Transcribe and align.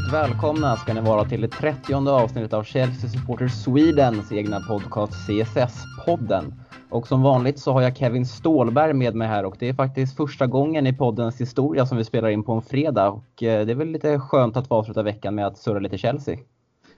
Hjärtligt 0.00 0.14
välkomna 0.14 0.76
ska 0.76 0.94
ni 0.94 1.00
vara 1.00 1.24
till 1.24 1.40
det 1.40 1.48
30 1.48 1.94
avsnittet 2.08 2.52
av 2.52 2.64
Chelsea 2.64 3.10
Supporters 3.10 3.52
Swedens 3.52 4.32
egna 4.32 4.60
podcast 4.60 5.12
CSS-podden. 5.12 6.52
Och 6.90 7.06
som 7.06 7.22
vanligt 7.22 7.58
så 7.58 7.72
har 7.72 7.82
jag 7.82 7.96
Kevin 7.96 8.26
Stålberg 8.26 8.92
med 8.92 9.14
mig 9.14 9.28
här 9.28 9.44
och 9.44 9.56
det 9.58 9.68
är 9.68 9.74
faktiskt 9.74 10.16
första 10.16 10.46
gången 10.46 10.86
i 10.86 10.92
poddens 10.92 11.40
historia 11.40 11.86
som 11.86 11.98
vi 11.98 12.04
spelar 12.04 12.28
in 12.28 12.42
på 12.42 12.52
en 12.52 12.62
fredag. 12.62 13.08
Och 13.08 13.42
eh, 13.42 13.66
det 13.66 13.72
är 13.72 13.74
väl 13.74 13.88
lite 13.88 14.18
skönt 14.18 14.56
att 14.56 14.68
få 14.68 14.74
avsluta 14.74 15.02
veckan 15.02 15.34
med 15.34 15.46
att 15.46 15.58
surra 15.58 15.78
lite 15.78 15.98
Chelsea. 15.98 16.38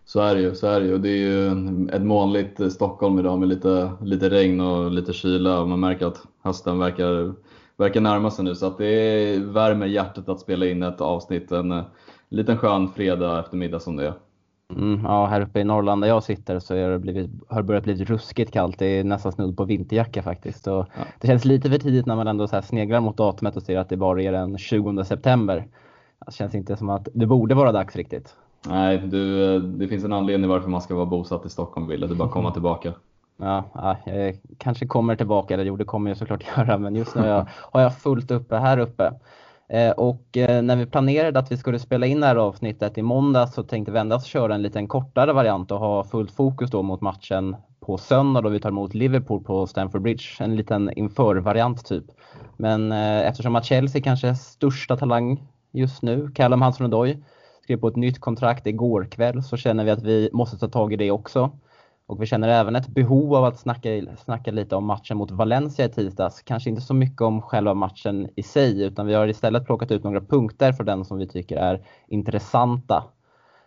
Så 0.05 0.21
är 0.21 0.35
det 0.35 0.41
ju, 0.41 0.55
så 0.55 0.67
är 0.67 0.81
det 0.81 0.87
ju. 0.87 0.99
Det 0.99 1.09
är 1.09 1.17
ju 1.17 1.49
ett 1.93 2.03
molnigt 2.03 2.61
eh, 2.61 2.69
Stockholm 2.69 3.19
idag 3.19 3.39
med 3.39 3.49
lite, 3.49 3.93
lite 4.03 4.31
regn 4.31 4.61
och 4.61 4.91
lite 4.91 5.13
kyla 5.13 5.61
och 5.61 5.69
man 5.69 5.81
märker 5.81 6.07
att 6.07 6.23
hösten 6.43 6.79
verkar, 6.79 7.35
verkar 7.77 8.01
närma 8.01 8.31
sig 8.31 8.45
nu 8.45 8.55
så 8.55 8.67
att 8.67 8.79
det 8.79 9.39
värmer 9.39 9.87
hjärtat 9.87 10.29
att 10.29 10.41
spela 10.41 10.67
in 10.67 10.83
ett 10.83 11.01
avsnitt. 11.01 11.53
En 11.53 11.73
eh, 11.73 11.85
liten 12.33 12.59
skön 12.59 12.89
fredag 12.89 13.41
eftermiddag 13.41 13.81
som 13.81 13.97
det 13.97 14.07
är. 14.07 14.15
Mm, 14.77 15.01
ja, 15.05 15.27
här 15.27 15.41
uppe 15.41 15.61
i 15.61 15.65
Norrland 15.65 16.03
där 16.03 16.09
jag 16.09 16.23
sitter 16.23 16.59
så 16.59 16.75
har 16.75 16.91
det, 16.91 16.99
blivit, 16.99 17.31
har 17.49 17.63
börjat 17.63 17.85
bli 17.85 18.05
ruskigt 18.05 18.53
kallt. 18.53 18.79
Det 18.79 18.87
är 18.87 19.05
nästan 19.05 19.33
snudd 19.33 19.57
på 19.57 19.65
vinterjacka 19.65 20.23
faktiskt. 20.23 20.67
Och 20.67 20.87
ja. 20.97 21.05
Det 21.21 21.27
känns 21.27 21.45
lite 21.45 21.71
för 21.71 21.79
tidigt 21.79 22.07
när 22.07 22.17
man 22.17 22.27
ändå 22.27 22.49
så 22.49 22.63
sneglar 22.63 23.01
mot 23.01 23.17
datumet 23.17 23.57
och 23.57 23.63
ser 23.63 23.79
att 23.79 23.89
det 23.89 23.97
bara 23.97 24.23
är 24.23 24.33
den 24.33 24.59
20 24.59 25.05
september. 25.05 25.67
Det 26.27 26.33
känns 26.33 26.55
inte 26.55 26.77
som 26.77 26.91
att 26.91 27.09
det 27.15 27.27
borde 27.27 27.55
vara 27.55 27.73
dags 27.73 27.97
riktigt. 27.97 28.35
Nej, 28.69 28.99
du, 28.99 29.59
det 29.59 29.89
finns 29.89 30.05
en 30.05 30.13
anledning 30.13 30.51
varför 30.51 30.69
man 30.69 30.81
ska 30.81 30.95
vara 30.95 31.07
bosatt 31.07 31.47
i 31.47 31.49
Stockholm, 31.49 31.87
Wille. 31.87 32.07
Du 32.07 32.15
bara 32.15 32.29
komma 32.29 32.51
tillbaka. 32.51 32.93
Ja, 33.37 33.65
ja, 33.75 33.97
jag 34.05 34.39
kanske 34.59 34.87
kommer 34.87 35.17
tillbaka, 35.17 35.55
eller 35.55 35.65
jo 35.65 35.77
det 35.77 35.85
kommer 35.85 36.11
jag 36.11 36.17
såklart 36.17 36.45
göra, 36.57 36.79
men 36.79 36.97
just 36.97 37.15
nu 37.15 37.21
har 37.21 37.29
jag, 37.29 37.47
har 37.73 37.81
jag 37.81 37.99
fullt 37.99 38.31
uppe 38.31 38.57
här 38.57 38.79
uppe. 38.79 39.13
Eh, 39.73 39.91
och 39.91 40.37
eh, 40.37 40.63
när 40.63 40.77
vi 40.77 40.87
planerade 40.87 41.39
att 41.39 41.53
vi 41.53 41.57
skulle 41.57 41.79
spela 41.79 42.07
in 42.07 42.21
det 42.21 42.27
här 42.27 42.37
avsnittet 42.37 42.99
i 42.99 43.03
måndag 43.03 43.47
så 43.47 43.63
tänkte 43.63 43.93
vi 43.93 43.99
endast 43.99 44.27
köra 44.27 44.55
en 44.55 44.63
liten 44.63 44.89
kortare 44.89 45.33
variant 45.33 45.71
och 45.71 45.79
ha 45.79 46.05
fullt 46.05 46.31
fokus 46.31 46.71
då 46.71 46.83
mot 46.83 47.01
matchen 47.01 47.57
på 47.81 47.99
söndag 47.99 48.41
då 48.41 48.49
vi 48.49 48.61
tar 48.61 48.69
emot 48.69 48.95
Liverpool 48.95 49.45
på 49.45 49.67
Stamford 49.67 50.03
Bridge. 50.03 50.25
En 50.41 50.57
liten 50.57 50.93
inför-variant 50.97 51.85
typ. 51.85 52.05
Men 52.57 52.93
eh, 52.93 53.29
eftersom 53.29 53.57
att 53.57 53.65
Chelsea 53.65 54.03
kanske 54.03 54.29
är 54.29 54.35
största 54.35 54.97
talang 54.97 55.43
just 55.73 56.03
nu, 56.03 56.31
Callum 56.35 56.63
Hudson-Odoi, 56.63 57.23
skrev 57.63 57.77
på 57.77 57.89
ett 57.89 57.97
nytt 57.97 58.21
kontrakt 58.21 58.67
igår 58.67 59.05
kväll 59.11 59.43
så 59.43 59.57
känner 59.57 59.85
vi 59.85 59.91
att 59.91 60.03
vi 60.03 60.31
måste 60.33 60.59
ta 60.59 60.69
tag 60.69 60.93
i 60.93 60.97
det 60.97 61.11
också. 61.11 61.51
Och 62.13 62.23
vi 62.23 62.27
känner 62.27 62.49
även 62.49 62.77
ett 62.77 62.89
behov 62.89 63.35
av 63.35 63.45
att 63.45 63.59
snacka, 63.59 63.89
snacka 64.17 64.51
lite 64.51 64.77
om 64.77 64.85
matchen 64.85 65.17
mot 65.17 65.31
Valencia 65.31 65.85
i 65.85 65.89
tisdags. 65.89 66.43
Kanske 66.43 66.71
inte 66.71 66.83
så 66.83 66.95
mycket 66.95 67.21
om 67.21 67.43
själva 67.43 67.75
matchen 67.75 68.29
i 68.37 68.43
sig 68.43 68.83
utan 68.83 69.07
vi 69.07 69.15
har 69.15 69.29
istället 69.29 69.67
plockat 69.67 69.91
ut 69.91 70.05
några 70.05 70.21
punkter 70.21 70.73
för 70.73 70.85
den 70.85 71.05
som 71.05 71.19
vi 71.19 71.29
tycker 71.29 71.57
är 71.57 71.85
intressanta. 72.09 73.05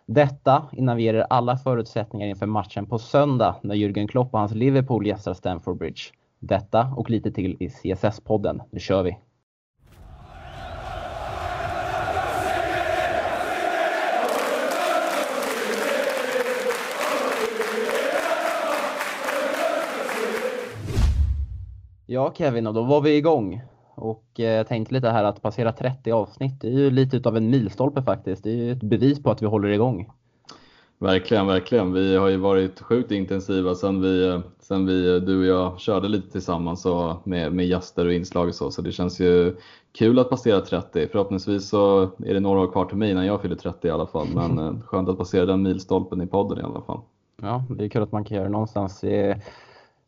Detta 0.06 0.62
innan 0.72 0.96
vi 0.96 1.02
ger 1.02 1.14
er 1.14 1.26
alla 1.30 1.56
förutsättningar 1.56 2.26
inför 2.26 2.46
matchen 2.46 2.86
på 2.86 2.98
söndag 2.98 3.56
när 3.62 3.74
Jürgen 3.74 4.08
Klopp 4.08 4.34
och 4.34 4.40
hans 4.40 4.54
Liverpool 4.54 5.06
gästar 5.06 5.34
Stamford 5.34 5.78
Bridge. 5.78 6.02
Detta 6.38 6.92
och 6.96 7.10
lite 7.10 7.32
till 7.32 7.56
i 7.60 7.68
CSS-podden. 7.68 8.62
Nu 8.70 8.80
kör 8.80 9.02
vi! 9.02 9.25
Ja 22.08 22.32
Kevin, 22.36 22.66
och 22.66 22.74
då 22.74 22.82
var 22.82 23.00
vi 23.00 23.16
igång. 23.16 23.62
Och 23.94 24.24
eh, 24.38 24.44
jag 24.44 24.66
tänkte 24.66 24.94
lite 24.94 25.10
här 25.10 25.24
att 25.24 25.42
passera 25.42 25.72
30 25.72 26.12
avsnitt, 26.12 26.60
det 26.60 26.68
är 26.68 26.72
ju 26.72 26.90
lite 26.90 27.16
utav 27.16 27.36
en 27.36 27.50
milstolpe 27.50 28.02
faktiskt. 28.02 28.44
Det 28.44 28.50
är 28.50 28.54
ju 28.54 28.72
ett 28.72 28.82
bevis 28.82 29.22
på 29.22 29.30
att 29.30 29.42
vi 29.42 29.46
håller 29.46 29.68
igång. 29.68 30.10
Verkligen, 30.98 31.46
verkligen. 31.46 31.92
Vi 31.92 32.16
har 32.16 32.28
ju 32.28 32.36
varit 32.36 32.80
sjukt 32.80 33.10
intensiva 33.10 33.74
sen 33.74 34.02
vi, 34.02 34.40
sen 34.60 34.86
vi 34.86 35.20
du 35.20 35.38
och 35.38 35.46
jag 35.46 35.80
körde 35.80 36.08
lite 36.08 36.30
tillsammans 36.30 36.86
och 36.86 37.26
med, 37.26 37.52
med 37.52 37.66
gäster 37.66 38.06
och 38.06 38.12
inslag 38.12 38.48
och 38.48 38.54
så. 38.54 38.70
Så 38.70 38.82
det 38.82 38.92
känns 38.92 39.20
ju 39.20 39.56
kul 39.98 40.18
att 40.18 40.30
passera 40.30 40.60
30. 40.60 41.08
Förhoppningsvis 41.12 41.68
så 41.68 42.02
är 42.02 42.34
det 42.34 42.40
några 42.40 42.60
år 42.60 42.72
kvar 42.72 42.84
till 42.84 42.96
mig 42.96 43.10
innan 43.10 43.26
jag 43.26 43.42
fyller 43.42 43.56
30 43.56 43.88
i 43.88 43.90
alla 43.90 44.06
fall. 44.06 44.26
Men 44.34 44.58
eh, 44.66 44.80
skönt 44.80 45.08
att 45.08 45.18
passera 45.18 45.46
den 45.46 45.62
milstolpen 45.62 46.22
i 46.22 46.26
podden 46.26 46.58
i 46.58 46.62
alla 46.62 46.80
fall. 46.80 47.00
Ja, 47.42 47.64
det 47.70 47.84
är 47.84 47.88
kul 47.88 48.02
att 48.02 48.12
man 48.12 48.24
kan 48.24 48.34
göra 48.34 48.46
det 48.46 48.52
någonstans. 48.52 49.04
I 49.04 49.34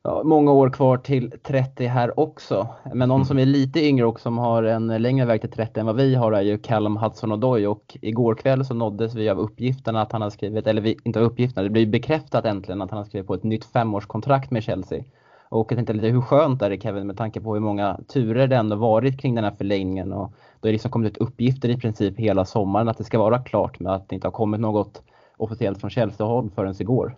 ja, 0.08 0.22
många 0.24 0.52
år 0.52 0.70
kvar 0.70 0.96
till 0.96 1.32
30 1.42 1.86
här 1.86 2.20
också. 2.20 2.68
Men 2.94 3.08
någon 3.08 3.16
mm. 3.16 3.24
som 3.24 3.38
är 3.38 3.46
lite 3.46 3.80
yngre 3.80 4.06
och 4.06 4.20
som 4.20 4.38
har 4.38 4.62
en 4.62 5.02
längre 5.02 5.26
väg 5.26 5.40
till 5.40 5.50
30 5.50 5.80
än 5.80 5.86
vad 5.86 5.96
vi 5.96 6.14
har 6.14 6.32
är 6.32 6.42
ju 6.42 6.58
Callum 6.58 6.96
Hudson-Odoi 6.96 7.66
och 7.66 7.96
igår 8.02 8.34
kväll 8.34 8.64
så 8.64 8.74
nåddes 8.74 9.14
vi 9.14 9.28
av 9.28 9.38
uppgifterna 9.38 10.02
att 10.02 10.12
han 10.12 10.22
har 10.22 10.30
skrivit, 10.30 10.66
eller 10.66 10.82
vi, 10.82 10.96
inte 11.04 11.18
av 11.18 11.24
uppgifterna, 11.24 11.62
det 11.62 11.70
blev 11.70 11.90
bekräftat 11.90 12.44
äntligen 12.44 12.82
att 12.82 12.90
han 12.90 12.98
har 12.98 13.04
skrivit 13.04 13.26
på 13.26 13.34
ett 13.34 13.44
nytt 13.44 13.64
femårskontrakt 13.64 14.50
med 14.50 14.62
Chelsea. 14.62 15.04
Och 15.48 15.72
jag 15.72 15.76
tänkte 15.76 15.92
lite 15.92 16.06
hur 16.06 16.20
skönt 16.20 16.62
är 16.62 16.70
det 16.70 16.82
Kevin 16.82 17.06
med 17.06 17.16
tanke 17.16 17.40
på 17.40 17.54
hur 17.54 17.60
många 17.60 18.00
turer 18.12 18.46
det 18.46 18.56
ändå 18.56 18.76
varit 18.76 19.20
kring 19.20 19.34
den 19.34 19.44
här 19.44 19.54
förlängningen 19.58 20.12
och 20.12 20.32
då 20.60 20.66
har 20.66 20.68
det 20.68 20.72
liksom 20.72 20.90
kommit 20.90 21.12
ut 21.12 21.16
uppgifter 21.16 21.68
i 21.68 21.76
princip 21.76 22.18
hela 22.18 22.44
sommaren 22.44 22.88
att 22.88 22.98
det 22.98 23.04
ska 23.04 23.18
vara 23.18 23.38
klart 23.38 23.80
med 23.80 23.92
att 23.92 24.08
det 24.08 24.14
inte 24.14 24.26
har 24.26 24.32
kommit 24.32 24.60
något 24.60 25.02
officiellt 25.36 25.80
från 25.80 25.90
Chelsea-håll 25.90 26.50
förrän 26.54 26.74
igår. 26.78 27.16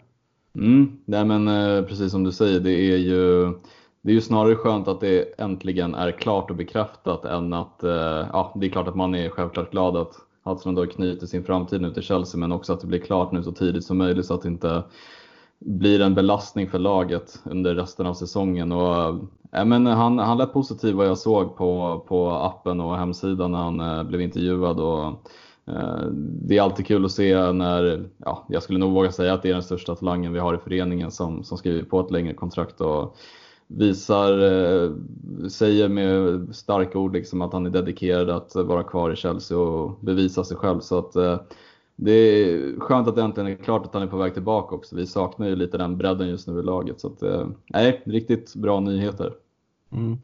Mm, 0.54 0.98
nej 1.04 1.24
men 1.24 1.48
eh, 1.48 1.84
precis 1.84 2.12
som 2.12 2.24
du 2.24 2.32
säger, 2.32 2.60
det 2.60 2.72
är 2.72 2.96
ju 2.96 3.52
det 4.02 4.10
är 4.10 4.14
ju 4.14 4.20
snarare 4.20 4.56
skönt 4.56 4.88
att 4.88 5.00
det 5.00 5.40
äntligen 5.40 5.94
är 5.94 6.10
klart 6.12 6.50
och 6.50 6.56
bekräftat 6.56 7.24
än 7.24 7.52
att, 7.52 7.84
eh, 7.84 8.26
ja 8.32 8.54
det 8.56 8.66
är 8.66 8.70
klart 8.70 8.88
att 8.88 8.96
man 8.96 9.14
är 9.14 9.28
självklart 9.28 9.70
glad 9.70 9.96
att 9.96 10.14
Hudson 10.42 10.74
då 10.74 10.86
knyter 10.86 11.26
sin 11.26 11.44
framtid 11.44 11.80
nu 11.80 11.92
till 11.92 12.02
Chelsea 12.02 12.38
men 12.38 12.52
också 12.52 12.72
att 12.72 12.80
det 12.80 12.86
blir 12.86 13.00
klart 13.00 13.32
nu 13.32 13.42
så 13.42 13.52
tidigt 13.52 13.84
som 13.84 13.98
möjligt 13.98 14.26
så 14.26 14.34
att 14.34 14.42
det 14.42 14.48
inte 14.48 14.82
blir 15.58 16.00
en 16.00 16.14
belastning 16.14 16.70
för 16.70 16.78
laget 16.78 17.42
under 17.44 17.74
resten 17.74 18.06
av 18.06 18.14
säsongen. 18.14 18.72
Och, 18.72 19.18
ja, 19.50 19.64
men 19.64 19.86
han, 19.86 20.18
han 20.18 20.38
lät 20.38 20.52
positiv 20.52 20.94
vad 20.94 21.06
jag 21.06 21.18
såg 21.18 21.56
på, 21.56 22.00
på 22.08 22.30
appen 22.30 22.80
och 22.80 22.96
hemsidan 22.96 23.52
när 23.52 23.58
han 23.58 23.80
eh, 23.80 24.02
blev 24.02 24.20
intervjuad. 24.20 24.80
Och, 24.80 25.28
Eh, 25.76 26.06
det 26.12 26.58
är 26.58 26.62
alltid 26.62 26.86
kul 26.86 27.04
att 27.04 27.12
se 27.12 27.52
när, 27.52 28.08
ja, 28.18 28.46
jag 28.48 28.62
skulle 28.62 28.78
nog 28.78 28.92
våga 28.92 29.12
säga 29.12 29.34
att 29.34 29.42
det 29.42 29.48
är 29.48 29.52
den 29.52 29.62
största 29.62 29.94
talangen 29.94 30.32
vi 30.32 30.38
har 30.38 30.54
i 30.54 30.58
föreningen 30.58 31.10
som, 31.10 31.44
som 31.44 31.58
skriver 31.58 31.82
på 31.82 32.00
ett 32.00 32.10
längre 32.10 32.34
kontrakt 32.34 32.80
och 32.80 33.16
visar, 33.66 34.32
eh, 34.38 34.90
säger 35.48 35.88
med 35.88 36.48
starka 36.56 36.98
ord 36.98 37.12
liksom 37.12 37.42
att 37.42 37.52
han 37.52 37.66
är 37.66 37.70
dedikerad 37.70 38.30
att 38.30 38.54
vara 38.54 38.82
kvar 38.82 39.12
i 39.12 39.16
Chelsea 39.16 39.58
och 39.58 39.98
bevisa 40.00 40.44
sig 40.44 40.56
själv. 40.56 40.80
Så 40.80 40.98
att, 40.98 41.16
eh, 41.16 41.40
det 41.96 42.12
är 42.12 42.80
skönt 42.80 43.08
att 43.08 43.16
det 43.16 43.22
äntligen 43.22 43.50
är 43.50 43.56
klart 43.56 43.86
att 43.86 43.94
han 43.94 44.02
är 44.02 44.06
på 44.06 44.16
väg 44.16 44.34
tillbaka 44.34 44.74
också. 44.74 44.96
Vi 44.96 45.06
saknar 45.06 45.48
ju 45.48 45.56
lite 45.56 45.78
den 45.78 45.96
bredden 45.96 46.28
just 46.28 46.48
nu 46.48 46.58
i 46.58 46.62
laget. 46.62 47.00
Så 47.00 47.06
att, 47.06 47.22
nej, 47.66 48.02
riktigt 48.04 48.54
bra 48.54 48.80
nyheter. 48.80 49.32
Mm. 49.92 50.18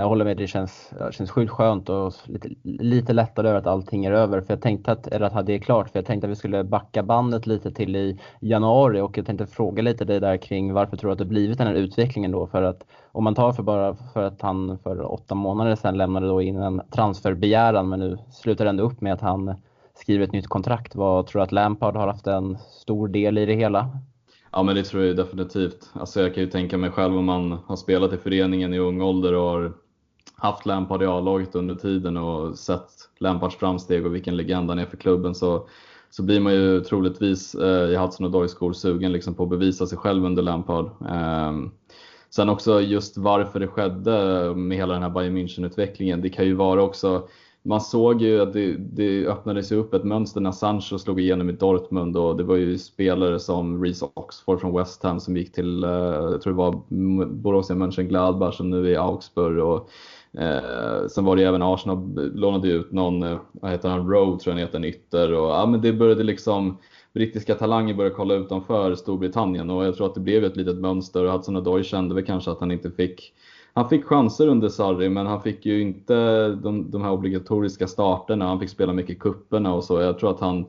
Jag 0.00 0.08
håller 0.08 0.24
med, 0.24 0.36
det 0.36 0.46
känns, 0.46 0.92
det 0.98 1.12
känns 1.12 1.30
sjukt 1.30 1.52
skönt 1.52 1.88
och 1.88 2.12
lite, 2.24 2.48
lite 2.62 3.12
lättare 3.12 3.48
över 3.48 3.58
att 3.58 3.66
allting 3.66 4.04
är 4.04 4.12
över. 4.12 4.40
För 4.40 4.52
jag 4.52 4.62
tänkte 4.62 4.92
att, 4.92 5.06
eller 5.06 5.26
att 5.26 5.46
det 5.46 5.54
är 5.54 5.58
klart, 5.58 5.90
för 5.90 5.98
jag 5.98 6.06
tänkte 6.06 6.26
att 6.26 6.30
vi 6.30 6.36
skulle 6.36 6.64
backa 6.64 7.02
bandet 7.02 7.46
lite 7.46 7.72
till 7.72 7.96
i 7.96 8.20
januari 8.40 9.00
och 9.00 9.18
jag 9.18 9.26
tänkte 9.26 9.46
fråga 9.46 9.82
lite 9.82 10.04
dig 10.04 10.20
där 10.20 10.36
kring 10.36 10.72
varför 10.72 10.96
tror 10.96 11.08
du 11.08 11.12
att 11.12 11.18
det 11.18 11.24
blivit 11.24 11.58
den 11.58 11.66
här 11.66 11.74
utvecklingen 11.74 12.30
då? 12.30 12.46
För 12.46 12.62
att 12.62 12.86
om 13.12 13.24
man 13.24 13.34
tar 13.34 13.52
för 13.52 13.62
bara 13.62 13.94
för 13.94 14.22
att 14.22 14.42
han 14.42 14.78
för 14.78 15.12
åtta 15.12 15.34
månader 15.34 15.74
sedan 15.74 15.96
lämnade 15.96 16.26
då 16.26 16.42
in 16.42 16.56
en 16.56 16.80
transferbegäran 16.90 17.88
men 17.88 18.00
nu 18.00 18.18
slutar 18.30 18.64
det 18.64 18.68
ändå 18.68 18.84
upp 18.84 19.00
med 19.00 19.12
att 19.12 19.20
han 19.20 19.54
skriver 19.94 20.24
ett 20.24 20.32
nytt 20.32 20.48
kontrakt. 20.48 20.96
Vad 20.96 21.26
tror 21.26 21.40
du 21.40 21.44
att 21.44 21.52
Lampard 21.52 21.96
har 21.96 22.06
haft 22.06 22.26
en 22.26 22.58
stor 22.58 23.08
del 23.08 23.38
i 23.38 23.46
det 23.46 23.54
hela? 23.54 23.90
Ja 24.52 24.62
men 24.62 24.74
det 24.74 24.82
tror 24.82 25.04
jag 25.04 25.16
definitivt. 25.16 25.90
Alltså 25.92 26.20
jag 26.20 26.34
kan 26.34 26.42
ju 26.42 26.50
tänka 26.50 26.78
mig 26.78 26.90
själv 26.90 27.16
om 27.16 27.24
man 27.24 27.58
har 27.66 27.76
spelat 27.76 28.12
i 28.12 28.16
föreningen 28.16 28.74
i 28.74 28.78
ung 28.78 29.02
ålder 29.02 29.34
och 29.34 29.50
har 29.50 29.72
haft 30.38 30.66
Lampard 30.66 31.02
i 31.02 31.06
A-laget 31.06 31.54
under 31.54 31.74
tiden 31.74 32.16
och 32.16 32.58
sett 32.58 32.90
Lampards 33.18 33.56
framsteg 33.56 34.06
och 34.06 34.14
vilken 34.14 34.36
legend 34.36 34.70
han 34.70 34.78
är 34.78 34.86
för 34.86 34.96
klubben 34.96 35.34
så, 35.34 35.68
så 36.10 36.22
blir 36.22 36.40
man 36.40 36.54
ju 36.54 36.80
troligtvis 36.80 37.54
eh, 37.54 37.90
i 37.90 37.96
Hudson 37.96 38.34
och 38.34 38.50
skor 38.50 38.72
sugen 38.72 39.12
liksom 39.12 39.34
på 39.34 39.42
att 39.42 39.50
bevisa 39.50 39.86
sig 39.86 39.98
själv 39.98 40.24
under 40.24 40.42
Lampard. 40.42 40.86
Eh, 40.86 41.52
sen 42.30 42.48
också 42.48 42.80
just 42.80 43.18
varför 43.18 43.60
det 43.60 43.68
skedde 43.68 44.52
med 44.54 44.78
hela 44.78 44.94
den 44.94 45.02
här 45.02 45.10
Bayern 45.10 45.36
München-utvecklingen. 45.36 46.20
Det 46.22 46.30
kan 46.30 46.44
ju 46.44 46.54
vara 46.54 46.82
också 46.82 47.28
man 47.62 47.80
såg 47.80 48.22
ju 48.22 48.40
att 48.40 48.52
det, 48.52 48.76
det 48.76 49.26
öppnades 49.26 49.72
upp 49.72 49.94
ett 49.94 50.04
mönster 50.04 50.40
när 50.40 50.52
Sancho 50.52 50.98
slog 50.98 51.20
igenom 51.20 51.50
i 51.50 51.52
Dortmund 51.52 52.16
och 52.16 52.36
det 52.36 52.42
var 52.42 52.56
ju 52.56 52.78
spelare 52.78 53.40
som 53.40 53.84
Reece 53.84 54.02
Oxford 54.14 54.60
från 54.60 54.76
West 54.76 55.02
Ham 55.02 55.20
som 55.20 55.36
gick 55.36 55.52
till, 55.52 55.84
eh, 55.84 55.90
jag 55.90 56.42
tror 56.42 56.52
det 56.52 56.58
var 56.58 56.82
Borussia 57.26 57.76
Mönchengladbach 57.76 58.56
som 58.56 58.70
nu 58.70 58.86
är 58.86 58.90
i 58.90 58.96
Augsburg. 58.96 59.58
Och, 59.58 59.90
Eh, 60.32 61.06
sen 61.08 61.24
var 61.24 61.36
det 61.36 61.42
även 61.42 61.62
Arsenal 61.62 62.30
lånade 62.34 62.68
ut 62.68 62.92
någon, 62.92 63.22
eh, 63.22 63.38
vad 63.52 63.70
heter 63.70 63.88
han, 63.88 64.10
Rowe 64.10 64.38
tror 64.38 64.40
jag 64.44 64.52
han 64.52 64.58
heter, 64.58 64.78
en 64.78 64.84
ytter. 64.84 65.32
Och, 65.32 65.50
ja, 65.50 65.66
men 65.66 65.80
det 65.80 65.92
började 65.92 66.22
liksom, 66.22 66.78
brittiska 67.12 67.54
talanger 67.54 67.94
började 67.94 68.16
kolla 68.16 68.34
utanför 68.34 68.94
Storbritannien 68.94 69.70
och 69.70 69.84
jag 69.84 69.96
tror 69.96 70.06
att 70.06 70.14
det 70.14 70.20
blev 70.20 70.44
ett 70.44 70.56
litet 70.56 70.76
mönster 70.76 71.24
och 71.24 71.32
Hudson 71.32 71.56
Odoi 71.56 71.84
kände 71.84 72.14
väl 72.14 72.24
kanske 72.24 72.50
att 72.50 72.60
han 72.60 72.70
inte 72.70 72.90
fick 72.90 73.32
han 73.72 73.88
fick 73.88 74.04
chanser 74.04 74.46
under 74.46 74.68
Sarri 74.68 75.08
men 75.08 75.26
han 75.26 75.42
fick 75.42 75.66
ju 75.66 75.80
inte 75.80 76.48
de, 76.48 76.90
de 76.90 77.02
här 77.02 77.10
obligatoriska 77.10 77.86
starterna. 77.86 78.48
Han 78.48 78.60
fick 78.60 78.70
spela 78.70 78.92
mycket 78.92 79.18
kupperna 79.18 79.74
och 79.74 79.84
så. 79.84 80.00
Jag 80.00 80.18
tror 80.18 80.30
att 80.30 80.40
han, 80.40 80.66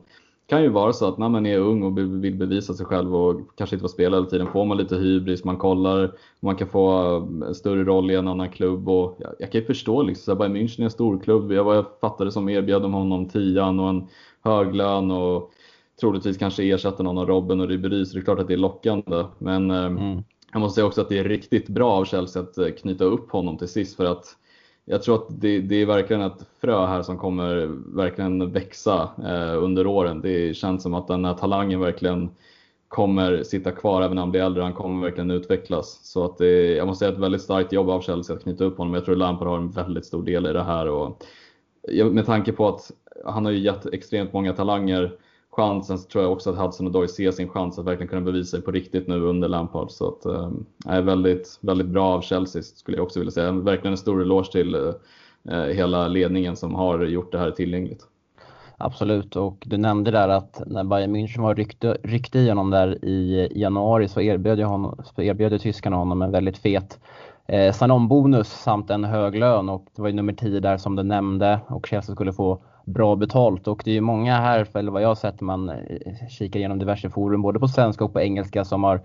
kan 0.50 0.62
ju 0.62 0.68
vara 0.68 0.92
så 0.92 1.08
att 1.08 1.18
när 1.18 1.28
man 1.28 1.46
är 1.46 1.58
ung 1.58 1.82
och 1.82 1.98
vill 1.98 2.34
bevisa 2.34 2.74
sig 2.74 2.86
själv 2.86 3.16
och 3.16 3.40
kanske 3.56 3.76
inte 3.76 3.82
får 3.82 3.88
spela 3.88 4.16
hela 4.16 4.26
tiden 4.26 4.46
får 4.46 4.64
man 4.64 4.76
lite 4.76 4.96
hybris, 4.96 5.44
man 5.44 5.56
kollar, 5.56 6.12
man 6.40 6.56
kan 6.56 6.68
få 6.68 6.90
en 7.46 7.54
större 7.54 7.84
roll 7.84 8.10
i 8.10 8.14
en 8.14 8.28
annan 8.28 8.48
klubb 8.48 8.88
och 8.88 9.16
jag, 9.18 9.34
jag 9.38 9.52
kan 9.52 9.60
ju 9.60 9.66
förstå 9.66 10.02
liksom, 10.02 10.38
Bayern 10.38 10.56
München 10.56 10.80
är 10.80 10.84
en 10.84 10.90
stor 10.90 11.18
klubb. 11.18 11.52
Jag, 11.52 11.76
jag 11.76 11.84
fattade 12.00 12.32
som 12.32 12.48
erbjöd 12.48 12.82
de 12.82 12.92
honom 12.94 13.28
tian 13.28 13.80
och 13.80 13.88
en 13.88 14.06
hög 14.44 14.74
lön 14.74 15.10
och 15.10 15.52
troligtvis 16.00 16.38
kanske 16.38 16.62
ersätter 16.62 17.04
någon 17.04 17.18
av 17.18 17.26
Robben 17.26 17.60
och 17.60 17.68
Ribéry 17.68 18.06
så 18.06 18.14
det 18.14 18.20
är 18.20 18.24
klart 18.24 18.38
att 18.38 18.48
det 18.48 18.54
är 18.54 18.58
lockande. 18.58 19.24
Men 19.38 19.70
eh, 19.70 19.84
mm. 19.84 20.22
jag 20.52 20.60
måste 20.60 20.74
säga 20.74 20.86
också 20.86 21.00
att 21.00 21.08
det 21.08 21.18
är 21.18 21.24
riktigt 21.24 21.68
bra 21.68 21.92
av 21.92 22.04
Chelsea 22.04 22.42
att 22.42 22.58
eh, 22.58 22.68
knyta 22.68 23.04
upp 23.04 23.30
honom 23.30 23.58
till 23.58 23.68
sist 23.68 23.96
för 23.96 24.04
att 24.04 24.36
jag 24.90 25.02
tror 25.02 25.14
att 25.14 25.26
det, 25.28 25.60
det, 25.60 25.82
är 25.82 25.86
verkligen 25.86 26.22
ett 26.22 26.46
frö 26.60 26.86
här 26.86 27.02
som 27.02 27.18
kommer 27.18 27.66
verkligen 27.96 28.52
växa 28.52 29.10
eh, 29.18 29.62
under 29.64 29.86
åren. 29.86 30.20
Det 30.20 30.56
känns 30.56 30.82
som 30.82 30.94
att 30.94 31.08
den 31.08 31.24
här 31.24 31.34
talangen 31.34 31.80
verkligen 31.80 32.30
kommer 32.88 33.42
sitta 33.42 33.70
kvar 33.70 34.02
även 34.02 34.14
när 34.14 34.22
han 34.22 34.30
blir 34.30 34.42
äldre. 34.42 34.62
Han 34.62 34.72
kommer 34.72 35.02
verkligen 35.04 35.30
utvecklas. 35.30 36.00
Så 36.02 36.24
att 36.24 36.38
det, 36.38 36.74
jag 36.74 36.86
måste 36.86 37.04
säga 37.04 37.12
ett 37.12 37.22
väldigt 37.22 37.42
starkt 37.42 37.72
jobb 37.72 37.90
av 37.90 38.00
Chelsea 38.00 38.36
att 38.36 38.42
knyta 38.42 38.64
upp 38.64 38.78
honom. 38.78 38.94
Jag 38.94 39.04
tror 39.04 39.16
Lampard 39.16 39.48
har 39.48 39.56
en 39.56 39.70
väldigt 39.70 40.06
stor 40.06 40.22
del 40.22 40.46
i 40.46 40.52
det 40.52 40.62
här. 40.62 40.88
Och 40.88 41.24
med 42.12 42.26
tanke 42.26 42.52
på 42.52 42.68
att 42.68 42.90
han 43.24 43.44
har 43.44 43.52
ju 43.52 43.58
gett 43.58 43.86
extremt 43.86 44.32
många 44.32 44.52
talanger 44.52 45.12
chansen 45.60 45.98
så 45.98 46.08
tror 46.08 46.24
jag 46.24 46.32
också 46.32 46.50
att 46.50 46.58
Hudson 46.58 46.86
och 46.86 46.92
Doy 46.92 47.08
ser 47.08 47.30
sin 47.30 47.48
chans 47.48 47.78
att 47.78 47.84
verkligen 47.84 48.08
kunna 48.08 48.20
bevisa 48.20 48.50
sig 48.56 48.62
på 48.64 48.70
riktigt 48.70 49.08
nu 49.08 49.22
under 49.22 49.48
Lampard. 49.48 49.90
Så 49.90 50.08
att, 50.08 50.26
eh, 50.26 50.50
är 50.86 51.02
väldigt, 51.02 51.58
väldigt 51.60 51.86
bra 51.86 52.06
av 52.06 52.20
Chelsea 52.20 52.62
skulle 52.62 52.96
jag 52.96 53.04
också 53.04 53.20
vilja 53.20 53.32
säga. 53.32 53.52
Verkligen 53.52 53.92
en 53.92 53.98
stor 53.98 54.22
eloge 54.22 54.52
till 54.52 54.74
eh, 54.74 54.92
eh, 55.54 55.64
hela 55.64 56.08
ledningen 56.08 56.56
som 56.56 56.74
har 56.74 57.04
gjort 57.04 57.32
det 57.32 57.38
här 57.38 57.50
tillgängligt. 57.50 58.06
Absolut, 58.76 59.36
och 59.36 59.64
du 59.66 59.76
nämnde 59.76 60.10
där 60.10 60.28
att 60.28 60.62
när 60.66 60.84
Bayern 60.84 61.16
München 61.16 61.42
var 61.42 61.54
ryckte, 61.54 61.96
ryckte 62.02 62.38
i 62.38 62.48
honom 62.48 62.70
där 62.70 63.04
i 63.04 63.48
januari 63.54 64.08
så 64.08 64.20
erbjöd, 64.20 64.58
ju 64.58 64.64
honom, 64.64 65.02
erbjöd 65.16 65.60
tyskarna 65.60 65.96
honom 65.96 66.22
en 66.22 66.30
väldigt 66.30 66.58
fet 66.58 66.98
eh, 67.50 67.72
Sanon-bonus 67.72 68.48
samt 68.48 68.90
en 68.90 69.04
hög 69.04 69.38
lön 69.38 69.68
och 69.68 69.86
det 69.96 70.02
var 70.02 70.08
ju 70.08 70.14
nummer 70.14 70.32
10 70.32 70.60
där 70.60 70.76
som 70.76 70.96
du 70.96 71.02
nämnde 71.02 71.60
och 71.66 71.86
Chelsea 71.86 72.14
skulle 72.14 72.32
få 72.32 72.62
bra 72.90 73.16
betalt 73.16 73.68
och 73.68 73.82
det 73.84 73.90
är 73.90 73.94
ju 73.94 74.00
många 74.00 74.40
här, 74.40 74.76
eller 74.76 74.92
vad 74.92 75.02
jag 75.02 75.08
har 75.08 75.14
sett, 75.14 75.40
man 75.40 75.68
eh, 75.68 75.76
kikar 76.28 76.60
igenom 76.60 76.78
diverse 76.78 77.10
forum 77.10 77.42
både 77.42 77.60
på 77.60 77.68
svenska 77.68 78.04
och 78.04 78.12
på 78.12 78.20
engelska 78.20 78.64
som 78.64 78.84
har 78.84 79.00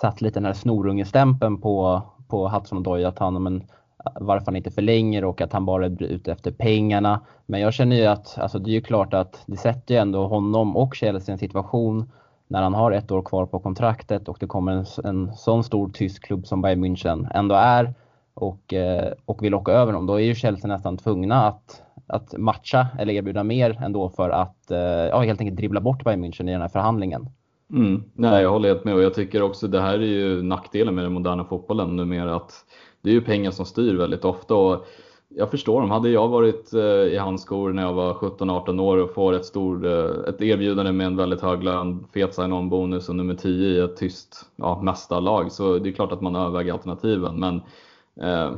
satt 0.00 0.20
lite 0.20 0.40
den 0.40 0.46
här 0.46 0.52
snorungestämpeln 0.52 1.60
på, 1.60 2.02
på 2.28 2.48
Hudson 2.48 2.78
Odoi 2.78 3.04
att 3.04 3.18
han, 3.18 3.42
men, 3.42 3.56
eh, 3.56 4.12
varför 4.20 4.46
han 4.46 4.56
inte 4.56 4.70
förlänger 4.70 5.24
och 5.24 5.40
att 5.40 5.52
han 5.52 5.64
bara 5.64 5.86
är 5.86 6.02
ute 6.02 6.32
efter 6.32 6.50
pengarna. 6.50 7.20
Men 7.46 7.60
jag 7.60 7.74
känner 7.74 7.96
ju 7.96 8.06
att, 8.06 8.38
alltså 8.38 8.58
det 8.58 8.70
är 8.70 8.74
ju 8.74 8.80
klart 8.80 9.14
att 9.14 9.42
det 9.46 9.56
sätter 9.56 9.94
ju 9.94 10.00
ändå 10.00 10.26
honom 10.26 10.76
och 10.76 10.94
Chelsea 10.94 11.32
i 11.32 11.34
en 11.34 11.38
situation 11.38 12.10
när 12.48 12.62
han 12.62 12.74
har 12.74 12.92
ett 12.92 13.10
år 13.10 13.22
kvar 13.22 13.46
på 13.46 13.58
kontraktet 13.58 14.28
och 14.28 14.36
det 14.40 14.46
kommer 14.46 14.72
en, 14.72 14.84
en 15.04 15.36
sån 15.36 15.64
stor 15.64 15.88
tysk 15.88 16.24
klubb 16.24 16.46
som 16.46 16.62
Bayern 16.62 16.84
München 16.84 17.28
ändå 17.34 17.54
är 17.54 17.94
och, 18.34 18.74
eh, 18.74 19.12
och 19.24 19.44
vill 19.44 19.52
locka 19.52 19.72
över 19.72 19.92
dem. 19.92 20.06
Då 20.06 20.14
är 20.14 20.24
ju 20.24 20.34
Chelsea 20.34 20.68
nästan 20.68 20.96
tvungna 20.96 21.46
att 21.46 21.82
att 22.08 22.38
matcha 22.38 22.86
eller 22.98 23.12
erbjuda 23.12 23.44
mer 23.44 23.82
ändå 23.82 24.08
för 24.08 24.30
att 24.30 24.70
eh, 24.70 24.78
ja, 24.78 25.20
helt 25.20 25.40
enkelt 25.40 25.56
dribbla 25.56 25.80
bort 25.80 26.04
Bayern 26.04 26.24
München 26.24 26.48
i 26.48 26.52
den 26.52 26.60
här 26.60 26.68
förhandlingen. 26.68 27.28
Mm. 27.70 28.02
Nej, 28.14 28.42
jag 28.42 28.50
håller 28.50 28.68
helt 28.68 28.84
med 28.84 28.94
och 28.94 29.02
jag 29.02 29.14
tycker 29.14 29.42
också 29.42 29.68
det 29.68 29.80
här 29.80 29.94
är 29.94 30.06
ju 30.06 30.42
nackdelen 30.42 30.94
med 30.94 31.04
den 31.04 31.12
moderna 31.12 31.44
fotbollen 31.44 31.96
numera 31.96 32.36
att 32.36 32.52
det 33.02 33.10
är 33.10 33.14
ju 33.14 33.20
pengar 33.20 33.50
som 33.50 33.66
styr 33.66 33.94
väldigt 33.94 34.24
ofta 34.24 34.54
och 34.54 34.86
jag 35.28 35.50
förstår 35.50 35.80
dem. 35.80 35.90
Hade 35.90 36.08
jag 36.08 36.28
varit 36.28 36.72
eh, 36.72 36.80
i 36.82 37.16
hans 37.16 37.42
skor 37.42 37.72
när 37.72 37.82
jag 37.82 37.92
var 37.92 38.14
17-18 38.14 38.80
år 38.80 38.96
och 38.96 39.14
får 39.14 39.32
ett, 39.32 39.44
stor, 39.44 39.86
eh, 39.86 40.28
ett 40.28 40.42
erbjudande 40.42 40.92
med 40.92 41.06
en 41.06 41.16
väldigt 41.16 41.40
hög 41.40 41.64
lön, 41.64 42.06
fet 42.12 42.34
sign 42.34 42.52
on-bonus 42.52 43.08
och 43.08 43.16
nummer 43.16 43.34
10 43.34 43.68
i 43.68 43.78
ett 43.78 43.96
tyst 43.96 44.46
ja, 44.56 44.82
mästarlag 44.82 45.52
så 45.52 45.78
det 45.78 45.88
är 45.88 45.92
klart 45.92 46.12
att 46.12 46.20
man 46.20 46.36
överväger 46.36 46.72
alternativen. 46.72 47.40
Men 47.40 47.56
eh, 48.20 48.52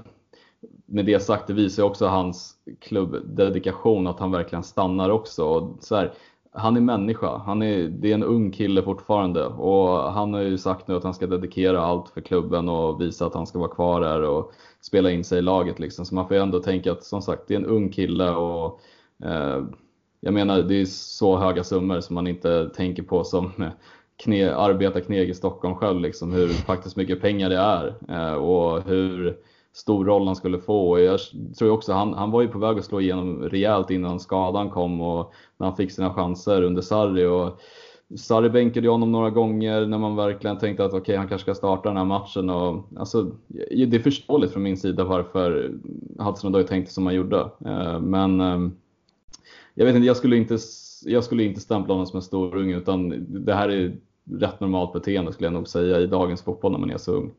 med 0.91 1.07
det 1.07 1.21
sagt, 1.21 1.47
det 1.47 1.53
visar 1.53 1.83
också 1.83 2.07
hans 2.07 2.55
klubbdedikation 2.81 4.07
att 4.07 4.21
han 4.21 4.31
verkligen 4.31 4.63
stannar 4.63 5.11
också. 5.11 5.45
Och 5.45 5.77
så 5.81 5.97
här, 5.97 6.13
han 6.53 6.77
är 6.77 6.81
människa, 6.81 7.37
han 7.37 7.63
är, 7.63 7.89
det 7.89 8.11
är 8.11 8.15
en 8.15 8.23
ung 8.23 8.51
kille 8.51 8.83
fortfarande 8.83 9.47
och 9.47 10.13
han 10.13 10.35
har 10.35 10.41
ju 10.41 10.59
sagt 10.59 10.89
nu 10.89 10.97
att 10.97 11.05
han 11.05 11.15
ska 11.15 11.27
dedikera 11.27 11.81
allt 11.83 12.09
för 12.09 12.21
klubben 12.21 12.69
och 12.69 13.01
visa 13.01 13.27
att 13.27 13.35
han 13.35 13.47
ska 13.47 13.59
vara 13.59 13.71
kvar 13.71 14.01
där 14.01 14.23
och 14.23 14.53
spela 14.81 15.11
in 15.11 15.25
sig 15.25 15.39
i 15.39 15.43
laget. 15.43 15.79
Liksom. 15.79 16.07
Så 16.07 16.15
man 16.15 16.29
får 16.29 16.37
ju 16.37 16.43
ändå 16.43 16.61
tänka 16.61 16.93
att 16.93 17.05
som 17.05 17.23
sagt, 17.23 17.43
det 17.47 17.55
är 17.55 17.59
en 17.59 17.67
ung 17.67 17.89
kille 17.89 18.31
och 18.31 18.81
eh, 19.25 19.65
jag 20.21 20.35
menar 20.35 20.63
det 20.63 20.81
är 20.81 20.85
så 20.87 21.37
höga 21.37 21.65
summor 21.65 22.01
som 22.01 22.15
man 22.15 22.27
inte 22.27 22.69
tänker 22.69 23.03
på 23.03 23.25
som 23.25 23.53
eh, 23.59 23.69
kne, 24.17 24.55
arbetarkneg 24.55 25.29
i 25.29 25.35
Stockholm 25.35 25.75
själv, 25.75 26.01
liksom, 26.01 26.33
hur 26.33 26.49
faktiskt 26.49 26.97
mycket 26.97 27.21
pengar 27.21 27.51
det 27.51 27.59
är 27.59 27.95
eh, 28.09 28.35
och 28.35 28.83
hur 28.83 29.37
stor 29.73 30.05
roll 30.05 30.27
han 30.27 30.37
skulle 30.37 30.59
få. 30.59 30.91
Och 30.91 31.01
jag 31.01 31.21
tror 31.59 31.71
också 31.71 31.93
han, 31.93 32.15
han 32.15 32.31
var 32.31 32.43
ju 32.43 32.49
på 32.49 32.59
väg 32.59 32.79
att 32.79 32.85
slå 32.85 33.01
igenom 33.01 33.43
rejält 33.43 33.91
innan 33.91 34.21
skadan 34.21 34.71
kom 34.71 35.01
och 35.01 35.33
när 35.57 35.67
han 35.67 35.77
fick 35.77 35.93
sina 35.93 36.15
chanser 36.15 36.63
under 36.63 36.83
Sarri. 36.83 37.27
Och 37.27 37.61
Sarri 38.17 38.51
bänkade 38.51 38.87
ju 38.87 38.91
honom 38.91 39.13
några 39.13 39.31
gånger 39.31 39.87
när 39.87 39.99
man 39.99 40.17
verkligen 40.17 40.59
tänkte 40.59 40.85
att 40.85 40.91
okej, 40.91 41.01
okay, 41.01 41.17
han 41.17 41.29
kanske 41.29 41.45
ska 41.45 41.55
starta 41.55 41.89
den 41.89 41.99
här 41.99 42.05
matchen. 42.05 42.51
Och, 42.51 42.85
alltså, 42.99 43.31
det 43.49 43.97
är 43.97 44.03
förståeligt 44.03 44.53
från 44.53 44.63
min 44.63 44.77
sida 44.77 45.05
varför 45.05 45.75
Hudson 46.19 46.51
Odoi 46.51 46.65
tänkte 46.65 46.93
som 46.93 47.07
han 47.07 47.15
gjorde. 47.15 47.51
Eh, 47.67 48.01
men 48.01 48.41
ehm, 48.41 48.77
jag 49.75 49.87
vet 49.87 49.95
inte, 49.95 50.07
jag 50.07 50.17
skulle 50.17 50.37
inte, 50.37 50.59
jag 51.05 51.25
skulle 51.25 51.45
inte 51.45 51.61
stämpla 51.61 51.95
honom 51.95 52.07
som 52.07 52.17
en 52.17 52.23
stor 52.23 52.57
ung 52.57 52.73
utan 52.73 53.27
det 53.29 53.55
här 53.55 53.69
är 53.69 53.97
rätt 54.31 54.61
normalt 54.61 54.93
beteende 54.93 55.33
skulle 55.33 55.47
jag 55.47 55.55
nog 55.55 55.69
säga 55.69 56.01
i 56.01 56.07
dagens 56.07 56.43
fotboll 56.43 56.73
när 56.73 56.79
man 56.79 56.91
är 56.91 56.99
så 56.99 57.13
ung. 57.13 57.33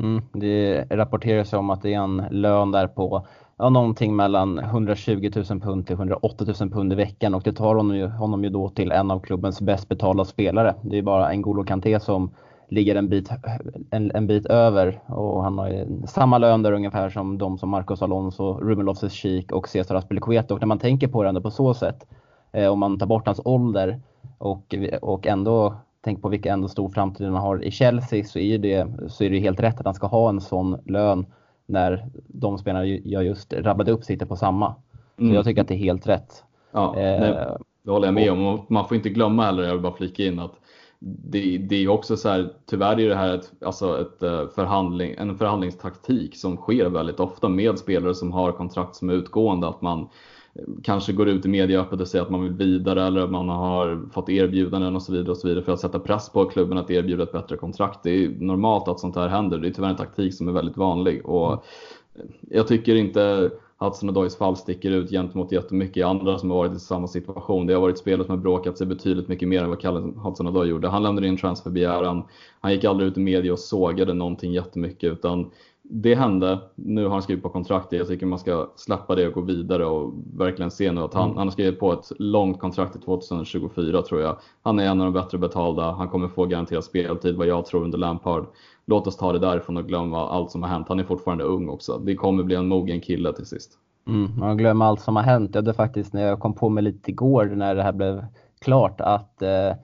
Mm, 0.00 0.22
det 0.32 0.84
rapporteras 0.90 1.52
om 1.52 1.70
att 1.70 1.82
det 1.82 1.94
är 1.94 1.98
en 1.98 2.24
lön 2.30 2.70
där 2.70 2.86
på 2.86 3.26
ja, 3.58 3.68
någonting 3.70 4.16
mellan 4.16 4.58
120 4.58 5.30
000 5.50 5.60
pund 5.60 5.86
till 5.86 5.96
180 5.96 6.46
000 6.60 6.70
pund 6.70 6.92
i 6.92 6.96
veckan 6.96 7.34
och 7.34 7.42
det 7.42 7.52
tar 7.52 7.74
honom 7.74 7.96
ju, 7.96 8.06
honom 8.06 8.44
ju 8.44 8.50
då 8.50 8.68
till 8.68 8.92
en 8.92 9.10
av 9.10 9.20
klubbens 9.20 9.60
bäst 9.60 9.88
betalda 9.88 10.24
spelare. 10.24 10.74
Det 10.82 10.98
är 10.98 11.02
bara 11.02 11.32
N'Golo 11.32 11.64
Kanté 11.64 12.00
som 12.00 12.30
ligger 12.68 12.94
en 12.94 13.08
bit, 13.08 13.30
en, 13.90 14.10
en 14.14 14.26
bit 14.26 14.46
över 14.46 15.00
och 15.06 15.42
han 15.44 15.58
har 15.58 15.86
samma 16.06 16.38
lön 16.38 16.62
där 16.62 16.72
ungefär 16.72 17.10
som 17.10 17.38
de 17.38 17.58
som 17.58 17.68
Marcos 17.68 18.02
Alonso, 18.02 18.60
Ruben 18.60 18.88
Loftus-Cheek 18.88 19.52
och 19.52 19.68
Cesar 19.68 19.94
Azpilicueta. 19.94 20.54
Och 20.54 20.60
när 20.60 20.66
man 20.66 20.78
tänker 20.78 21.08
på 21.08 21.22
det 21.22 21.28
ändå 21.28 21.40
på 21.40 21.50
så 21.50 21.74
sätt, 21.74 22.06
eh, 22.52 22.68
om 22.68 22.78
man 22.78 22.98
tar 22.98 23.06
bort 23.06 23.26
hans 23.26 23.40
ålder 23.44 24.00
och, 24.38 24.74
och 25.02 25.26
ändå 25.26 25.74
tänk 26.08 26.22
på 26.22 26.28
vilken 26.28 26.52
ändå 26.52 26.68
stor 26.68 26.88
framtid 26.88 27.26
han 27.26 27.36
har 27.36 27.64
i 27.64 27.70
Chelsea 27.70 28.24
så 28.24 28.38
är, 28.38 28.58
det, 28.58 28.86
så 29.08 29.24
är 29.24 29.30
det 29.30 29.38
helt 29.38 29.60
rätt 29.60 29.78
att 29.80 29.84
han 29.84 29.94
ska 29.94 30.06
ha 30.06 30.28
en 30.28 30.40
sån 30.40 30.80
lön 30.86 31.26
när 31.66 32.08
de 32.26 32.58
spelarna 32.58 32.86
jag 32.86 33.24
just 33.24 33.52
rabblade 33.52 33.92
upp 33.92 34.04
sitter 34.04 34.26
på 34.26 34.36
samma. 34.36 34.74
Mm. 35.18 35.30
Så 35.30 35.36
jag 35.36 35.44
tycker 35.44 35.62
att 35.62 35.68
det 35.68 35.74
är 35.74 35.78
helt 35.78 36.06
rätt. 36.06 36.44
Ja, 36.72 36.96
eh, 36.96 37.20
nej, 37.20 37.56
det 37.82 37.90
håller 37.90 38.06
jag 38.06 38.14
med 38.14 38.32
om. 38.32 38.66
Man 38.68 38.88
får 38.88 38.96
inte 38.96 39.08
glömma 39.08 39.44
heller, 39.44 39.62
jag 39.62 39.72
vill 39.72 39.82
bara 39.82 39.92
flika 39.92 40.24
in 40.24 40.38
att 40.38 40.54
det, 40.98 41.58
det 41.58 41.76
är 41.76 41.88
också 41.88 42.16
så 42.16 42.28
här, 42.28 42.52
tyvärr 42.66 43.00
är 43.00 43.08
det 43.08 43.14
här 43.14 43.34
ett, 43.34 43.52
alltså 43.64 44.00
ett 44.00 44.22
eh, 44.22 44.48
förhandling, 44.54 45.14
en 45.18 45.38
förhandlingstaktik 45.38 46.36
som 46.36 46.56
sker 46.56 46.88
väldigt 46.88 47.20
ofta 47.20 47.48
med 47.48 47.78
spelare 47.78 48.14
som 48.14 48.32
har 48.32 48.52
kontrakt 48.52 48.96
som 48.96 49.10
är 49.10 49.14
utgående. 49.14 49.68
Att 49.68 49.82
man 49.82 50.08
kanske 50.82 51.12
går 51.12 51.28
ut 51.28 51.46
i 51.46 51.48
media 51.48 51.80
öppet 51.80 52.00
och 52.00 52.08
säger 52.08 52.24
att 52.24 52.30
man 52.30 52.42
vill 52.42 52.52
vidare 52.52 53.06
eller 53.06 53.20
att 53.20 53.30
man 53.30 53.48
har 53.48 54.08
fått 54.12 54.28
erbjudanden 54.28 54.96
och 54.96 55.02
så 55.02 55.12
vidare 55.12 55.30
och 55.30 55.36
så 55.36 55.48
vidare 55.48 55.64
för 55.64 55.72
att 55.72 55.80
sätta 55.80 55.98
press 55.98 56.28
på 56.28 56.44
klubben 56.44 56.78
att 56.78 56.90
erbjuda 56.90 57.22
ett 57.22 57.32
bättre 57.32 57.56
kontrakt. 57.56 58.00
Det 58.02 58.10
är 58.10 58.28
normalt 58.28 58.88
att 58.88 59.00
sånt 59.00 59.16
här 59.16 59.28
händer. 59.28 59.58
Det 59.58 59.68
är 59.68 59.72
tyvärr 59.72 59.88
en 59.88 59.96
taktik 59.96 60.34
som 60.34 60.48
är 60.48 60.52
väldigt 60.52 60.76
vanlig 60.76 61.26
och 61.26 61.64
jag 62.50 62.66
tycker 62.68 62.94
inte 62.94 63.50
Hudson 63.78 64.08
Odoys 64.08 64.36
fall 64.36 64.56
sticker 64.56 64.90
ut 64.90 65.10
gentemot 65.10 65.52
jättemycket 65.52 66.06
andra 66.06 66.38
som 66.38 66.50
har 66.50 66.56
varit 66.56 66.76
i 66.76 66.78
samma 66.80 67.06
situation. 67.06 67.66
Det 67.66 67.74
har 67.74 67.80
varit 67.80 67.98
spelare 67.98 68.26
som 68.26 68.34
har 68.34 68.42
bråkat 68.42 68.78
sig 68.78 68.86
betydligt 68.86 69.28
mycket 69.28 69.48
mer 69.48 69.62
än 69.62 69.68
vad 69.68 69.80
Kalle 69.80 70.00
Hudson 70.00 70.46
Odoi 70.46 70.68
gjorde. 70.68 70.88
Han 70.88 71.02
lämnade 71.02 71.28
in 71.28 71.36
transferbegäran. 71.36 72.22
Han 72.60 72.72
gick 72.72 72.84
aldrig 72.84 73.08
ut 73.08 73.18
i 73.18 73.20
media 73.20 73.52
och 73.52 73.58
sågade 73.58 74.14
någonting 74.14 74.52
jättemycket 74.52 75.12
utan 75.12 75.50
det 75.90 76.14
hände. 76.14 76.58
Nu 76.74 77.04
har 77.04 77.10
han 77.10 77.22
skrivit 77.22 77.42
på 77.42 77.48
kontrakt. 77.48 77.92
Jag 77.92 78.08
tycker 78.08 78.26
man 78.26 78.38
ska 78.38 78.70
släppa 78.76 79.14
det 79.14 79.26
och 79.26 79.32
gå 79.32 79.40
vidare 79.40 79.84
och 79.84 80.12
verkligen 80.36 80.70
se 80.70 80.92
nu 80.92 81.00
att 81.00 81.14
han, 81.14 81.24
mm. 81.24 81.36
han 81.36 81.46
har 81.46 81.52
skrivit 81.52 81.80
på 81.80 81.92
ett 81.92 82.12
långt 82.18 82.60
kontrakt 82.60 82.92
till 82.92 83.02
2024 83.02 84.02
tror 84.02 84.20
jag. 84.20 84.36
Han 84.62 84.78
är 84.78 84.86
en 84.86 85.00
av 85.00 85.12
de 85.12 85.12
bättre 85.12 85.38
betalda. 85.38 85.90
Han 85.90 86.08
kommer 86.08 86.28
få 86.28 86.46
garanterad 86.46 86.84
speltid 86.84 87.36
vad 87.36 87.46
jag 87.46 87.66
tror 87.66 87.84
under 87.84 87.98
Lampard. 87.98 88.46
Låt 88.86 89.06
oss 89.06 89.16
ta 89.16 89.32
det 89.32 89.38
därifrån 89.38 89.76
och 89.76 89.88
glömma 89.88 90.28
allt 90.28 90.50
som 90.50 90.62
har 90.62 90.70
hänt. 90.70 90.88
Han 90.88 91.00
är 91.00 91.04
fortfarande 91.04 91.44
ung 91.44 91.68
också. 91.68 91.98
Det 91.98 92.14
kommer 92.14 92.42
bli 92.42 92.56
en 92.56 92.68
mogen 92.68 93.00
kille 93.00 93.32
till 93.32 93.46
sist. 93.46 93.72
Mm, 94.06 94.38
man 94.38 94.56
glömmer 94.56 94.84
allt 94.84 95.00
som 95.00 95.16
har 95.16 95.22
hänt. 95.22 95.52
Det 95.52 95.74
faktiskt 95.74 96.12
när 96.12 96.26
jag 96.26 96.40
kom 96.40 96.54
på 96.54 96.68
mig 96.68 96.82
lite 96.82 97.10
igår 97.10 97.44
när 97.44 97.74
det 97.74 97.82
här 97.82 97.92
blev 97.92 98.24
klart 98.60 99.00
att 99.00 99.42
Eh, 99.42 99.76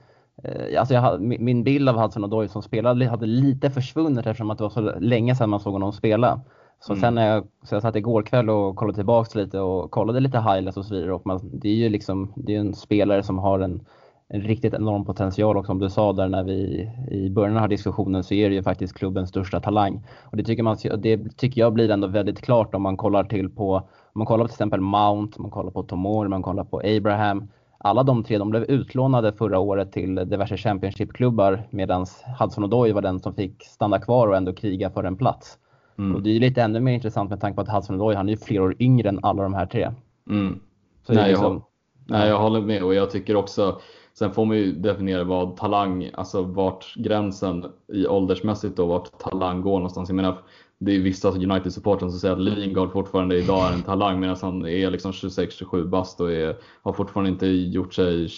alltså 0.78 0.94
jag, 0.94 1.20
min 1.20 1.64
bild 1.64 1.88
av 1.88 1.96
Hudson 1.96 2.24
Odoi 2.24 2.48
som 2.48 2.62
spelare 2.62 3.04
hade 3.04 3.26
lite 3.26 3.70
försvunnit 3.70 4.26
eftersom 4.26 4.50
att 4.50 4.58
det 4.58 4.64
var 4.64 4.70
så 4.70 4.98
länge 5.00 5.34
sedan 5.34 5.50
man 5.50 5.60
såg 5.60 5.72
honom 5.72 5.92
spela. 5.92 6.40
Så 6.80 6.92
mm. 6.92 7.00
sen 7.00 7.14
när 7.14 7.28
jag, 7.28 7.46
så 7.62 7.74
jag 7.74 7.82
satt 7.82 7.96
igår 7.96 8.22
kväll 8.22 8.50
och 8.50 8.76
kollade 8.76 8.96
tillbaks 8.96 9.34
lite 9.34 9.60
och 9.60 9.90
kollade 9.90 10.20
lite 10.20 10.38
highlights 10.38 10.76
och 10.76 10.84
så 10.84 10.94
vidare 10.94 11.12
och 11.12 11.26
man, 11.26 11.40
det 11.52 11.68
är 11.68 11.74
ju 11.74 11.88
liksom, 11.88 12.32
det 12.36 12.54
är 12.54 12.60
en 12.60 12.74
spelare 12.74 13.22
som 13.22 13.38
har 13.38 13.60
en 13.60 13.84
en 14.28 14.40
riktigt 14.40 14.74
enorm 14.74 15.04
potential 15.04 15.56
och 15.56 15.66
som 15.66 15.78
du 15.78 15.90
sa 15.90 16.12
där 16.12 16.28
när 16.28 16.44
vi 16.44 16.90
i 17.10 17.30
början 17.30 17.50
av 17.50 17.54
den 17.54 17.60
här 17.60 17.68
diskussionen 17.68 18.24
så 18.24 18.34
är 18.34 18.48
det 18.48 18.54
ju 18.54 18.62
faktiskt 18.62 18.94
klubbens 18.94 19.28
största 19.28 19.60
talang. 19.60 20.06
Och 20.24 20.36
det 20.36 20.44
tycker, 20.44 20.62
man, 20.62 20.76
det 20.98 21.36
tycker 21.36 21.60
jag 21.60 21.72
blir 21.72 21.90
ändå 21.90 22.06
väldigt 22.06 22.40
klart 22.40 22.74
om 22.74 22.82
man 22.82 22.96
kollar 22.96 23.24
till 23.24 23.50
på, 23.50 23.74
om 23.76 23.84
man 24.12 24.26
kollar 24.26 24.44
på 24.44 24.48
till 24.48 24.54
exempel 24.54 24.80
Mount, 24.80 25.42
man 25.42 25.50
kollar 25.50 25.70
på 25.70 25.82
Tomori, 25.82 26.28
man 26.28 26.42
kollar 26.42 26.64
på 26.64 26.80
Abraham. 26.84 27.48
Alla 27.86 28.02
de 28.02 28.24
tre 28.24 28.38
de 28.38 28.50
blev 28.50 28.62
utlånade 28.62 29.32
förra 29.32 29.58
året 29.58 29.92
till 29.92 30.14
diverse 30.14 30.56
Championship-klubbar 30.56 31.62
medan 31.70 32.06
Hudson 32.38 32.64
Odoi 32.64 32.92
var 32.92 33.02
den 33.02 33.20
som 33.20 33.34
fick 33.34 33.64
stanna 33.64 33.98
kvar 33.98 34.28
och 34.28 34.36
ändå 34.36 34.52
kriga 34.52 34.90
för 34.90 35.04
en 35.04 35.16
plats. 35.16 35.58
Mm. 35.98 36.16
Och 36.16 36.22
det 36.22 36.36
är 36.36 36.40
lite 36.40 36.62
ännu 36.62 36.80
mer 36.80 36.92
intressant 36.92 37.30
med 37.30 37.40
tanke 37.40 37.54
på 37.54 37.60
att 37.60 37.68
Hudson 37.68 38.00
Odoi, 38.00 38.14
han 38.14 38.28
är 38.28 38.32
ju 38.32 38.36
flera 38.38 38.62
år 38.62 38.76
yngre 38.78 39.08
än 39.08 39.20
alla 39.22 39.42
de 39.42 39.54
här 39.54 39.66
tre. 39.66 39.90
Mm. 40.30 40.60
Nej, 41.08 41.28
liksom, 41.28 41.62
jag, 42.06 42.18
nej, 42.18 42.28
jag 42.28 42.38
håller 42.38 42.60
med 42.60 42.82
och 42.82 42.94
jag 42.94 43.10
tycker 43.10 43.36
också 43.36 43.80
Sen 44.18 44.32
får 44.32 44.44
man 44.44 44.56
ju 44.56 44.72
definiera 44.72 45.24
vad 45.24 45.56
talang, 45.56 46.10
alltså 46.14 46.42
vart 46.42 46.94
gränsen 46.94 47.64
i 47.92 48.06
åldersmässigt 48.06 48.76
då, 48.76 48.86
vart 48.86 49.18
talang 49.18 49.60
går 49.60 49.74
någonstans. 49.74 50.08
Jag 50.08 50.16
menar, 50.16 50.38
det 50.84 50.96
är 50.96 50.98
vissa 50.98 51.30
United-supportrar 51.30 52.08
som 52.08 52.18
säger 52.18 52.34
att 52.34 52.40
Lingard 52.40 52.92
fortfarande 52.92 53.38
idag 53.38 53.68
är 53.68 53.72
en 53.72 53.82
talang 53.82 54.20
medan 54.20 54.36
han 54.42 54.66
är 54.66 54.90
liksom 54.90 55.12
26-27 55.12 55.88
bast 55.88 56.20
och 56.20 56.32
är, 56.32 56.56
har 56.82 56.92
fortfarande 56.92 57.30
inte 57.30 57.46
gjort 57.46 57.94
sig 57.94 58.28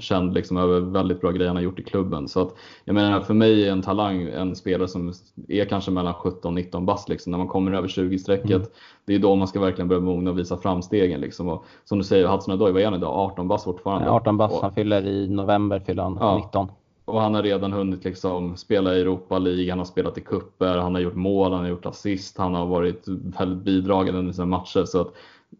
känd 0.00 0.34
liksom 0.34 0.56
över 0.56 0.80
väldigt 0.80 1.20
bra 1.20 1.30
grejer 1.30 1.48
han 1.48 1.56
har 1.56 1.62
gjort 1.62 1.78
i 1.78 1.82
klubben. 1.82 2.28
Så 2.28 2.40
att, 2.40 2.54
jag 2.84 2.94
menar, 2.94 3.20
för 3.20 3.34
mig 3.34 3.68
är 3.68 3.72
en 3.72 3.82
talang 3.82 4.22
en 4.22 4.56
spelare 4.56 4.88
som 4.88 5.12
är 5.48 5.64
kanske 5.64 5.90
mellan 5.90 6.14
17-19 6.14 6.84
bast. 6.84 7.08
Liksom. 7.08 7.30
När 7.30 7.38
man 7.38 7.48
kommer 7.48 7.72
över 7.72 7.88
20-strecket, 7.88 8.50
mm. 8.50 8.68
det 9.04 9.14
är 9.14 9.18
då 9.18 9.36
man 9.36 9.48
ska 9.48 9.60
verkligen 9.60 9.88
börja 9.88 10.02
mogna 10.02 10.30
och 10.30 10.38
visa 10.38 10.56
framstegen. 10.56 11.20
Liksom. 11.20 11.48
Och, 11.48 11.64
som 11.84 11.98
du 11.98 12.04
säger, 12.04 12.26
Hudson 12.26 12.54
Odoi, 12.54 12.72
vad 12.72 12.82
är 12.82 12.86
han 12.86 12.94
idag? 12.94 13.14
18 13.14 13.48
bast 13.48 13.64
fortfarande? 13.64 14.10
18 14.10 14.36
bast, 14.36 14.62
han 14.62 14.72
fyller 14.72 15.06
i 15.06 15.28
november 15.28 15.80
fyller 15.80 16.02
han 16.02 16.16
ja. 16.20 16.36
19. 16.36 16.68
Och 17.10 17.20
han 17.20 17.34
har 17.34 17.42
redan 17.42 17.72
hunnit 17.72 18.04
liksom 18.04 18.56
spela 18.56 18.96
i 18.96 19.00
Europa 19.00 19.38
League, 19.38 19.70
han 19.70 19.78
har 19.78 19.86
spelat 19.86 20.18
i 20.18 20.20
kupper, 20.20 20.76
han 20.76 20.94
har 20.94 21.00
gjort 21.02 21.14
mål, 21.14 21.52
han 21.52 21.60
har 21.60 21.68
gjort 21.68 21.86
assist, 21.86 22.38
han 22.38 22.54
har 22.54 22.66
varit 22.66 23.08
väldigt 23.08 23.64
bidragande 23.64 24.18
under 24.18 24.32
sina 24.32 24.46
matcher. 24.46 24.84
Så 24.84 25.00
att 25.00 25.12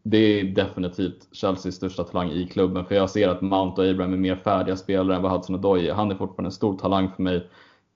det 0.02 0.40
är 0.40 0.44
definitivt 0.44 1.28
Chelseas 1.32 1.74
största 1.74 2.04
talang 2.04 2.30
i 2.30 2.46
klubben. 2.46 2.84
För 2.84 2.94
jag 2.94 3.10
ser 3.10 3.28
att 3.28 3.40
Mount 3.40 3.82
och 3.82 3.88
Abraham 3.88 4.12
är 4.12 4.16
mer 4.16 4.36
färdiga 4.36 4.76
spelare 4.76 5.16
än 5.16 5.22
vad 5.22 5.32
Hudson 5.32 5.56
Odoi 5.56 5.88
är. 5.88 5.94
Han 5.94 6.10
är 6.10 6.14
fortfarande 6.14 6.48
en 6.48 6.52
stor 6.52 6.78
talang 6.78 7.10
för 7.16 7.22
mig. 7.22 7.48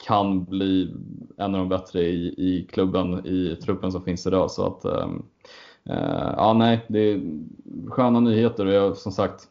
Kan 0.07 0.45
bli 0.45 0.95
en 1.37 1.55
av 1.55 1.61
de 1.61 1.69
bättre 1.69 2.01
i, 2.01 2.27
i 2.27 2.67
klubben, 2.73 3.27
i 3.27 3.57
truppen 3.57 3.93
som 3.93 4.03
finns 4.03 4.27
idag. 4.27 4.51
Så 4.51 4.67
att, 4.67 4.85
äh, 4.85 5.09
ja 6.37 6.53
nej, 6.59 6.81
det 6.89 6.99
är 6.99 7.21
sköna 7.89 8.21
nyheter 8.21 8.67
och 8.67 8.73
jag, 8.73 8.97
som 8.97 9.13
sagt, 9.13 9.49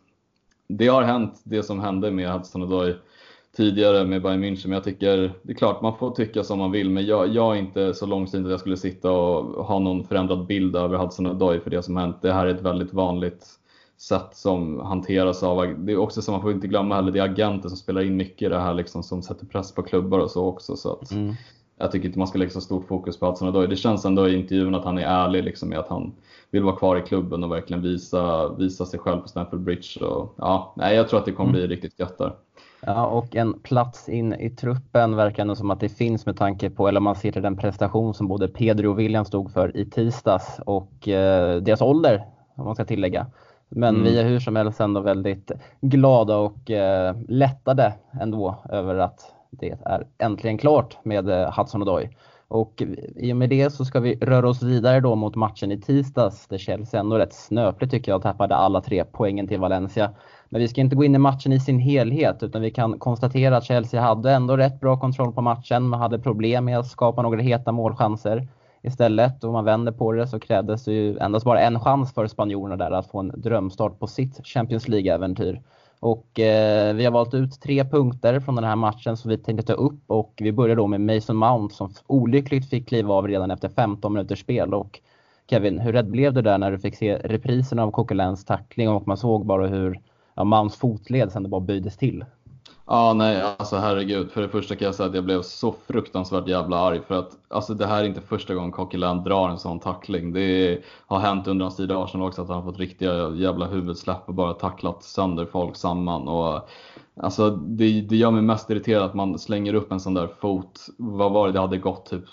det 0.68 0.88
har 0.88 1.04
hänt 1.04 1.42
det 1.44 1.64
som 1.64 1.80
hände 1.80 2.12
med 2.12 2.32
Hudson 2.32 2.64
Odoi 2.64 2.96
tidigare 3.58 4.06
med 4.06 4.22
Bayern 4.22 4.44
München. 4.44 4.68
Men 4.68 4.74
jag 4.74 4.84
tycker, 4.84 5.34
det 5.42 5.52
är 5.52 5.58
klart 5.58 5.82
man 5.82 5.98
får 5.98 6.12
tycka 6.12 6.44
som 6.44 6.60
man 6.60 6.72
vill, 6.72 6.90
men 6.90 7.06
jag, 7.06 7.28
jag 7.28 7.56
är 7.56 7.60
inte 7.60 7.94
så 7.94 8.06
långsynt 8.06 8.46
att 8.46 8.52
jag 8.52 8.60
skulle 8.60 8.78
sitta 8.78 9.12
och 9.12 9.66
ha 9.66 9.80
någon 9.80 10.04
förändrad 10.04 10.46
bild 10.46 10.76
över 10.76 10.98
Hudson 10.98 11.28
Odoi 11.28 11.60
för 11.60 11.70
det 11.70 11.84
som 11.84 11.98
hänt. 11.98 12.18
Det 12.22 12.34
här 12.34 12.46
är 12.46 12.54
ett 12.56 12.62
väldigt 12.62 12.94
vanligt 12.94 13.46
sätt 13.98 14.30
som 14.32 14.80
hanteras 14.80 15.44
av, 15.44 15.76
det 15.78 15.92
är 15.92 15.98
också 15.98 16.22
så 16.22 16.32
man 16.32 16.42
får 16.42 16.52
inte 16.52 16.68
glömma 16.68 16.96
heller, 16.96 17.12
det 17.12 17.20
är 17.20 17.24
agenter 17.24 17.70
som 17.70 17.78
spelar 17.78 18.02
in 18.02 18.18
mycket 18.18 18.42
i 18.42 18.50
det 18.50 18.60
här 18.60 18.74
liksom, 18.74 19.04
som 19.04 19.22
sätter 19.22 19.46
press 19.46 19.72
på 19.72 19.84
klubbar 19.84 20.20
och 20.20 20.32
så 20.32 20.46
också. 20.46 20.76
Så 20.76 20.94
att, 20.94 21.12
mm. 21.12 21.34
Jag 21.78 21.92
tycker 21.92 22.08
inte 22.08 22.20
man 22.20 22.28
ska 22.28 22.40
lägga 22.40 22.52
så 22.52 22.62
stort 22.62 22.88
fokus 22.88 23.20
på 23.20 23.26
Hudson 23.26 23.48
Odoi. 23.48 23.68
Det 23.68 23.76
känns 23.76 24.06
ändå 24.06 24.30
i 24.30 24.36
intervjun 24.36 24.76
att 24.76 24.86
han 24.86 24.98
är 24.98 25.04
ärlig 25.04 25.44
liksom, 25.44 25.70
med 25.70 25.80
att 25.80 25.88
han 25.88 26.14
vill 26.52 26.64
vara 26.64 26.76
kvar 26.76 26.98
i 26.98 27.02
klubben 27.02 27.44
och 27.44 27.52
verkligen 27.52 27.84
visa, 27.84 28.50
visa 28.50 28.86
sig 28.86 29.00
själv 29.00 29.22
på 29.22 29.28
Stamford 29.28 29.60
Bridge. 29.60 30.06
Och, 30.06 30.34
ja, 30.38 30.74
nej, 30.78 30.96
jag 30.96 31.10
tror 31.10 31.20
att 31.20 31.26
det 31.26 31.32
kommer 31.32 31.50
mm. 31.50 31.68
bli 31.68 31.76
riktigt 31.76 32.00
gött 32.00 32.18
där. 32.18 32.36
Ja, 32.86 33.06
och 33.06 33.36
en 33.36 33.60
plats 33.60 34.10
in 34.10 34.34
i 34.34 34.50
truppen 34.50 35.16
verkar 35.16 35.46
nog 35.46 35.58
som 35.58 35.72
att 35.72 35.80
det 35.80 35.90
finns 35.90 36.26
med 36.26 36.38
tanke 36.38 36.70
på, 36.70 36.88
eller 36.88 37.00
man 37.00 37.16
ser 37.16 37.32
till 37.32 37.42
den 37.42 37.58
prestation 37.58 38.14
som 38.14 38.28
både 38.28 38.48
Pedro 38.48 38.90
och 38.90 39.00
William 39.00 39.26
stod 39.26 39.52
för 39.52 39.78
i 39.78 39.86
tisdags 39.86 40.60
och 40.66 41.08
eh, 41.08 41.62
deras 41.62 41.82
ålder, 41.82 42.26
om 42.56 42.66
man 42.66 42.76
ska 42.76 42.86
tillägga. 42.86 43.28
Men 43.70 43.96
mm. 43.96 44.04
vi 44.04 44.20
är 44.20 44.24
hur 44.24 44.40
som 44.40 44.56
helst 44.56 44.80
ändå 44.80 45.02
väldigt 45.02 45.52
glada 45.82 46.38
och 46.38 46.72
eh, 46.72 47.16
lättade 47.28 47.94
ändå 48.22 48.64
över 48.70 48.96
att 48.96 49.34
det 49.50 49.78
är 49.86 50.08
äntligen 50.18 50.58
klart 50.58 50.98
med 51.04 51.30
eh, 51.30 51.58
Hudson 51.58 51.82
Odoi. 51.82 52.10
Och 52.48 52.84
i 53.16 53.34
och 53.34 53.38
med 53.38 53.50
det 53.50 53.70
så 53.70 53.86
ska 53.86 54.00
vi 54.00 54.16
röra 54.16 54.50
oss 54.50 54.64
vidare 54.64 55.00
då 55.00 55.16
mot 55.16 55.36
matchen 55.36 55.72
i 55.72 55.82
tisdags 55.82 56.48
där 56.48 56.58
Chelsea 56.58 57.00
ändå 57.00 57.18
rätt 57.18 57.34
snöpligt 57.34 57.92
tycker 57.92 58.12
jag 58.12 58.22
tappade 58.22 58.56
alla 58.56 58.82
tre 58.82 59.04
poängen 59.12 59.48
till 59.48 59.60
Valencia. 59.60 60.12
Men 60.50 60.62
vi 60.62 60.68
ska 60.68 60.82
inte 60.82 60.96
gå 60.96 61.04
in 61.04 61.16
i 61.16 61.18
matchen 61.18 61.54
i 61.54 61.60
sin 61.60 61.80
helhet 61.80 62.44
utan 62.44 62.62
vi 62.62 62.72
kan 62.72 63.00
konstatera 63.00 63.58
att 63.58 63.64
Chelsea 63.64 64.02
hade 64.02 64.32
ändå 64.32 64.58
rätt 64.58 64.80
bra 64.80 65.00
kontroll 65.00 65.34
på 65.34 65.42
matchen. 65.42 65.84
Man 65.84 66.00
hade 66.00 66.20
problem 66.20 66.66
med 66.66 66.80
att 66.80 66.88
skapa 66.88 67.22
några 67.22 67.42
heta 67.42 67.72
målchanser. 67.72 68.48
Istället, 68.82 69.44
om 69.44 69.54
man 69.54 69.66
vänder 69.66 69.92
på 69.92 70.12
det, 70.12 70.28
så 70.28 70.40
krävdes 70.40 70.84
det 70.84 70.94
ju 70.94 71.18
endast 71.18 71.46
bara 71.46 71.62
en 71.62 71.80
chans 71.80 72.14
för 72.14 72.28
spanjorerna 72.28 72.78
där 72.78 72.92
att 72.92 73.08
få 73.08 73.20
en 73.20 73.34
drömstart 73.36 74.00
på 74.00 74.08
sitt 74.08 74.48
Champions 74.48 74.88
League-äventyr. 74.88 75.62
Och 76.04 76.40
eh, 76.40 76.96
vi 76.96 77.06
har 77.06 77.12
valt 77.12 77.34
ut 77.34 77.62
tre 77.62 77.86
punkter 77.86 78.40
från 78.40 78.56
den 78.56 78.64
här 78.64 78.76
matchen 78.76 79.18
som 79.18 79.30
vi 79.30 79.38
tänkte 79.38 79.66
ta 79.68 79.74
upp 79.74 80.02
och 80.08 80.34
vi 80.38 80.52
börjar 80.52 80.76
då 80.76 80.88
med 80.88 81.02
Mason 81.02 81.36
Mount 81.36 81.76
som 81.76 81.94
olyckligt 82.08 82.70
fick 82.70 82.88
kliva 82.88 83.14
av 83.14 83.28
redan 83.28 83.52
efter 83.52 83.70
15 83.70 84.14
minuters 84.14 84.40
spel. 84.40 84.74
Och 84.74 85.00
Kevin, 85.50 85.80
hur 85.80 85.94
rädd 85.94 86.10
blev 86.10 86.34
du 86.34 86.42
där 86.42 86.58
när 86.58 86.72
du 86.72 86.80
fick 86.80 86.96
se 86.96 87.18
reprisen 87.18 87.80
av 87.80 87.92
Coquelins 87.92 88.46
tackling 88.46 88.90
och 88.90 89.08
man 89.08 89.18
såg 89.18 89.46
bara 89.46 89.68
hur 89.68 90.00
ja, 90.36 90.44
Mounts 90.44 90.76
fotled 90.76 91.32
sen 91.32 91.44
det 91.44 91.50
bara 91.50 91.62
böjdes 91.62 91.98
till. 91.98 92.26
Ja, 92.86 93.14
nej, 93.14 93.42
alltså 93.58 93.76
herregud. 93.76 94.32
För 94.32 94.42
det 94.42 94.50
första 94.50 94.76
kan 94.76 94.86
jag 94.86 94.96
säga 94.96 95.10
att 95.10 95.16
jag 95.16 95.24
blev 95.26 95.42
så 95.42 95.76
fruktansvärt 95.88 96.48
jävla 96.48 96.78
arg 96.78 97.02
för 97.08 97.16
att 97.16 97.38
alltså, 97.48 97.74
det 97.74 97.86
här 97.86 98.04
är 98.04 98.08
inte 98.08 98.22
första 98.22 98.54
gången 98.54 98.72
Coquelin 98.72 99.24
drar 99.24 99.50
en 99.50 99.60
sån 99.60 99.80
tackling. 99.80 100.34
Det 100.34 100.80
har 101.08 101.20
hänt 101.20 101.48
under 101.48 101.64
hans 101.64 101.76
tid 101.76 101.92
i 101.92 101.94
Arsenal 101.94 102.28
också 102.28 102.42
att 102.42 102.48
han 102.48 102.58
har 102.58 102.72
fått 102.72 102.80
riktiga 102.80 103.30
jävla 103.30 103.66
huvudsläpp 103.66 104.28
och 104.28 104.34
bara 104.34 104.54
tacklat 104.54 105.04
sönder 105.04 105.46
folk 105.46 105.76
samman. 105.76 106.28
Och, 106.28 106.70
alltså, 107.22 107.50
det, 107.50 108.02
det 108.02 108.16
gör 108.16 108.32
mig 108.32 108.42
mest 108.42 108.70
irriterad 108.70 109.04
att 109.04 109.14
man 109.14 109.40
slänger 109.40 109.74
upp 109.74 109.92
en 109.92 110.00
sån 110.00 110.14
där 110.14 110.28
fot. 110.28 110.88
Vad 110.98 111.32
var 111.32 111.48
det? 111.48 111.54
Det 111.54 111.60
hade 111.60 111.78
gått 111.78 112.06
typ 112.06 112.26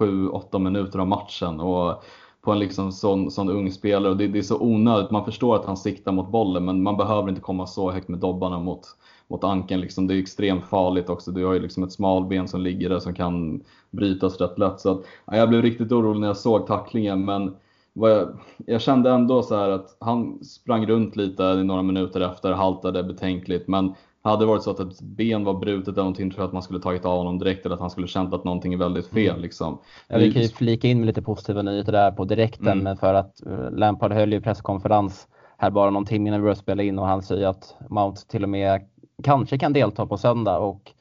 7-8 0.00 0.58
minuter 0.58 0.98
av 0.98 1.08
matchen. 1.08 1.60
Och 1.60 2.04
på 2.40 2.52
en 2.52 2.58
liksom 2.58 2.92
sån, 2.92 3.30
sån 3.30 3.50
ung 3.50 3.70
spelare 3.72 4.10
och 4.10 4.16
det, 4.16 4.28
det, 4.28 4.38
är 4.38 4.42
så 4.42 4.60
onödigt. 4.60 5.10
Man 5.10 5.24
förstår 5.24 5.56
att 5.56 5.64
han 5.64 5.76
siktar 5.76 6.12
mot 6.12 6.30
bollen 6.30 6.64
men 6.64 6.82
man 6.82 6.96
behöver 6.96 7.28
inte 7.28 7.40
komma 7.40 7.66
så 7.66 7.90
högt 7.90 8.08
med 8.08 8.18
dobbarna 8.18 8.58
mot, 8.58 8.86
mot 9.30 9.44
ankeln. 9.44 9.80
Liksom. 9.80 10.06
Det 10.06 10.14
är 10.14 10.18
extremt 10.18 10.64
farligt 10.64 11.08
också. 11.08 11.30
Du 11.30 11.44
har 11.44 11.54
ju 11.54 11.60
liksom 11.60 11.82
ett 11.82 11.92
smalben 11.92 12.48
som 12.48 12.60
ligger 12.60 12.88
där 12.88 12.98
som 12.98 13.14
kan 13.14 13.64
brytas 13.90 14.40
rätt 14.40 14.58
lätt. 14.58 14.80
Så 14.80 14.90
att, 14.90 15.02
ja, 15.26 15.36
jag 15.36 15.48
blev 15.48 15.62
riktigt 15.62 15.92
orolig 15.92 16.20
när 16.20 16.26
jag 16.26 16.36
såg 16.36 16.66
tacklingen 16.66 17.24
men 17.24 17.56
jag, 17.92 18.38
jag, 18.66 18.80
kände 18.80 19.10
ändå 19.10 19.42
så 19.42 19.54
att 19.54 19.96
han 20.00 20.44
sprang 20.44 20.86
runt 20.86 21.16
lite 21.16 21.42
i 21.42 21.64
några 21.64 21.82
minuter 21.82 22.20
efter, 22.20 22.52
haltade 22.52 23.02
betänkligt 23.02 23.68
men 23.68 23.94
hade 24.22 24.42
det 24.42 24.46
varit 24.46 24.62
så 24.62 24.70
att 24.70 24.80
ett 24.80 25.00
ben 25.00 25.44
var 25.44 25.54
brutet 25.54 25.88
eller 25.88 26.02
någonting 26.02 26.30
tror 26.30 26.42
jag 26.42 26.46
att 26.46 26.52
man 26.52 26.62
skulle 26.62 26.80
tagit 26.80 27.04
av 27.04 27.18
honom 27.18 27.38
direkt 27.38 27.66
eller 27.66 27.74
att 27.74 27.80
han 27.80 27.90
skulle 27.90 28.06
känt 28.06 28.34
att 28.34 28.44
någonting 28.44 28.72
är 28.72 28.78
väldigt 28.78 29.06
fel. 29.06 29.30
Mm. 29.30 29.42
Liksom. 29.42 29.78
Ja, 30.08 30.18
vi 30.18 30.32
kan 30.32 30.42
ju 30.42 30.48
flika 30.48 30.88
in 30.88 30.98
med 30.98 31.06
lite 31.06 31.22
positiva 31.22 31.62
nyheter 31.62 31.92
där 31.92 32.10
på 32.10 32.24
direkten 32.24 32.68
mm. 32.68 32.84
men 32.84 32.96
för 32.96 33.14
att 33.14 33.46
eh, 33.46 33.70
Lampard 33.70 34.12
höll 34.12 34.32
ju 34.32 34.40
presskonferens 34.40 35.28
här 35.58 35.70
bara 35.70 35.90
någon 35.90 36.06
timme 36.06 36.28
innan 36.28 36.40
vi 36.40 36.42
började 36.42 36.60
spela 36.60 36.82
in 36.82 36.98
och 36.98 37.06
han 37.06 37.22
säger 37.22 37.46
att 37.46 37.76
Mount 37.88 38.20
till 38.28 38.42
och 38.42 38.48
med 38.48 38.80
kanske 39.22 39.58
kan 39.58 39.72
delta 39.72 40.06
på 40.06 40.16
söndag 40.16 40.58
och 40.58 40.92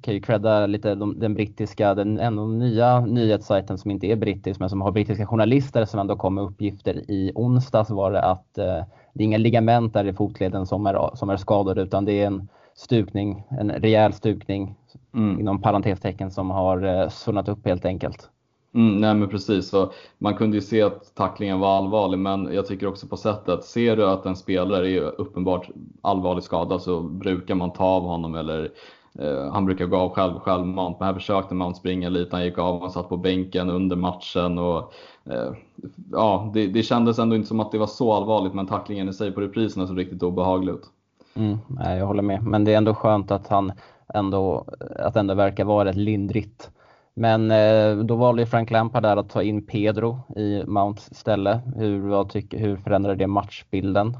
kan 0.00 0.14
ju 0.14 0.20
credda 0.20 0.66
lite 0.66 0.94
den 0.94 1.34
brittiska, 1.34 1.94
den 1.94 2.18
ändå 2.18 2.46
nya 2.46 3.00
nyhetssajten 3.00 3.78
som 3.78 3.90
inte 3.90 4.06
är 4.06 4.16
brittisk 4.16 4.60
men 4.60 4.70
som 4.70 4.80
har 4.80 4.92
brittiska 4.92 5.26
journalister 5.26 5.84
som 5.84 6.00
ändå 6.00 6.16
kom 6.16 6.34
med 6.34 6.44
uppgifter 6.44 7.10
i 7.10 7.32
onsdags 7.34 7.90
var 7.90 8.12
det 8.12 8.22
att 8.22 8.58
eh, 8.58 8.84
det 9.12 9.22
är 9.22 9.26
inga 9.26 9.38
ligament 9.38 9.94
där 9.94 10.04
i 10.04 10.12
fotleden 10.12 10.66
som 10.66 10.86
är, 10.86 11.16
som 11.16 11.30
är 11.30 11.36
skadade 11.36 11.82
utan 11.82 12.04
det 12.04 12.12
är 12.12 12.26
en 12.26 12.48
stukning, 12.74 13.44
en 13.48 13.70
rejäl 13.70 14.12
stukning 14.12 14.74
mm. 15.14 15.40
inom 15.40 15.62
parentestecken 15.62 16.30
som 16.30 16.50
har 16.50 16.84
eh, 16.84 17.08
sunnat 17.08 17.48
upp 17.48 17.66
helt 17.66 17.84
enkelt. 17.84 18.30
Mm, 18.74 19.00
nej 19.00 19.14
men 19.14 19.28
precis, 19.28 19.68
så 19.68 19.92
man 20.18 20.34
kunde 20.34 20.56
ju 20.56 20.60
se 20.60 20.82
att 20.82 21.14
tacklingen 21.14 21.60
var 21.60 21.76
allvarlig 21.76 22.18
men 22.18 22.54
jag 22.54 22.66
tycker 22.66 22.86
också 22.86 23.06
på 23.06 23.16
sättet, 23.16 23.64
ser 23.64 23.96
du 23.96 24.06
att 24.06 24.26
en 24.26 24.36
spelare 24.36 24.90
är 24.90 25.20
uppenbart 25.20 25.68
allvarligt 26.02 26.44
skadad 26.44 26.82
så 26.82 27.00
brukar 27.00 27.54
man 27.54 27.72
ta 27.72 27.84
av 27.84 28.02
honom 28.02 28.34
eller 28.34 28.70
eh, 29.18 29.52
han 29.52 29.66
brukar 29.66 29.86
gå 29.86 29.96
av 29.96 30.10
själv, 30.10 30.38
självmant. 30.38 30.96
Men 31.00 31.06
här 31.06 31.14
försökte 31.14 31.54
man 31.54 31.74
springa 31.74 32.08
lite, 32.08 32.36
han 32.36 32.44
gick 32.44 32.58
av, 32.58 32.80
han 32.80 32.90
satt 32.90 33.08
på 33.08 33.16
bänken 33.16 33.70
under 33.70 33.96
matchen 33.96 34.58
och 34.58 34.92
eh, 35.24 35.52
ja, 36.12 36.50
det, 36.54 36.66
det 36.66 36.82
kändes 36.82 37.18
ändå 37.18 37.36
inte 37.36 37.48
som 37.48 37.60
att 37.60 37.72
det 37.72 37.78
var 37.78 37.86
så 37.86 38.12
allvarligt 38.12 38.54
men 38.54 38.66
tacklingen 38.66 39.08
i 39.08 39.12
sig 39.12 39.32
på 39.32 39.40
repriserna 39.40 39.86
såg 39.86 39.98
riktigt 39.98 40.22
obehaglig 40.22 40.72
ut. 40.72 40.90
Mm, 41.34 41.58
nej, 41.66 41.98
jag 41.98 42.06
håller 42.06 42.22
med. 42.22 42.42
Men 42.42 42.64
det 42.64 42.72
är 42.72 42.76
ändå 42.76 42.94
skönt 42.94 43.30
att 43.30 43.48
han 43.48 43.72
ändå, 44.14 44.64
att 44.98 45.16
ändå 45.16 45.34
verkar 45.34 45.64
vara 45.64 45.88
rätt 45.88 45.96
lindrigt. 45.96 46.70
Men 47.14 47.50
eh, 47.50 47.96
då 47.96 48.16
valde 48.16 48.46
Frank 48.46 48.70
Lampard 48.70 49.02
där 49.02 49.16
att 49.16 49.30
ta 49.30 49.42
in 49.42 49.66
Pedro 49.66 50.20
i 50.36 50.62
Mounts 50.66 51.14
ställe. 51.14 51.60
Hur, 51.76 52.24
tycker, 52.24 52.58
hur 52.58 52.76
förändrade 52.76 53.16
det 53.16 53.26
matchbilden? 53.26 54.16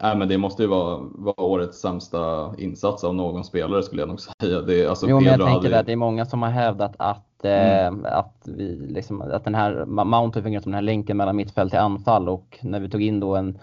äh, 0.00 0.16
men 0.16 0.28
det 0.28 0.38
måste 0.38 0.62
ju 0.62 0.68
vara, 0.68 0.98
vara 1.02 1.40
årets 1.40 1.80
sämsta 1.80 2.54
insats 2.58 3.04
av 3.04 3.14
någon 3.14 3.44
spelare 3.44 3.82
skulle 3.82 4.02
jag 4.02 4.08
nog 4.08 4.20
säga. 4.40 4.60
Det, 4.60 4.86
alltså, 4.86 5.06
jo, 5.08 5.16
men 5.16 5.24
jag 5.24 5.40
tänker 5.40 5.68
hade... 5.68 5.78
att 5.78 5.86
det 5.86 5.92
är 5.92 5.96
många 5.96 6.26
som 6.26 6.42
har 6.42 6.50
hävdat 6.50 6.94
att, 6.98 7.44
mm. 7.44 8.04
eh, 8.04 8.18
att, 8.18 8.36
vi, 8.44 8.86
liksom, 8.88 9.20
att 9.20 9.44
den 9.44 9.54
här 9.54 9.84
Mount 9.84 10.38
har 10.38 10.42
fungerat 10.42 10.62
som 10.62 10.72
den 10.72 10.76
här 10.76 10.82
länken 10.82 11.16
mellan 11.16 11.36
mittfält 11.36 11.70
till 11.70 11.80
anfall 11.80 12.28
och 12.28 12.58
när 12.62 12.80
vi 12.80 12.90
tog 12.90 13.02
in 13.02 13.20
då 13.20 13.36
en 13.36 13.58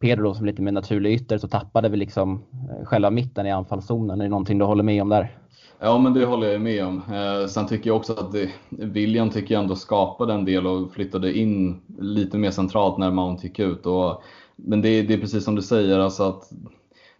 Pedro 0.00 0.34
som 0.34 0.46
lite 0.46 0.62
mer 0.62 0.72
naturlig 0.72 1.12
ytter 1.12 1.38
så 1.38 1.48
tappade 1.48 1.88
vi 1.88 1.96
liksom 1.96 2.42
eh, 2.52 2.86
själva 2.86 3.10
mitten 3.10 3.46
i 3.46 3.50
anfallszonen. 3.50 4.20
Är 4.20 4.24
det 4.24 4.30
någonting 4.30 4.58
du 4.58 4.64
håller 4.64 4.82
med 4.82 5.02
om 5.02 5.08
där? 5.08 5.38
Ja, 5.84 5.98
men 5.98 6.14
det 6.14 6.24
håller 6.24 6.52
jag 6.52 6.60
med 6.60 6.86
om. 6.86 7.02
Eh, 7.12 7.46
sen 7.46 7.66
tycker 7.66 7.90
jag 7.90 7.96
också 7.96 8.12
att 8.12 8.32
det, 8.32 8.50
William 8.68 9.30
tycker 9.30 9.54
jag 9.54 9.62
ändå 9.62 9.76
skapade 9.76 10.32
en 10.32 10.44
del 10.44 10.66
och 10.66 10.92
flyttade 10.92 11.38
in 11.38 11.80
lite 11.98 12.38
mer 12.38 12.50
centralt 12.50 12.98
när 12.98 13.10
Mount 13.10 13.46
gick 13.46 13.58
ut. 13.58 13.86
Och, 13.86 14.22
men 14.56 14.82
det, 14.82 15.02
det 15.02 15.14
är 15.14 15.18
precis 15.18 15.44
som 15.44 15.54
du 15.54 15.62
säger, 15.62 15.98
alltså 15.98 16.22
att 16.22 16.50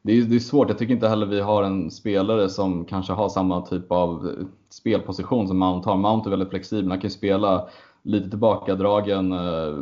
det 0.03 0.13
är, 0.13 0.23
det 0.23 0.37
är 0.37 0.41
svårt. 0.41 0.69
Jag 0.69 0.79
tycker 0.79 0.95
inte 0.95 1.09
heller 1.09 1.27
vi 1.27 1.41
har 1.41 1.63
en 1.63 1.91
spelare 1.91 2.49
som 2.49 2.85
kanske 2.85 3.13
har 3.13 3.29
samma 3.29 3.61
typ 3.61 3.93
av 3.93 4.31
spelposition 4.71 5.49
som 5.49 5.59
Mount 5.59 5.89
har. 5.89 5.97
Mount 5.97 6.29
är 6.29 6.31
väldigt 6.31 6.51
flexibel. 6.51 6.91
Han 6.91 7.01
kan 7.01 7.09
ju 7.09 7.15
spela 7.15 7.69
lite 8.05 8.31
tillbakadragen, 8.31 9.33
eh, 9.33 9.73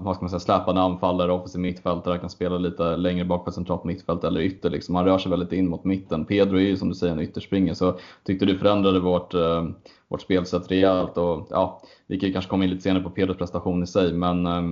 vad 0.00 0.14
ska 0.14 0.22
man 0.22 0.30
säga, 0.30 0.40
släpande 0.40 0.80
anfallare, 0.80 1.32
offensiv 1.32 1.60
mittfältare, 1.60 2.18
kan 2.18 2.30
spela 2.30 2.58
lite 2.58 2.96
längre 2.96 3.24
bak 3.24 3.44
på 3.44 3.52
centralt 3.52 3.84
mittfält 3.84 4.24
eller 4.24 4.40
ytter. 4.40 4.70
Liksom. 4.70 4.94
Han 4.94 5.04
rör 5.04 5.18
sig 5.18 5.30
väldigt 5.30 5.52
in 5.52 5.68
mot 5.68 5.84
mitten. 5.84 6.24
Pedro 6.24 6.56
är 6.56 6.62
ju 6.62 6.76
som 6.76 6.88
du 6.88 6.94
säger 6.94 7.12
en 7.12 7.20
ytterspringare, 7.20 7.74
så 7.74 7.98
tyckte 8.24 8.46
du 8.46 8.58
förändrade 8.58 9.00
vårt, 9.00 9.34
eh, 9.34 9.64
vårt 10.08 10.22
spelsätt 10.22 10.70
rejält. 10.70 11.18
Och, 11.18 11.46
ja, 11.50 11.82
vi 12.06 12.20
kan 12.20 12.32
kanske 12.32 12.50
komma 12.50 12.64
in 12.64 12.70
lite 12.70 12.82
senare 12.82 13.02
på 13.02 13.10
Pedros 13.10 13.36
prestation 13.36 13.82
i 13.82 13.86
sig, 13.86 14.12
men 14.12 14.46
eh, 14.46 14.62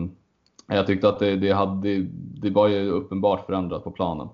jag 0.76 0.87
tyckte 0.87 1.08
att 1.08 1.18
det, 1.18 1.37
det, 1.37 1.52
hade, 1.52 1.99
det 2.42 2.50
var 2.50 2.68
ju 2.68 2.90
uppenbart 2.90 3.46
förändrat 3.46 3.84
på 3.84 3.90
planen. 3.90 4.28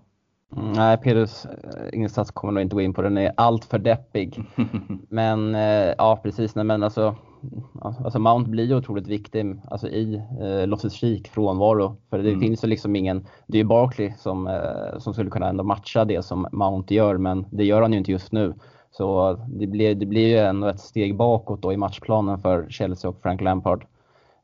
Mm, 0.56 0.72
nej, 0.72 0.98
Pedros 0.98 1.46
insats 1.92 2.30
kommer 2.30 2.52
nog 2.52 2.62
inte 2.62 2.74
gå 2.74 2.80
in 2.80 2.94
på. 2.94 3.02
Den 3.02 3.18
är 3.18 3.32
allt 3.36 3.64
för 3.64 3.78
deppig. 3.78 4.44
men 5.08 5.54
ja, 5.98 6.20
precis. 6.22 6.54
Nej, 6.54 6.64
men 6.64 6.82
alltså, 6.82 7.14
alltså 7.80 8.18
Mount 8.18 8.50
blir 8.50 8.76
otroligt 8.76 9.06
viktig 9.06 9.56
alltså 9.70 9.88
i 9.88 10.14
eh, 10.14 10.66
Loftus-Cheek 10.66 11.28
frånvaro. 11.28 11.96
För 12.10 12.18
det 12.18 12.28
mm. 12.28 12.40
finns 12.40 12.64
ju 12.64 12.68
liksom 12.68 12.96
ingen, 12.96 13.26
det 13.46 13.58
är 13.58 13.62
ju 13.62 13.68
Barkley 13.68 14.12
som, 14.18 14.46
eh, 14.46 14.98
som 14.98 15.12
skulle 15.12 15.30
kunna 15.30 15.48
ändå 15.48 15.64
matcha 15.64 16.04
det 16.04 16.22
som 16.22 16.46
Mount 16.52 16.94
gör, 16.94 17.16
men 17.16 17.46
det 17.50 17.64
gör 17.64 17.82
han 17.82 17.92
ju 17.92 17.98
inte 17.98 18.12
just 18.12 18.32
nu. 18.32 18.54
Så 18.90 19.38
det 19.48 19.66
blir, 19.66 19.94
det 19.94 20.06
blir 20.06 20.28
ju 20.28 20.38
ändå 20.38 20.66
ett 20.66 20.80
steg 20.80 21.16
bakåt 21.16 21.62
då 21.62 21.72
i 21.72 21.76
matchplanen 21.76 22.38
för 22.38 22.66
Chelsea 22.70 23.10
och 23.10 23.22
Frank 23.22 23.40
Lampard. 23.40 23.84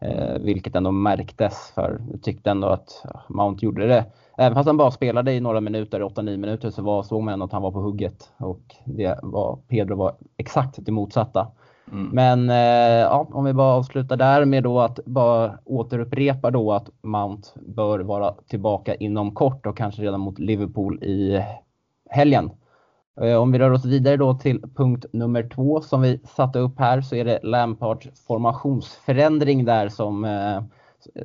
Eh, 0.00 0.38
vilket 0.40 0.76
ändå 0.76 0.92
märktes 0.92 1.72
för 1.74 2.00
jag 2.12 2.22
tyckte 2.22 2.50
ändå 2.50 2.68
att 2.68 3.04
Mount 3.28 3.64
gjorde 3.64 3.86
det. 3.86 4.04
Även 4.38 4.54
fast 4.54 4.66
han 4.66 4.76
bara 4.76 4.90
spelade 4.90 5.32
i 5.32 5.40
några 5.40 5.60
minuter, 5.60 6.00
8-9 6.00 6.36
minuter, 6.36 6.70
så 6.70 6.82
var, 6.82 7.02
såg 7.02 7.22
man 7.22 7.32
ändå 7.34 7.44
att 7.44 7.52
han 7.52 7.62
var 7.62 7.70
på 7.70 7.80
hugget. 7.80 8.30
Och 8.36 8.74
det 8.84 9.18
var, 9.22 9.58
Pedro 9.68 9.96
var 9.96 10.14
exakt 10.36 10.78
det 10.78 10.92
motsatta. 10.92 11.48
Mm. 11.92 12.08
Men 12.12 12.50
eh, 12.50 13.00
ja, 13.00 13.28
om 13.32 13.44
vi 13.44 13.52
bara 13.52 13.74
avslutar 13.74 14.16
där 14.16 14.44
med 14.44 14.62
då 14.62 14.80
att 14.80 14.98
bara 15.04 15.58
återupprepa 15.64 16.50
då 16.50 16.72
att 16.72 16.90
Mount 17.02 17.48
bör 17.54 18.00
vara 18.00 18.34
tillbaka 18.48 18.94
inom 18.94 19.34
kort 19.34 19.66
och 19.66 19.76
kanske 19.76 20.02
redan 20.02 20.20
mot 20.20 20.38
Liverpool 20.38 21.02
i 21.02 21.44
helgen. 22.10 22.50
Eh, 23.20 23.36
om 23.36 23.52
vi 23.52 23.58
rör 23.58 23.70
oss 23.70 23.84
vidare 23.84 24.16
då 24.16 24.34
till 24.34 24.62
punkt 24.76 25.06
nummer 25.12 25.48
två 25.54 25.80
som 25.80 26.02
vi 26.02 26.20
satte 26.24 26.58
upp 26.58 26.78
här 26.78 27.00
så 27.00 27.16
är 27.16 27.24
det 27.24 27.40
Lampards 27.42 28.26
formationsförändring 28.26 29.64
där 29.64 29.88
som, 29.88 30.24
eh, 30.24 30.62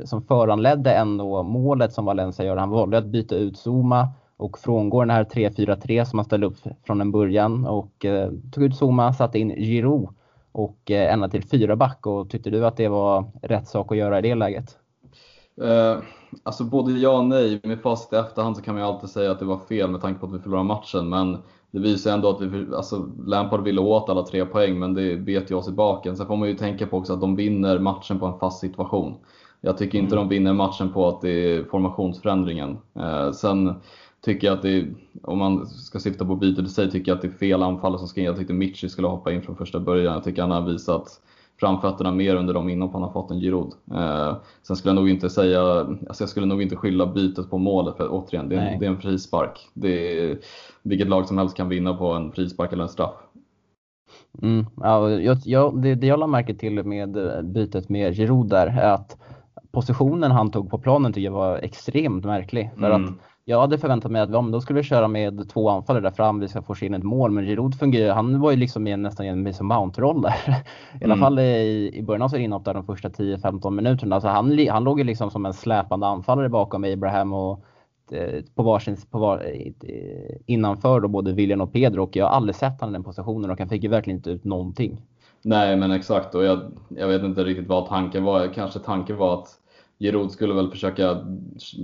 som 0.05 0.21
föranledde 0.21 0.93
ändå 0.93 1.43
målet 1.43 1.93
som 1.93 2.05
Valencia 2.05 2.45
gör. 2.45 2.57
Han 2.57 2.69
valde 2.69 2.97
att 2.97 3.05
byta 3.05 3.35
ut 3.35 3.57
Zuma 3.57 4.07
och 4.37 4.59
frångå 4.59 4.99
den 4.99 5.09
här 5.09 5.23
3-4-3 5.23 6.05
som 6.05 6.19
han 6.19 6.25
ställde 6.25 6.47
upp 6.47 6.57
från 6.83 7.01
en 7.01 7.11
början 7.11 7.65
och 7.65 8.05
eh, 8.05 8.31
tog 8.51 8.63
ut 8.63 8.75
Zuma, 8.81 9.13
satte 9.13 9.39
in 9.39 9.49
Giroud 9.49 10.09
och 10.51 10.91
eh, 10.91 11.13
ända 11.13 11.29
till 11.29 11.43
fyra 11.43 11.75
back. 11.75 12.07
Och 12.07 12.29
tyckte 12.29 12.49
du 12.49 12.65
att 12.65 12.77
det 12.77 12.87
var 12.87 13.31
rätt 13.41 13.67
sak 13.67 13.91
att 13.91 13.97
göra 13.97 14.19
i 14.19 14.21
det 14.21 14.35
läget? 14.35 14.77
Eh, 15.61 15.97
alltså 16.43 16.63
både 16.63 16.91
ja 16.91 17.17
och 17.17 17.25
nej. 17.25 17.59
Med 17.63 17.81
facit 17.81 18.13
i 18.13 18.15
efterhand 18.15 18.57
så 18.57 18.63
kan 18.63 18.73
man 18.73 18.83
ju 18.83 18.89
alltid 18.89 19.09
säga 19.09 19.31
att 19.31 19.39
det 19.39 19.45
var 19.45 19.57
fel 19.57 19.89
med 19.91 20.01
tanke 20.01 20.19
på 20.19 20.25
att 20.25 20.33
vi 20.33 20.39
förlorade 20.39 20.67
matchen. 20.67 21.09
Men 21.09 21.37
det 21.71 21.79
visar 21.79 22.13
ändå 22.13 22.29
att 22.29 22.41
vi, 22.41 22.75
alltså 22.75 23.09
Lampard 23.25 23.63
ville 23.63 23.81
åt 23.81 24.09
alla 24.09 24.23
tre 24.23 24.45
poäng, 24.45 24.79
men 24.79 24.93
det 24.93 25.17
bet 25.17 25.51
ju 25.51 25.55
oss 25.55 25.67
i 25.67 25.71
baken. 25.71 26.17
Sen 26.17 26.27
får 26.27 26.35
man 26.35 26.47
ju 26.47 26.55
tänka 26.55 26.87
på 26.87 26.97
också 26.97 27.13
att 27.13 27.21
de 27.21 27.35
vinner 27.35 27.79
matchen 27.79 28.19
på 28.19 28.25
en 28.25 28.39
fast 28.39 28.59
situation. 28.59 29.17
Jag 29.61 29.77
tycker 29.77 29.99
inte 29.99 30.15
mm. 30.15 30.27
de 30.27 30.35
vinner 30.35 30.53
matchen 30.53 30.93
på 30.93 31.07
att 31.07 31.21
det 31.21 31.29
är 31.29 31.63
formationsförändringen. 31.63 32.77
Eh, 32.99 33.31
sen 33.31 33.75
tycker 34.25 34.47
jag 34.47 34.55
att 34.55 34.61
det 34.61 34.87
om 35.23 35.37
man 35.37 35.67
ska 35.67 35.99
syfta 35.99 36.25
på 36.25 36.35
bytet 36.35 36.65
i 36.65 36.69
sig, 36.69 36.91
tycker 36.91 37.11
jag 37.11 37.15
att 37.15 37.21
det 37.21 37.27
är 37.27 37.31
fel 37.31 37.63
anfallare 37.63 37.99
som 37.99 38.07
ska 38.07 38.21
in. 38.21 38.25
Jag 38.25 38.37
tyckte 38.37 38.53
Mitchi 38.53 38.89
skulle 38.89 39.07
hoppa 39.07 39.31
in 39.31 39.41
från 39.41 39.55
första 39.55 39.79
början. 39.79 40.13
Jag 40.13 40.23
tycker 40.23 40.41
han 40.41 40.51
har 40.51 40.61
visat 40.61 41.21
framfötterna 41.59 42.11
mer 42.11 42.35
under 42.35 42.53
de 42.53 42.69
inhopp 42.69 42.93
han 42.93 43.03
har 43.03 43.11
fått 43.11 43.31
än 43.31 43.39
Giroud. 43.39 43.73
Eh, 43.91 44.37
sen 44.61 44.75
skulle 44.75 44.89
jag 44.89 44.95
nog 44.95 45.09
inte 45.09 45.29
säga, 45.29 45.61
alltså 45.61 46.23
jag 46.23 46.29
skulle 46.29 46.45
nog 46.45 46.61
inte 46.61 46.75
skylla 46.75 47.05
bytet 47.05 47.49
på 47.49 47.57
målet 47.57 47.97
för 47.97 48.07
återigen, 48.11 48.49
det 48.49 48.55
är, 48.55 48.79
det 48.79 48.85
är 48.85 48.89
en 48.89 49.01
frispark. 49.01 49.69
Det 49.73 50.19
är, 50.19 50.37
vilket 50.83 51.07
lag 51.07 51.27
som 51.27 51.37
helst 51.37 51.57
kan 51.57 51.69
vinna 51.69 51.93
på 51.93 52.13
en 52.13 52.31
frispark 52.31 52.73
eller 52.73 52.83
en 52.83 52.89
straff. 52.89 53.13
Mm, 54.41 54.65
ja, 54.75 55.09
jag, 55.09 55.37
jag, 55.45 55.81
det, 55.81 55.95
det 55.95 56.07
jag 56.07 56.19
lade 56.19 56.31
märke 56.31 56.53
till 56.53 56.83
med 56.85 57.17
bytet 57.43 57.89
med 57.89 58.15
Giroud 58.15 58.49
där 58.49 58.67
är 58.67 58.93
att 58.93 59.17
positionen 59.71 60.31
han 60.31 60.51
tog 60.51 60.69
på 60.69 60.77
planen 60.77 61.13
tycker 61.13 61.25
jag 61.25 61.31
var 61.31 61.57
extremt 61.57 62.25
märklig. 62.25 62.69
För 62.77 62.91
mm. 62.91 63.05
att 63.05 63.13
jag 63.45 63.61
hade 63.61 63.77
förväntat 63.77 64.11
mig 64.11 64.21
att 64.21 64.29
ja, 64.29 64.41
då 64.41 64.61
skulle 64.61 64.79
vi 64.79 64.83
köra 64.83 65.07
med 65.07 65.49
två 65.49 65.69
anfallare 65.69 66.03
där 66.03 66.11
fram, 66.11 66.39
vi 66.39 66.47
ska 66.47 66.61
få 66.61 66.75
in 66.81 66.93
ett 66.93 67.03
mål. 67.03 67.31
Men 67.31 67.45
Giroud 67.45 67.75
fungerar, 67.75 68.13
han 68.13 68.39
var 68.39 68.51
ju 68.51 68.57
liksom 68.57 68.87
i 68.87 68.97
nästan 68.97 69.25
en 69.25 69.43
Mason 69.43 69.67
Mount-roll 69.67 70.21
där. 70.21 70.35
I 71.01 71.03
alla 71.03 71.13
mm. 71.13 71.19
fall 71.19 71.39
i, 71.39 71.91
i 71.93 72.03
början 72.03 72.21
av 72.21 72.29
sin 72.29 72.41
inhopp 72.41 72.65
där 72.65 72.73
de 72.73 72.85
första 72.85 73.09
10-15 73.09 73.71
minuterna. 73.71 74.15
Alltså 74.15 74.29
han, 74.29 74.67
han 74.67 74.83
låg 74.83 74.99
ju 74.99 75.05
liksom 75.05 75.31
som 75.31 75.45
en 75.45 75.53
släpande 75.53 76.07
anfallare 76.07 76.49
bakom 76.49 76.83
Abraham 76.83 77.33
och 77.33 77.63
eh, 78.11 78.43
på 78.55 78.63
varsin, 78.63 78.97
på 79.11 79.19
var, 79.19 79.45
innanför 80.45 80.99
då 80.99 81.07
både 81.07 81.33
William 81.33 81.61
och 81.61 81.73
Pedro 81.73 82.03
och 82.03 82.15
jag 82.15 82.25
har 82.25 82.31
aldrig 82.31 82.55
sett 82.55 82.81
honom 82.81 82.95
i 82.95 82.97
den 82.97 83.03
positionen 83.03 83.51
och 83.51 83.59
han 83.59 83.69
fick 83.69 83.83
ju 83.83 83.89
verkligen 83.89 84.17
inte 84.17 84.29
ut 84.29 84.43
någonting. 84.43 85.01
Nej 85.43 85.77
men 85.77 85.91
exakt 85.91 86.35
och 86.35 86.43
jag, 86.43 86.59
jag 86.89 87.07
vet 87.07 87.23
inte 87.23 87.43
riktigt 87.43 87.67
vad 87.67 87.87
tanken 87.87 88.23
var. 88.23 88.53
Kanske 88.53 88.79
tanken 88.79 89.17
var 89.17 89.33
att 89.33 89.60
Giroud 90.01 90.31
skulle 90.31 90.53
väl 90.53 90.69
försöka 90.69 91.17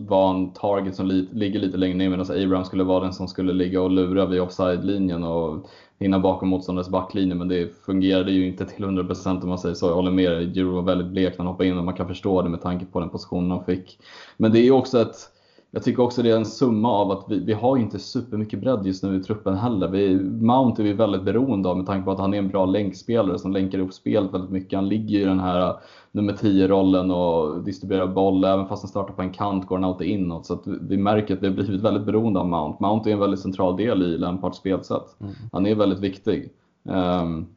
vara 0.08 0.36
en 0.36 0.54
target 0.54 0.96
som 0.96 1.08
li 1.08 1.28
ligger 1.32 1.60
lite 1.60 1.78
längre 1.78 1.98
ner 1.98 2.10
medan 2.10 2.44
Abraham 2.44 2.66
skulle 2.66 2.84
vara 2.84 3.04
den 3.04 3.14
som 3.14 3.28
skulle 3.28 3.54
ligga 3.54 3.82
och 3.82 3.92
lura 3.92 4.26
vid 4.26 4.42
offside-linjen 4.42 5.24
och 5.24 5.70
hinna 6.00 6.20
bakom 6.20 6.50
motståndarens 6.50 6.90
backlinje. 6.90 7.36
Men 7.36 7.48
det 7.48 7.76
fungerade 7.86 8.32
ju 8.32 8.48
inte 8.48 8.66
till 8.66 8.86
100% 8.86 9.42
om 9.42 9.50
man 9.50 9.60
säger 9.60 9.76
så. 9.76 9.88
Jag 9.88 9.96
håller 9.96 10.12
med 10.12 10.32
dig, 10.32 10.54
Giroud 10.54 10.74
var 10.74 10.82
väldigt 10.82 11.08
blek 11.08 11.32
när 11.32 11.38
han 11.38 11.48
hoppade 11.48 11.70
in 11.70 11.78
och 11.78 11.86
man 11.86 11.94
kan 11.94 12.08
förstå 12.08 12.42
det 12.42 12.50
med 12.50 12.62
tanke 12.62 12.86
på 12.86 13.00
den 13.00 13.10
positionen 13.10 13.52
han 13.52 13.66
fick. 13.66 14.00
Men 14.38 14.52
det 14.52 14.60
är 14.60 14.64
ju 14.64 14.72
också 14.72 15.02
ett 15.02 15.32
jag 15.72 15.84
tycker 15.84 16.04
också 16.04 16.24
det 16.24 16.32
är 16.32 16.36
en 16.36 16.46
summa 16.46 16.92
av 16.92 17.12
att 17.12 17.26
vi, 17.30 17.40
vi 17.40 17.54
har 17.54 17.78
inte 17.78 18.00
supermycket 18.00 18.60
bredd 18.60 18.86
just 18.86 19.04
nu 19.04 19.16
i 19.16 19.24
truppen 19.24 19.58
heller. 19.58 19.88
Vi, 19.88 20.16
Mount 20.24 20.82
är 20.82 20.84
vi 20.84 20.94
väldigt 20.94 21.24
beroende 21.24 21.70
av 21.70 21.78
med 21.78 21.86
tanke 21.86 22.06
på 22.06 22.12
att 22.12 22.20
han 22.20 22.34
är 22.34 22.38
en 22.38 22.48
bra 22.48 22.66
länkspelare 22.66 23.40
som 23.40 23.52
länkar 23.52 23.78
ihop 23.78 23.94
spelet 23.94 24.34
väldigt 24.34 24.52
mycket. 24.52 24.78
Han 24.78 24.90
ligger 24.90 25.20
i 25.20 25.24
den 25.24 25.40
här 25.40 25.76
nummer 26.18 26.34
10-rollen 26.34 27.12
och 27.12 27.64
distribuerar 27.64 28.08
boll. 28.08 28.44
Även 28.44 28.68
fast 28.68 28.84
han 28.84 28.90
startar 28.90 29.14
på 29.14 29.22
en 29.22 29.34
kant 29.34 29.68
går 29.68 29.76
han 29.76 29.84
alltid 29.84 30.08
inåt. 30.08 30.46
Så 30.46 30.60
vi 30.66 30.98
märker 30.98 31.34
att 31.34 31.44
vi 31.44 31.48
har 31.48 31.54
blivit 31.54 31.82
väldigt 31.82 32.06
beroende 32.06 32.40
av 32.40 32.48
Mount. 32.48 32.78
Mount 32.80 33.10
är 33.10 33.14
en 33.14 33.20
väldigt 33.20 33.40
central 33.40 33.78
del 33.78 34.04
i 34.04 34.18
Lampards 34.18 34.58
spelsätt. 34.58 35.16
Mm. 35.20 35.34
Han 35.52 35.66
är 35.66 35.76
väldigt 35.76 36.00
viktig. 36.00 36.50
Um, 36.84 37.48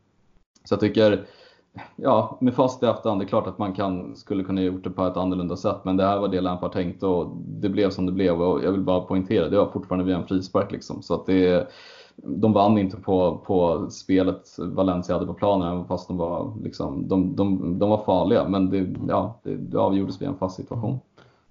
så 0.65 0.73
jag 0.75 0.81
tycker, 0.81 1.25
ja, 1.97 2.39
med 2.41 2.55
fast 2.55 2.83
i 2.83 2.87
efterhand, 2.87 3.21
det 3.21 3.25
är 3.25 3.29
klart 3.29 3.47
att 3.47 3.59
man 3.59 3.73
kan, 3.73 4.17
skulle 4.17 4.45
kunna 4.45 4.63
gjort 4.63 4.85
det 4.85 4.91
på 4.91 5.07
ett 5.07 5.17
annorlunda 5.17 5.57
sätt. 5.57 5.85
Men 5.85 5.97
det 5.97 6.07
här 6.07 6.19
var 6.19 6.29
det 6.29 6.41
Lampard 6.41 6.73
tänkte 6.73 7.07
och 7.07 7.37
det 7.37 7.69
blev 7.69 7.91
som 7.91 8.07
det 8.07 8.13
blev. 8.13 8.43
Och 8.43 8.65
jag 8.65 8.73
vill 8.73 8.81
bara 8.81 9.01
poängtera, 9.01 9.49
det 9.49 9.59
var 9.59 9.71
fortfarande 9.71 10.05
via 10.05 10.17
en 10.17 10.27
frispark 10.27 10.73
liksom. 10.73 11.03
Så 11.03 11.15
att 11.15 11.27
det 11.27 11.69
de 12.23 12.53
vann 12.53 12.79
inte 12.79 12.97
på, 12.97 13.41
på 13.47 13.91
spelet 13.91 14.57
Valencia 14.59 15.15
hade 15.15 15.27
på 15.27 15.35
planen, 15.35 15.85
fast 15.85 16.09
de 16.09 16.17
var, 16.17 16.53
liksom, 16.63 17.09
de, 17.09 17.37
de, 17.37 17.79
de 17.79 17.91
var 17.91 17.99
farliga. 17.99 18.49
Men 18.49 18.71
det, 18.71 18.87
ja, 19.09 19.41
det, 19.43 19.57
det 19.57 19.79
avgjordes 19.79 20.21
vid 20.21 20.29
en 20.29 20.37
fast 20.37 20.57
situation. 20.57 21.01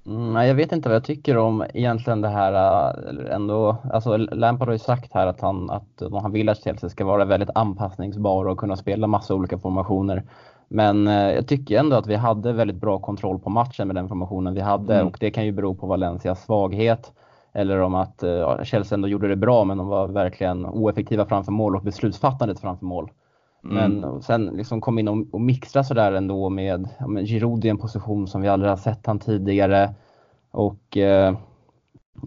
Mm, 0.06 0.48
jag 0.48 0.56
vet 0.56 0.72
inte 0.72 0.90
vad 0.90 0.96
jag 0.96 1.04
tycker 1.04 1.38
om 1.38 1.66
egentligen 1.74 2.22
det 2.22 2.28
här 2.28 2.54
äh, 2.54 3.36
ändå. 3.36 3.78
Alltså 3.94 4.18
Lampard 4.18 4.68
har 4.68 4.74
ju 4.74 4.80
sagt 4.80 5.14
här 5.14 5.28
att 5.28 5.42
han, 5.42 5.70
att 5.70 6.02
han 6.22 6.32
vill 6.32 6.50
att 6.50 6.64
Chelsea 6.64 6.90
ska 6.90 7.06
vara 7.06 7.26
väldigt 7.26 7.50
anpassningsbar 7.56 8.46
och 8.46 8.58
kunna 8.58 8.76
spela 8.76 9.08
massa 9.08 9.36
olika 9.36 9.58
formationer. 9.58 10.24
Men 10.68 11.08
äh, 11.08 11.32
jag 11.32 11.48
tycker 11.48 11.80
ändå 11.80 11.96
att 11.96 12.08
vi 12.08 12.16
hade 12.16 12.54
väldigt 12.54 12.78
bra 12.78 13.00
kontroll 13.00 13.40
på 13.40 13.50
matchen 13.50 13.88
med 13.88 13.96
den 13.96 14.08
formationen 14.08 14.54
vi 14.54 14.62
hade 14.62 14.96
mm. 14.96 15.08
och 15.08 15.18
det 15.20 15.32
kan 15.32 15.46
ju 15.46 15.52
bero 15.52 15.76
på 15.76 15.88
Valencias 15.88 16.44
svaghet. 16.44 17.12
Eller 17.54 17.80
om 17.80 17.96
att 17.96 18.24
eh, 18.24 18.30
ja, 18.30 18.64
Chelsea 18.64 18.96
ändå 18.96 19.08
gjorde 19.08 19.28
det 19.28 19.36
bra 19.36 19.64
men 19.64 19.78
de 19.78 19.88
var 19.88 20.08
verkligen 20.08 20.66
oeffektiva 20.66 21.26
framför 21.26 21.52
mål 21.52 21.76
och 21.76 21.84
beslutsfattandet 21.84 22.60
framför 22.60 22.86
mål. 22.86 23.12
Mm. 23.64 23.76
Men 23.76 24.22
sen 24.22 24.46
liksom 24.46 24.82
kom 24.82 25.00
in 25.00 25.08
och, 25.08 25.26
och 25.32 25.42
mixtra 25.42 25.84
sådär 25.84 26.12
ändå 26.12 26.50
med, 26.50 26.90
ja, 27.00 27.08
med 27.08 27.28
Giroud 27.28 27.66
i 27.66 27.70
en 27.70 27.78
position 27.78 28.28
som 28.28 28.42
vi 28.42 28.48
aldrig 28.48 28.72
har 28.72 28.78
sett 28.78 29.06
han 29.06 29.20
tidigare. 29.20 29.94
Och 30.52 30.98
eh, 30.98 31.36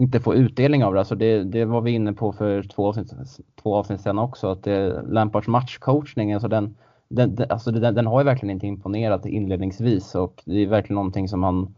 inte 0.00 0.20
få 0.20 0.34
utdelning 0.34 0.84
av 0.84 0.92
det. 0.92 0.98
Alltså 0.98 1.14
det, 1.14 1.44
det 1.44 1.64
var 1.64 1.80
vi 1.80 1.90
inne 1.90 2.12
på 2.12 2.32
för 2.32 2.62
två 2.62 2.88
avsnitt, 2.88 3.12
två 3.62 3.74
avsnitt 3.74 4.00
sedan 4.00 4.18
också. 4.18 4.50
Att 4.50 4.64
det, 4.64 5.02
Lampards 5.02 5.48
matchcoachning, 5.48 6.32
alltså 6.32 6.48
den, 6.48 6.76
den, 7.08 7.36
alltså 7.48 7.70
den, 7.70 7.94
den 7.94 8.06
har 8.06 8.20
ju 8.20 8.24
verkligen 8.24 8.50
inte 8.50 8.66
imponerat 8.66 9.26
inledningsvis 9.26 10.14
och 10.14 10.42
det 10.46 10.62
är 10.62 10.66
verkligen 10.66 10.94
någonting 10.94 11.28
som 11.28 11.42
han 11.42 11.74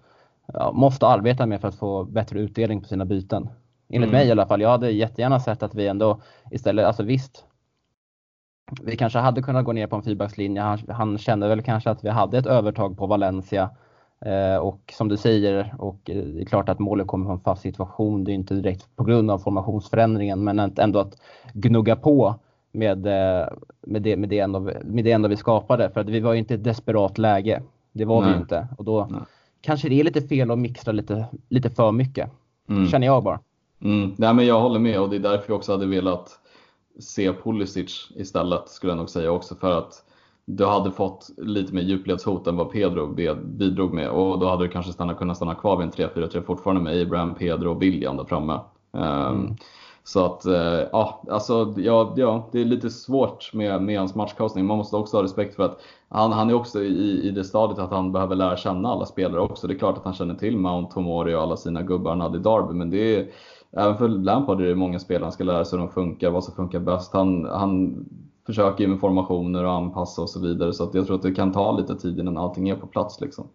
ja, 0.52 0.72
måste 0.72 1.06
arbeta 1.06 1.46
med 1.46 1.60
för 1.60 1.68
att 1.68 1.74
få 1.74 2.04
bättre 2.04 2.40
utdelning 2.40 2.80
på 2.80 2.88
sina 2.88 3.04
byten. 3.04 3.48
Enligt 3.88 4.08
mm. 4.08 4.18
mig 4.18 4.28
i 4.28 4.30
alla 4.30 4.46
fall. 4.46 4.60
Jag 4.60 4.68
hade 4.68 4.90
jättegärna 4.90 5.40
sett 5.40 5.62
att 5.62 5.74
vi 5.74 5.86
ändå 5.86 6.20
istället, 6.50 6.86
alltså 6.86 7.02
visst, 7.02 7.44
vi 8.82 8.96
kanske 8.96 9.18
hade 9.18 9.42
kunnat 9.42 9.64
gå 9.64 9.72
ner 9.72 9.86
på 9.86 9.96
en 9.96 10.02
fyrbackslinje. 10.02 10.62
Han, 10.62 10.78
han 10.88 11.18
kände 11.18 11.48
väl 11.48 11.62
kanske 11.62 11.90
att 11.90 12.04
vi 12.04 12.08
hade 12.08 12.38
ett 12.38 12.46
övertag 12.46 12.98
på 12.98 13.06
Valencia. 13.06 13.70
Eh, 14.20 14.56
och 14.56 14.92
som 14.96 15.08
du 15.08 15.16
säger, 15.16 15.74
och 15.78 16.10
eh, 16.10 16.24
det 16.24 16.40
är 16.40 16.44
klart 16.44 16.68
att 16.68 16.78
målet 16.78 17.06
kommer 17.06 17.26
från 17.26 17.36
en 17.36 17.40
fast 17.40 17.62
situation. 17.62 18.24
Det 18.24 18.32
är 18.32 18.34
inte 18.34 18.54
direkt 18.54 18.96
på 18.96 19.04
grund 19.04 19.30
av 19.30 19.38
formationsförändringen, 19.38 20.44
men 20.44 20.58
ändå 20.58 20.98
att 20.98 21.16
gnugga 21.52 21.96
på 21.96 22.34
med, 22.72 23.06
eh, 23.06 23.48
med, 23.80 24.02
det, 24.02 24.16
med, 24.16 24.28
det, 24.28 24.38
ändå, 24.38 24.60
med 24.84 25.04
det 25.04 25.12
ändå 25.12 25.28
vi 25.28 25.36
skapade. 25.36 25.90
För 25.90 26.00
att 26.00 26.08
vi 26.08 26.20
var 26.20 26.32
ju 26.32 26.38
inte 26.38 26.54
i 26.54 26.56
ett 26.56 26.64
desperat 26.64 27.18
läge. 27.18 27.62
Det 27.92 28.04
var 28.04 28.20
Nej. 28.22 28.32
vi 28.32 28.40
inte. 28.40 28.68
Och 28.78 28.84
då 28.84 29.06
Nej. 29.10 29.20
Kanske 29.64 29.88
det 29.88 30.00
är 30.00 30.04
lite 30.04 30.22
fel 30.22 30.50
att 30.50 30.58
mixtra 30.58 30.92
lite, 30.92 31.26
lite 31.48 31.70
för 31.70 31.92
mycket. 31.92 32.30
Mm. 32.68 32.88
Känner 32.88 33.06
jag 33.06 33.24
bara. 33.24 33.40
Mm. 33.80 34.14
Nej, 34.16 34.34
men 34.34 34.46
jag 34.46 34.60
håller 34.60 34.80
med 34.80 35.00
och 35.00 35.10
det 35.10 35.16
är 35.16 35.20
därför 35.20 35.44
jag 35.48 35.56
också 35.56 35.72
hade 35.72 35.86
velat 35.86 36.38
se 37.00 37.32
Pulisic 37.32 38.08
istället 38.16 38.68
skulle 38.68 38.92
jag 38.92 38.98
nog 38.98 39.10
säga 39.10 39.30
också 39.30 39.54
för 39.54 39.78
att 39.78 40.04
du 40.46 40.66
hade 40.66 40.90
fått 40.90 41.30
lite 41.36 41.74
mer 41.74 41.82
djupledshot 41.82 42.46
än 42.46 42.56
vad 42.56 42.72
Pedro 42.72 43.14
bidrog 43.44 43.94
med 43.94 44.10
och 44.10 44.38
då 44.38 44.48
hade 44.48 44.64
du 44.64 44.68
kanske 44.68 44.92
stanna, 44.92 45.14
kunnat 45.14 45.36
stanna 45.36 45.54
kvar 45.54 45.76
vid 45.76 45.86
en 45.86 45.92
3-4-3 45.92 46.42
fortfarande 46.42 46.82
med 46.82 47.02
Abraham, 47.02 47.34
Pedro 47.34 47.70
och 47.70 47.82
William 47.82 48.16
där 48.16 48.24
framme. 48.24 48.60
Ehm, 48.92 49.34
mm. 49.34 49.56
Så 50.06 50.24
att, 50.24 50.46
eh, 50.46 50.80
ja, 50.92 51.22
alltså, 51.30 51.74
ja, 51.76 52.12
ja, 52.16 52.48
det 52.52 52.60
är 52.60 52.64
lite 52.64 52.90
svårt 52.90 53.54
med, 53.54 53.82
med 53.82 53.98
hans 53.98 54.14
matchcoachning. 54.14 54.66
Man 54.66 54.78
måste 54.78 54.96
också 54.96 55.16
ha 55.16 55.24
respekt 55.24 55.56
för 55.56 55.62
att 55.62 55.80
han, 56.08 56.32
han 56.32 56.50
är 56.50 56.54
också 56.54 56.82
i, 56.82 57.28
i 57.28 57.30
det 57.30 57.44
stadiet 57.44 57.78
att 57.78 57.90
han 57.90 58.12
behöver 58.12 58.36
lära 58.36 58.56
känna 58.56 58.88
alla 58.88 59.06
spelare 59.06 59.40
också. 59.40 59.66
Det 59.66 59.74
är 59.74 59.78
klart 59.78 59.98
att 59.98 60.04
han 60.04 60.14
känner 60.14 60.34
till 60.34 60.56
Mount, 60.56 60.94
Tomori 60.94 61.34
och 61.34 61.42
alla 61.42 61.56
sina 61.56 61.82
gubbar 61.82 62.10
han 62.10 62.20
hade 62.20 62.38
i 62.38 62.40
Derby, 62.40 62.74
men 62.74 62.90
det 62.90 63.16
är, 63.16 63.28
även 63.72 63.96
för 63.96 64.08
Lampard 64.08 64.60
är 64.60 64.66
det 64.66 64.74
många 64.74 64.98
spelare 64.98 65.24
han 65.24 65.32
ska 65.32 65.44
lära 65.44 65.64
sig 65.64 65.78
hur 65.78 65.86
de 65.86 65.92
funkar, 65.92 66.30
vad 66.30 66.44
som 66.44 66.54
funkar 66.54 66.80
bäst. 66.80 67.12
Han, 67.12 67.44
han 67.44 68.04
försöker 68.46 68.88
med 68.88 69.00
formationer 69.00 69.64
och 69.64 69.72
anpassa 69.72 70.22
och 70.22 70.30
så 70.30 70.40
vidare. 70.40 70.72
Så 70.72 70.84
att 70.84 70.94
jag 70.94 71.06
tror 71.06 71.16
att 71.16 71.22
det 71.22 71.34
kan 71.34 71.52
ta 71.52 71.72
lite 71.72 71.94
tid 71.94 72.18
innan 72.18 72.38
allting 72.38 72.68
är 72.68 72.76
på 72.76 72.86
plats. 72.86 73.20
Liksom. 73.20 73.46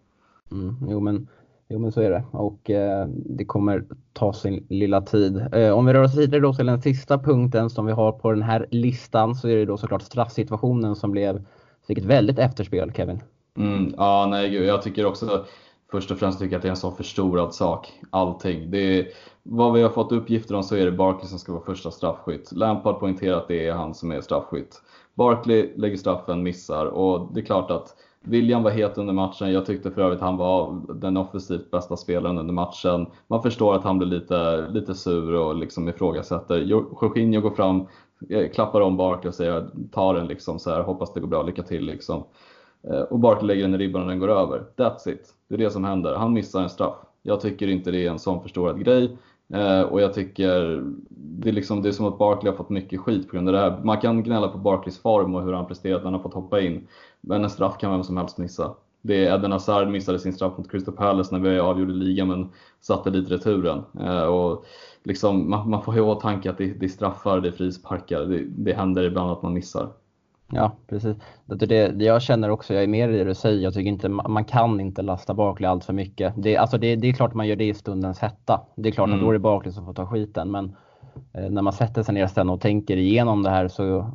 Mm, 0.52 0.76
jo, 0.88 1.00
men, 1.00 1.26
jo 1.70 1.78
men 1.78 1.92
så 1.92 2.00
är 2.00 2.10
det 2.10 2.24
och 2.30 2.70
eh, 2.70 3.06
det 3.08 3.44
kommer 3.44 3.84
ta 4.12 4.32
sin 4.32 4.66
lilla 4.68 5.00
tid. 5.00 5.46
Eh, 5.52 5.70
om 5.70 5.86
vi 5.86 5.92
rör 5.92 6.02
oss 6.02 6.16
vidare 6.16 6.40
då 6.40 6.54
till 6.54 6.66
den 6.66 6.82
sista 6.82 7.18
punkten 7.18 7.70
som 7.70 7.86
vi 7.86 7.92
har 7.92 8.12
på 8.12 8.30
den 8.30 8.42
här 8.42 8.66
listan 8.70 9.34
så 9.34 9.48
är 9.48 9.56
det 9.56 9.64
då 9.64 9.76
såklart 9.76 10.02
straffsituationen 10.02 10.96
som 10.96 11.10
blev, 11.10 11.44
fick 11.86 11.98
ett 11.98 12.04
väldigt 12.04 12.38
efterspel 12.38 12.92
Kevin. 12.92 13.20
Mm, 13.56 13.94
ja, 13.96 14.26
nej, 14.30 14.54
jag 14.54 14.82
tycker 14.82 15.06
också 15.06 15.44
först 15.90 16.10
och 16.10 16.18
främst 16.18 16.38
tycker 16.38 16.52
jag 16.52 16.58
att 16.58 16.62
det 16.62 16.68
är 16.68 16.70
en 16.70 16.76
så 16.76 16.90
förstorad 16.90 17.54
sak. 17.54 17.92
Allting. 18.10 18.70
Det 18.70 18.98
är, 18.98 19.08
vad 19.42 19.72
vi 19.72 19.82
har 19.82 19.90
fått 19.90 20.12
uppgifter 20.12 20.54
om 20.54 20.62
så 20.62 20.76
är 20.76 20.84
det 20.84 20.92
Barkley 20.92 21.28
som 21.28 21.38
ska 21.38 21.52
vara 21.52 21.64
första 21.64 21.90
straffskytt. 21.90 22.52
Lampard 22.52 23.00
poängterar 23.00 23.36
att 23.36 23.48
det 23.48 23.68
är 23.68 23.72
han 23.72 23.94
som 23.94 24.12
är 24.12 24.20
straffskytt. 24.20 24.82
Barkley 25.14 25.72
lägger 25.76 25.96
straffen, 25.96 26.42
missar 26.42 26.86
och 26.86 27.34
det 27.34 27.40
är 27.40 27.44
klart 27.44 27.70
att 27.70 27.94
William 28.24 28.62
var 28.62 28.70
het 28.70 28.98
under 28.98 29.14
matchen. 29.14 29.52
Jag 29.52 29.66
tyckte 29.66 29.90
för 29.90 30.02
övrigt 30.02 30.16
att 30.16 30.24
han 30.24 30.36
var 30.36 30.82
den 30.94 31.16
offensivt 31.16 31.70
bästa 31.70 31.96
spelaren 31.96 32.38
under 32.38 32.54
matchen. 32.54 33.06
Man 33.26 33.42
förstår 33.42 33.74
att 33.74 33.84
han 33.84 33.98
blir 33.98 34.08
lite, 34.08 34.68
lite 34.68 34.94
sur 34.94 35.34
och 35.34 35.56
liksom 35.56 35.88
ifrågasätter. 35.88 36.58
Jorginho 36.58 37.40
går 37.40 37.50
fram, 37.50 37.86
eh, 38.28 38.50
klappar 38.50 38.80
om 38.80 38.96
Barkley 38.96 39.28
och 39.28 39.34
säger 39.34 39.68
ta 39.92 40.12
den 40.12 40.26
liksom 40.26 40.58
så 40.58 40.70
här, 40.70 40.82
hoppas 40.82 41.12
det 41.12 41.20
går 41.20 41.28
bra, 41.28 41.42
lycka 41.42 41.62
till 41.62 41.84
liksom. 41.84 42.24
Eh, 42.82 43.00
och 43.00 43.18
Barkley 43.18 43.46
lägger 43.46 43.62
den 43.62 43.74
i 43.74 43.78
ribban 43.78 44.02
och 44.02 44.08
den 44.08 44.18
går 44.18 44.30
över. 44.30 44.62
That's 44.76 45.08
it. 45.08 45.34
Det 45.48 45.54
är 45.54 45.58
det 45.58 45.70
som 45.70 45.84
händer. 45.84 46.14
Han 46.14 46.32
missar 46.32 46.62
en 46.62 46.70
straff. 46.70 46.96
Jag 47.22 47.40
tycker 47.40 47.68
inte 47.68 47.90
det 47.90 48.06
är 48.06 48.10
en 48.10 48.18
sån 48.18 48.42
förstorad 48.42 48.84
grej. 48.84 49.16
Eh, 49.52 49.82
och 49.82 50.00
jag 50.00 50.14
tycker 50.14 50.84
det 51.10 51.48
är, 51.48 51.52
liksom, 51.52 51.82
det 51.82 51.88
är 51.88 51.92
som 51.92 52.06
att 52.06 52.18
Barkley 52.18 52.50
har 52.50 52.56
fått 52.56 52.70
mycket 52.70 53.00
skit 53.00 53.28
på 53.28 53.32
grund 53.36 53.48
av 53.48 53.54
det 53.54 53.60
här. 53.60 53.80
Man 53.84 54.00
kan 54.00 54.22
gnälla 54.22 54.48
på 54.48 54.58
Barkleys 54.58 54.98
form 54.98 55.34
och 55.34 55.42
hur 55.42 55.52
han 55.52 55.66
presterat 55.66 55.98
när 55.98 56.04
han 56.04 56.14
har 56.14 56.22
fått 56.22 56.34
hoppa 56.34 56.60
in. 56.60 56.86
Men 57.20 57.44
en 57.44 57.50
straff 57.50 57.78
kan 57.78 57.90
vem 57.90 58.04
som 58.04 58.16
helst 58.16 58.38
missa. 58.38 58.74
Det 59.02 59.26
är 59.26 59.38
Eden 59.38 59.52
Hazard 59.52 59.88
missade 59.88 60.18
sin 60.18 60.32
straff 60.32 60.58
mot 60.58 60.70
Crystal 60.70 60.94
Palace 60.94 61.38
när 61.38 61.50
vi 61.50 61.58
avgjorde 61.58 61.92
ligan 61.92 62.28
men 62.28 62.48
satte 62.80 63.10
dit 63.10 63.30
returen. 63.30 63.82
Eh, 64.00 64.22
och 64.22 64.64
liksom, 65.02 65.50
man, 65.50 65.70
man 65.70 65.82
får 65.82 65.92
ha 65.92 65.98
i 65.98 66.02
åtanke 66.02 66.50
att 66.50 66.58
det, 66.58 66.66
det 66.66 66.86
är 66.86 66.88
straffar, 66.88 67.40
det 67.40 67.48
är 67.48 67.52
frisparkar. 67.52 68.20
Det, 68.20 68.44
det 68.44 68.72
händer 68.72 69.04
ibland 69.04 69.30
att 69.30 69.42
man 69.42 69.52
missar. 69.52 69.88
Ja, 70.52 70.72
precis. 70.88 71.16
Det, 71.46 71.66
det, 71.66 72.04
jag 72.04 72.22
känner 72.22 72.50
också, 72.50 72.74
jag 72.74 72.82
är 72.82 72.88
mer 72.88 73.08
i 73.08 73.18
det 73.18 73.24
du 73.24 73.34
säger, 73.34 73.62
jag 73.62 73.74
tycker 73.74 73.88
inte 73.88 74.08
man 74.08 74.44
kan 74.44 74.80
inte 74.80 75.02
lasta 75.02 75.34
Barkley 75.34 75.70
allt 75.70 75.84
för 75.84 75.92
mycket. 75.92 76.34
Det, 76.36 76.56
alltså 76.56 76.78
det, 76.78 76.96
det 76.96 77.08
är 77.08 77.12
klart 77.12 77.34
man 77.34 77.48
gör 77.48 77.56
det 77.56 77.68
i 77.68 77.74
stundens 77.74 78.18
hetta. 78.18 78.60
Det 78.76 78.88
är 78.88 78.92
klart 78.92 79.08
mm. 79.08 79.18
att 79.18 79.24
då 79.24 79.28
är 79.28 79.32
det 79.32 79.38
Barkley 79.38 79.72
som 79.72 79.84
får 79.84 79.94
ta 79.94 80.06
skiten. 80.06 80.50
Men 80.50 80.76
eh, 81.32 81.50
när 81.50 81.62
man 81.62 81.72
sätter 81.72 82.02
sig 82.02 82.14
ner 82.14 82.26
sen 82.26 82.50
och 82.50 82.60
tänker 82.60 82.96
igenom 82.96 83.42
det 83.42 83.50
här 83.50 83.68
så, 83.68 84.10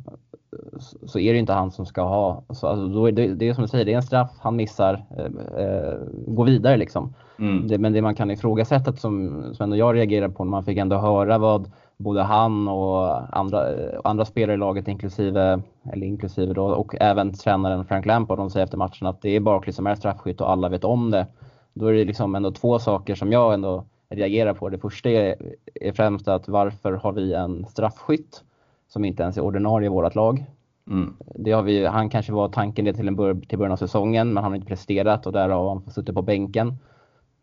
så 1.06 1.18
är 1.18 1.32
det 1.32 1.38
inte 1.38 1.52
han 1.52 1.70
som 1.70 1.86
ska 1.86 2.02
ha. 2.02 2.44
Så, 2.50 2.66
alltså, 2.66 2.88
då 2.88 3.06
är 3.06 3.12
det, 3.12 3.34
det 3.34 3.48
är 3.48 3.54
som 3.54 3.62
du 3.62 3.68
säger, 3.68 3.84
det 3.84 3.92
är 3.92 3.96
en 3.96 4.02
straff, 4.02 4.30
han 4.40 4.56
missar, 4.56 5.04
eh, 5.18 5.64
eh, 5.64 5.94
gå 6.26 6.44
vidare 6.44 6.76
liksom. 6.76 7.14
Mm. 7.38 7.80
Men 7.82 7.92
det 7.92 8.02
man 8.02 8.14
kan 8.14 8.30
ifrågasätta 8.30 8.92
som, 8.92 9.42
som 9.54 9.64
ändå 9.64 9.76
jag 9.76 9.96
reagerar 9.96 10.28
på 10.28 10.44
när 10.44 10.50
man 10.50 10.64
fick 10.64 10.78
ändå 10.78 10.96
höra 10.96 11.38
vad 11.38 11.70
både 11.96 12.22
han 12.22 12.68
och 12.68 13.36
andra, 13.38 13.66
andra 14.04 14.24
spelare 14.24 14.54
i 14.54 14.58
laget 14.58 14.88
inklusive, 14.88 15.60
eller 15.92 16.06
inklusive 16.06 16.52
då, 16.52 16.64
och 16.64 16.94
även 17.00 17.32
tränaren 17.32 17.84
Frank 17.84 18.06
Lampard, 18.06 18.38
de 18.38 18.50
säger 18.50 18.64
efter 18.64 18.78
matchen 18.78 19.06
att 19.06 19.22
det 19.22 19.30
är 19.30 19.40
Barkley 19.40 19.72
som 19.72 19.86
är 19.86 19.94
straffskytt 19.94 20.40
och 20.40 20.50
alla 20.50 20.68
vet 20.68 20.84
om 20.84 21.10
det. 21.10 21.26
Då 21.74 21.86
är 21.86 21.92
det 21.92 22.04
liksom 22.04 22.34
ändå 22.34 22.50
två 22.50 22.78
saker 22.78 23.14
som 23.14 23.32
jag 23.32 23.54
ändå 23.54 23.84
reagerar 24.08 24.54
på. 24.54 24.68
Det 24.68 24.78
första 24.78 25.10
är, 25.10 25.36
är 25.74 25.92
främst 25.92 26.28
att 26.28 26.48
varför 26.48 26.92
har 26.92 27.12
vi 27.12 27.34
en 27.34 27.66
straffskytt 27.66 28.44
som 28.88 29.04
inte 29.04 29.22
ens 29.22 29.36
är 29.36 29.44
ordinarie 29.44 29.86
i 29.86 29.90
vårt 29.90 30.14
lag? 30.14 30.44
Mm. 30.90 31.16
Det 31.18 31.52
har 31.52 31.62
vi, 31.62 31.86
han 31.86 32.10
kanske 32.10 32.32
var 32.32 32.48
tanken 32.48 32.84
det 32.84 32.92
till, 32.92 33.08
en 33.08 33.16
bör, 33.16 33.34
till 33.34 33.58
början 33.58 33.72
av 33.72 33.76
säsongen, 33.76 34.32
men 34.32 34.42
han 34.42 34.52
har 34.52 34.56
inte 34.56 34.68
presterat 34.68 35.26
och 35.26 35.32
därav 35.32 35.62
har 35.62 35.68
han 35.68 35.92
suttit 35.92 36.14
på 36.14 36.22
bänken. 36.22 36.76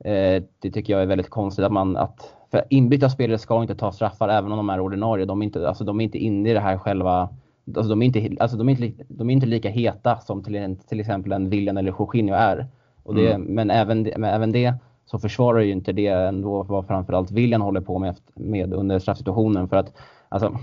Eh, 0.04 0.44
det 0.60 0.72
tycker 0.72 0.94
jag 0.94 1.02
är 1.02 1.06
väldigt 1.06 1.30
konstigt 1.30 1.66
att 1.66 1.72
man, 1.72 1.98
att 1.98 2.34
för 2.52 2.64
inbytta 2.70 3.10
spelare 3.10 3.38
ska 3.38 3.62
inte 3.62 3.76
ta 3.76 3.92
straffar 3.92 4.30
även 4.30 4.52
om 4.52 4.58
de 4.58 4.70
är 4.70 4.80
ordinarie. 4.80 5.26
De 5.26 5.42
är 5.42 5.46
inte, 5.46 5.68
alltså, 5.68 5.84
de 5.84 6.00
är 6.00 6.04
inte 6.04 6.18
inne 6.18 6.50
i 6.50 6.54
det 6.54 6.60
här 6.60 6.78
själva 6.78 7.30
Alltså 7.76 7.90
de, 7.90 8.02
är 8.02 8.06
inte, 8.06 8.44
alltså 8.44 8.58
de, 8.58 8.70
är 8.70 8.82
inte, 8.82 9.04
de 9.08 9.30
är 9.30 9.34
inte 9.34 9.46
lika 9.46 9.70
heta 9.70 10.20
som 10.20 10.44
till, 10.44 10.56
en, 10.56 10.76
till 10.76 11.00
exempel 11.00 11.32
en 11.32 11.50
William 11.50 11.78
eller 11.78 11.92
Jorginho 11.92 12.36
är. 12.36 12.68
Och 13.04 13.16
det, 13.16 13.34
mm. 13.34 13.42
men, 13.42 13.72
även, 13.72 14.04
men 14.04 14.24
även 14.24 14.52
det 14.52 14.74
så 15.06 15.20
försvarar 15.20 15.60
ju 15.60 15.72
inte 15.72 15.92
det 15.92 16.08
ändå 16.08 16.64
vad 16.64 16.88
framförallt 16.88 17.32
William 17.32 17.62
håller 17.62 17.82
på 17.82 18.00
med, 18.00 18.16
med 18.34 18.74
under 18.74 19.00
straffsituationen. 19.00 19.70
För 19.70 19.78
att 19.78 19.94
alltså, 20.30 20.60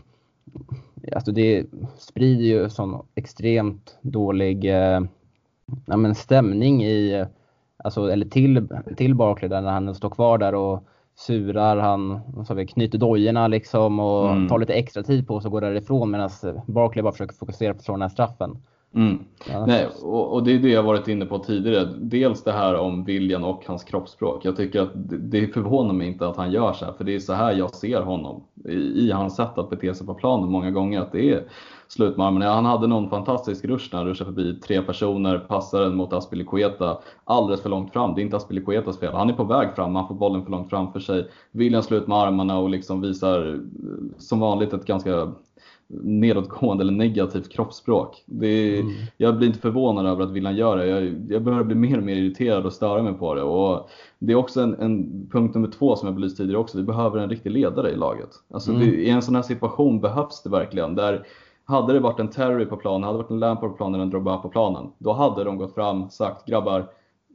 alltså 1.13 1.33
det 1.33 1.67
sprider 1.99 2.45
ju 2.45 2.71
sån 2.71 3.07
extremt 3.15 3.99
dålig 4.03 4.65
eh, 4.65 5.01
ja, 5.87 5.97
men 5.97 6.15
stämning 6.15 6.85
i, 6.85 7.27
alltså, 7.85 8.13
eller 8.13 8.27
till, 8.27 8.69
till 8.97 9.15
Barkley 9.15 9.49
där 9.49 9.61
när 9.61 9.71
han 9.71 9.95
står 9.95 10.11
kvar 10.11 10.39
där 10.39 10.55
och 10.55 10.85
surar, 11.15 11.77
han 11.77 12.21
så 12.47 12.55
vi, 12.55 12.67
knyter 12.67 12.99
dojorna 12.99 13.49
liksom 13.49 14.01
och 14.01 14.31
mm. 14.31 14.49
tar 14.49 14.59
lite 14.59 14.75
extra 14.75 15.03
tid 15.03 15.29
på 15.29 15.41
sig 15.41 15.49
och 15.49 15.53
går 15.53 15.61
därifrån 15.61 16.11
medan 16.11 16.31
Barkley 16.67 17.03
bara 17.03 17.13
försöker 17.13 17.37
fokusera 17.37 17.75
på 17.75 17.93
den 17.93 18.03
här 18.03 18.09
straffen. 18.09 18.63
Mm. 18.95 19.19
Ja. 19.49 19.67
Nej, 19.67 19.89
och, 20.03 20.33
och, 20.33 20.45
det 20.45 20.53
är 20.53 20.59
det 20.59 20.69
jag 20.69 20.83
varit 20.83 21.09
inne 21.09 21.27
på 21.27 21.39
tidigare. 21.39 21.89
Dels 21.99 22.45
det 22.45 22.53
här 22.53 22.75
om 22.75 23.05
viljan 23.05 23.45
och 23.45 23.63
hans 23.67 23.85
kroppsspråk. 23.85 24.45
Jag 24.45 24.57
tycker 24.57 24.81
att 24.81 24.91
det, 24.95 25.17
det 25.17 25.47
förvånar 25.47 25.95
mig 25.95 26.07
inte 26.07 26.29
att 26.29 26.37
han 26.37 26.53
gör 26.53 26.73
så 26.73 26.85
här, 26.85 26.93
för 26.93 27.05
det 27.05 27.15
är 27.15 27.19
så 27.19 27.33
här 27.33 27.53
jag 27.53 27.75
ser 27.75 28.01
honom 28.01 28.45
i, 28.65 28.75
i 28.75 29.11
hans 29.11 29.37
sätt 29.37 29.59
att 29.59 29.71
bete 29.71 29.95
sig 29.95 30.07
på 30.07 30.15
planen 30.15 30.51
många 30.51 30.71
gånger. 30.71 31.01
Att 31.01 31.13
det 31.13 31.31
är 31.31 31.45
slut 31.89 32.17
med 32.17 32.27
armen. 32.27 32.43
Han 32.43 32.65
hade 32.65 32.87
någon 32.87 33.11
fantastisk 33.11 33.65
rush 33.65 33.89
när 33.93 33.99
han 33.99 34.09
ruschade 34.09 34.33
förbi 34.33 34.61
tre 34.61 34.83
personer, 34.83 35.39
passar 35.39 35.81
den 35.81 35.97
mot 35.97 36.13
Aspilicueta 36.13 36.99
alldeles 37.25 37.63
för 37.63 37.69
långt 37.69 37.93
fram. 37.93 38.15
Det 38.15 38.21
är 38.21 38.23
inte 38.23 38.37
Aspilicuetas 38.37 38.99
fel. 38.99 39.15
Han 39.15 39.31
är 39.31 39.35
på 39.35 39.45
väg 39.45 39.75
fram, 39.75 39.95
han 39.95 40.09
får 40.09 40.15
bollen 40.15 40.45
för 40.45 40.51
långt 40.51 40.71
framför 40.71 41.01
sig. 41.01 41.29
William 41.53 41.83
slut 41.83 42.07
med 42.07 42.19
armarna 42.19 42.59
och 42.59 42.71
liksom 42.71 43.01
visar 43.01 43.61
som 44.19 44.41
vanligt 44.41 44.73
ett 44.73 44.87
ganska 44.87 45.33
nedåtgående 46.03 46.83
eller 46.85 46.93
negativt 46.93 47.53
kroppsspråk. 47.53 48.25
Är, 48.43 48.81
mm. 48.81 48.93
Jag 49.17 49.37
blir 49.37 49.49
inte 49.49 49.61
förvånad 49.61 50.07
över 50.07 50.25
att 50.25 50.31
William 50.31 50.57
gör 50.57 50.77
det. 50.77 50.87
Jag, 50.87 51.27
jag 51.29 51.43
börjar 51.43 51.65
bli 51.65 51.75
mer 51.75 51.99
och 51.99 52.05
mer 52.05 52.17
irriterad 52.17 52.67
och 52.67 52.73
störa 52.73 53.03
mig 53.03 53.13
på 53.13 53.35
det. 53.35 53.43
Och 53.43 53.91
det 54.19 54.33
är 54.33 54.37
också 54.37 54.61
en, 54.61 54.75
en 54.75 55.29
punkt 55.33 55.55
nummer 55.55 55.69
två 55.69 55.97
som 55.97 56.07
jag 56.07 56.15
belyst 56.15 56.37
tidigare 56.37 56.59
också. 56.59 56.79
Vi 56.79 56.85
behöver 56.85 57.19
en 57.19 57.31
riktig 57.31 57.51
ledare 57.51 57.91
i 57.91 57.97
laget. 57.97 58.31
Alltså 58.55 58.71
mm. 58.71 58.81
det, 58.81 58.97
I 58.97 59.11
en 59.11 59.23
sån 59.23 59.35
här 59.35 59.43
situation 59.43 60.01
behövs 60.01 60.43
det 60.43 60.51
verkligen. 60.51 60.95
Där 60.95 61.27
hade 61.65 61.93
det 61.93 62.01
varit 62.01 62.21
en 62.21 62.29
Terry 62.29 62.67
på 62.67 62.77
planen, 62.77 63.03
hade 63.03 63.19
det 63.19 63.23
varit 63.23 63.31
en 63.31 63.39
Lampard 63.39 63.71
på 63.71 63.77
planen 63.77 63.95
eller 63.95 64.05
en 64.05 64.11
Drogba 64.11 64.37
på 64.37 64.49
planen, 64.49 64.93
då 64.99 65.13
hade 65.13 65.45
de 65.45 65.57
gått 65.57 65.75
fram 65.75 66.03
och 66.03 66.13
sagt 66.13 66.47
grabbar, 66.47 66.87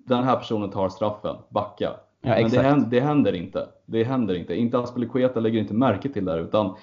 den 0.08 0.24
här 0.24 0.36
personen 0.36 0.70
tar 0.70 0.89
straffen, 0.89 1.36
backa. 1.50 1.91
Ja, 2.22 2.36
Men 2.41 2.52
det 2.52 2.62
händer, 2.62 2.88
det 2.89 3.00
händer, 3.00 3.36
inte. 3.36 3.68
Det 3.86 4.04
händer 4.04 4.36
inte. 4.36 4.56
Inte 4.56 4.80
Aspelekueta 4.80 5.39
lägger 5.39 5.60
inte 5.60 5.74
märke 5.74 6.10
till 6.10 6.26
det 6.26 6.32
här, 6.32 6.39
utan 6.39 6.76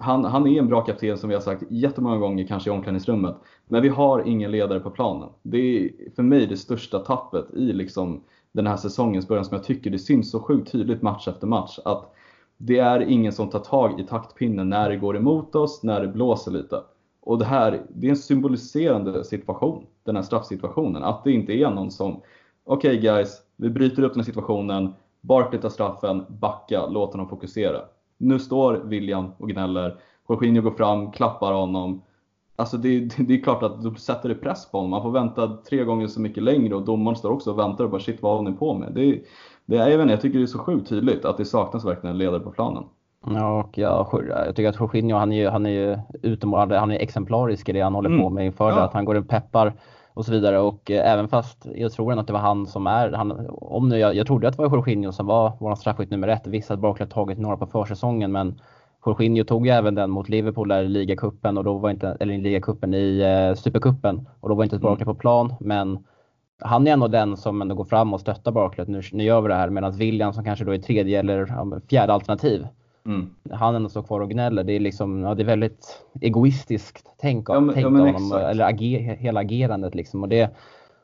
han, 0.00 0.24
han 0.24 0.46
är 0.46 0.58
en 0.58 0.68
bra 0.68 0.80
kapten 0.80 1.18
som 1.18 1.28
vi 1.28 1.34
har 1.34 1.42
sagt 1.42 1.62
jättemånga 1.70 2.16
gånger 2.16 2.46
kanske 2.46 2.70
i 2.70 2.72
omklädningsrummet. 2.72 3.36
Men 3.68 3.82
vi 3.82 3.88
har 3.88 4.28
ingen 4.28 4.50
ledare 4.50 4.80
på 4.80 4.90
planen. 4.90 5.28
Det 5.42 5.58
är 5.58 5.90
för 6.16 6.22
mig 6.22 6.46
det 6.46 6.56
största 6.56 6.98
tappet 6.98 7.54
i 7.54 7.72
liksom 7.72 8.24
den 8.52 8.66
här 8.66 8.76
säsongens 8.76 9.28
början 9.28 9.44
som 9.44 9.56
jag 9.56 9.64
tycker 9.64 9.90
det 9.90 9.98
syns 9.98 10.30
så 10.30 10.40
sjukt 10.40 10.72
tydligt 10.72 11.02
match 11.02 11.28
efter 11.28 11.46
match. 11.46 11.78
Att 11.84 12.12
det 12.56 12.78
är 12.78 13.00
ingen 13.00 13.32
som 13.32 13.50
tar 13.50 13.58
tag 13.58 14.00
i 14.00 14.04
taktpinnen 14.04 14.68
när 14.68 14.90
det 14.90 14.96
går 14.96 15.16
emot 15.16 15.54
oss, 15.54 15.82
när 15.82 16.00
det 16.00 16.08
blåser 16.08 16.50
lite. 16.50 16.82
Och 17.20 17.38
det 17.38 17.44
här, 17.44 17.82
det 17.88 18.06
är 18.06 18.10
en 18.10 18.16
symboliserande 18.16 19.24
situation, 19.24 19.86
den 20.04 20.16
här 20.16 20.22
straffsituationen. 20.22 21.02
Att 21.02 21.24
det 21.24 21.32
inte 21.32 21.52
är 21.52 21.70
någon 21.70 21.90
som, 21.90 22.20
okej 22.64 22.98
okay 22.98 23.00
guys, 23.00 23.42
vi 23.56 23.70
bryter 23.70 24.02
upp 24.02 24.12
den 24.12 24.20
här 24.20 24.26
situationen, 24.26 24.94
Barkley 25.20 25.60
tar 25.60 25.68
straffen, 25.68 26.24
backa, 26.28 26.86
låt 26.86 27.12
honom 27.12 27.28
fokusera. 27.28 27.80
Nu 28.18 28.38
står 28.38 28.74
William 28.74 29.32
och 29.38 29.48
gnäller, 29.48 29.96
Jorginho 30.28 30.62
går 30.62 30.70
fram, 30.70 31.12
klappar 31.12 31.52
honom. 31.52 32.02
Alltså 32.56 32.76
det, 32.76 33.00
det, 33.18 33.34
är 33.34 33.42
klart 33.42 33.62
att 33.62 33.82
då 33.82 33.94
sätter 33.94 34.28
det 34.28 34.34
press 34.34 34.70
på 34.70 34.78
honom. 34.78 34.90
Man 34.90 35.02
får 35.02 35.10
vänta 35.10 35.56
tre 35.68 35.84
gånger 35.84 36.06
så 36.06 36.20
mycket 36.20 36.42
längre 36.42 36.74
och 36.74 36.84
domaren 36.84 37.16
står 37.16 37.30
också 37.30 37.50
och 37.50 37.58
väntar 37.58 37.84
och 37.84 37.90
bara 37.90 38.00
shit 38.00 38.22
vad 38.22 38.36
håller 38.36 38.50
ni 38.50 38.56
på 38.56 38.74
med? 38.74 38.92
Det, 38.94 39.22
det 39.66 39.76
är, 39.76 39.88
jag, 39.88 40.00
inte, 40.00 40.12
jag 40.12 40.20
tycker 40.20 40.38
det 40.38 40.44
är 40.44 40.46
så 40.46 40.58
sjukt 40.58 40.88
tydligt 40.88 41.24
att 41.24 41.36
det 41.36 41.44
saknas 41.44 41.84
verkligen 41.84 42.14
en 42.14 42.18
ledare 42.18 42.40
på 42.40 42.50
planen. 42.50 42.84
Ja, 43.26 43.62
och 43.62 43.78
jag, 43.78 44.08
jag 44.46 44.56
tycker 44.56 44.68
att 44.68 44.80
Jorginho 44.80 45.16
han 45.16 45.32
är 45.32 45.36
ju, 45.36 45.48
han 45.48 45.66
är 45.66 45.70
ju 45.70 45.98
utomordentlig, 46.22 46.76
han 46.76 46.90
är 46.90 46.98
exemplarisk 46.98 47.68
i 47.68 47.72
det 47.72 47.80
han 47.80 47.94
håller 47.94 48.10
mm. 48.10 48.22
på 48.22 48.30
med 48.30 48.46
inför 48.46 48.68
ja. 48.68 48.74
det. 48.76 48.84
Att 48.84 48.92
han 48.92 49.04
går 49.04 49.14
och 49.14 49.28
peppar 49.28 49.72
och 50.16 50.24
så 50.24 50.32
vidare. 50.32 50.58
Och 50.58 50.90
eh, 50.90 51.12
även 51.12 51.28
fast 51.28 51.66
jag 51.74 51.92
tror 51.92 52.18
att 52.18 52.26
det 52.26 52.32
var 52.32 52.40
han 52.40 52.66
som 52.66 52.86
är, 52.86 53.12
han, 53.12 53.46
om 53.50 53.88
nu, 53.88 53.98
jag, 53.98 54.14
jag 54.14 54.26
trodde 54.26 54.48
att 54.48 54.56
det 54.56 54.62
var 54.62 54.70
Jorginho 54.70 55.12
som 55.12 55.26
var 55.26 55.52
vår 55.60 55.74
straffskytt 55.74 56.10
nummer 56.10 56.28
ett. 56.28 56.46
Visst 56.46 56.70
att 56.70 56.78
Barkley 56.78 57.08
tagit 57.08 57.38
några 57.38 57.56
på 57.56 57.66
försäsongen 57.66 58.32
men 58.32 58.60
Jorginho 59.06 59.44
tog 59.44 59.66
ju 59.66 59.72
även 59.72 59.94
den 59.94 60.10
mot 60.10 60.28
Liverpool 60.28 60.68
där 60.68 60.82
i 60.82 60.88
ligacupen 60.88 61.58
och 61.58 61.64
då 61.64 61.78
var 61.78 61.90
inte, 61.90 62.16
eller 62.20 62.34
i 62.34 62.40
ligacupen 62.40 62.94
i 62.94 63.18
eh, 63.20 63.54
supercupen 63.54 64.28
och 64.40 64.48
då 64.48 64.54
var 64.54 64.64
inte 64.64 64.78
Barkley 64.78 65.04
mm. 65.04 65.14
på 65.14 65.20
plan 65.20 65.54
men 65.60 66.04
han 66.60 66.86
är 66.86 66.92
ändå 66.92 67.08
den 67.08 67.36
som 67.36 67.62
ändå 67.62 67.74
går 67.74 67.84
fram 67.84 68.14
och 68.14 68.20
stöttar 68.20 68.52
Barkley. 68.52 68.86
Nu, 68.88 69.02
nu 69.12 69.24
gör 69.24 69.40
vi 69.40 69.48
det 69.48 69.54
här 69.54 69.70
medan 69.70 69.92
William 69.92 70.32
som 70.32 70.44
kanske 70.44 70.64
då 70.64 70.74
är 70.74 70.78
tredje 70.78 71.18
eller 71.18 71.46
ja, 71.48 71.80
fjärde 71.90 72.12
alternativ. 72.12 72.66
Mm. 73.06 73.30
Han 73.50 73.74
ändå 73.74 73.88
står 73.88 74.02
kvar 74.02 74.20
och 74.20 74.30
gnäller. 74.30 74.64
Det 74.64 74.72
är 74.72 74.80
liksom, 74.80 75.22
ja, 75.22 75.34
det 75.34 75.42
är 75.42 75.46
väldigt 75.46 76.02
egoistiskt 76.20 77.06
tänk, 77.18 77.48
ja, 77.48 77.60
men, 77.60 77.74
tänk 77.74 77.84
ja, 77.84 77.90
men 77.90 78.14
honom, 78.14 78.32
eller 78.32 78.64
ager, 78.64 78.98
hela 78.98 79.40
agerandet 79.40 79.94
liksom. 79.94 80.22
Och 80.22 80.28
det, 80.28 80.50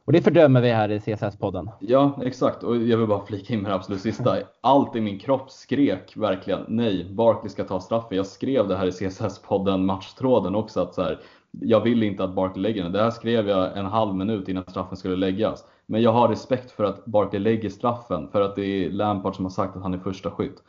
och 0.05 0.13
det 0.13 0.23
fördömer 0.23 0.61
vi 0.61 0.71
här 0.71 0.91
i 0.91 0.99
CSS-podden. 0.99 1.69
Ja, 1.81 2.19
exakt. 2.23 2.63
Och 2.63 2.77
jag 2.77 2.99
vill 2.99 3.07
bara 3.07 3.27
flika 3.27 3.55
in 3.55 3.61
med 3.61 3.71
det 3.71 3.75
absolut 3.75 4.01
sista. 4.01 4.37
Allt 4.61 4.97
i 4.97 5.01
min 5.01 5.19
kropp 5.19 5.51
skrek 5.51 6.17
verkligen 6.17 6.65
nej, 6.69 7.07
Barkley 7.15 7.51
ska 7.51 7.65
ta 7.65 7.81
straffen. 7.81 8.17
Jag 8.17 8.27
skrev 8.27 8.69
det 8.69 8.77
här 8.77 8.87
i 8.87 8.91
CSS-podden, 8.91 9.85
matchtråden 9.85 10.55
också, 10.55 10.81
att 10.81 10.95
så 10.95 11.03
här, 11.03 11.21
jag 11.51 11.81
vill 11.81 12.03
inte 12.03 12.25
att 12.25 12.35
Barkley 12.35 12.63
lägger 12.63 12.83
den. 12.83 12.93
Det 12.93 13.03
här 13.03 13.11
skrev 13.11 13.49
jag 13.49 13.79
en 13.79 13.87
halv 13.87 14.15
minut 14.15 14.49
innan 14.49 14.65
straffen 14.65 14.97
skulle 14.97 15.17
läggas. 15.17 15.65
Men 15.87 16.03
jag 16.03 16.13
har 16.13 16.29
respekt 16.29 16.71
för 16.71 16.85
att 16.85 17.05
Barkley 17.05 17.41
lägger 17.41 17.69
straffen, 17.69 18.29
för 18.29 18.41
att 18.41 18.57
det 18.57 18.65
är 18.65 18.91
Lampard 18.91 19.37
som 19.37 19.45
har 19.45 19.51
sagt 19.51 19.77
att 19.77 19.83
han 19.83 19.95
är 19.95 19.99
första 19.99 20.31
skytt. 20.31 20.63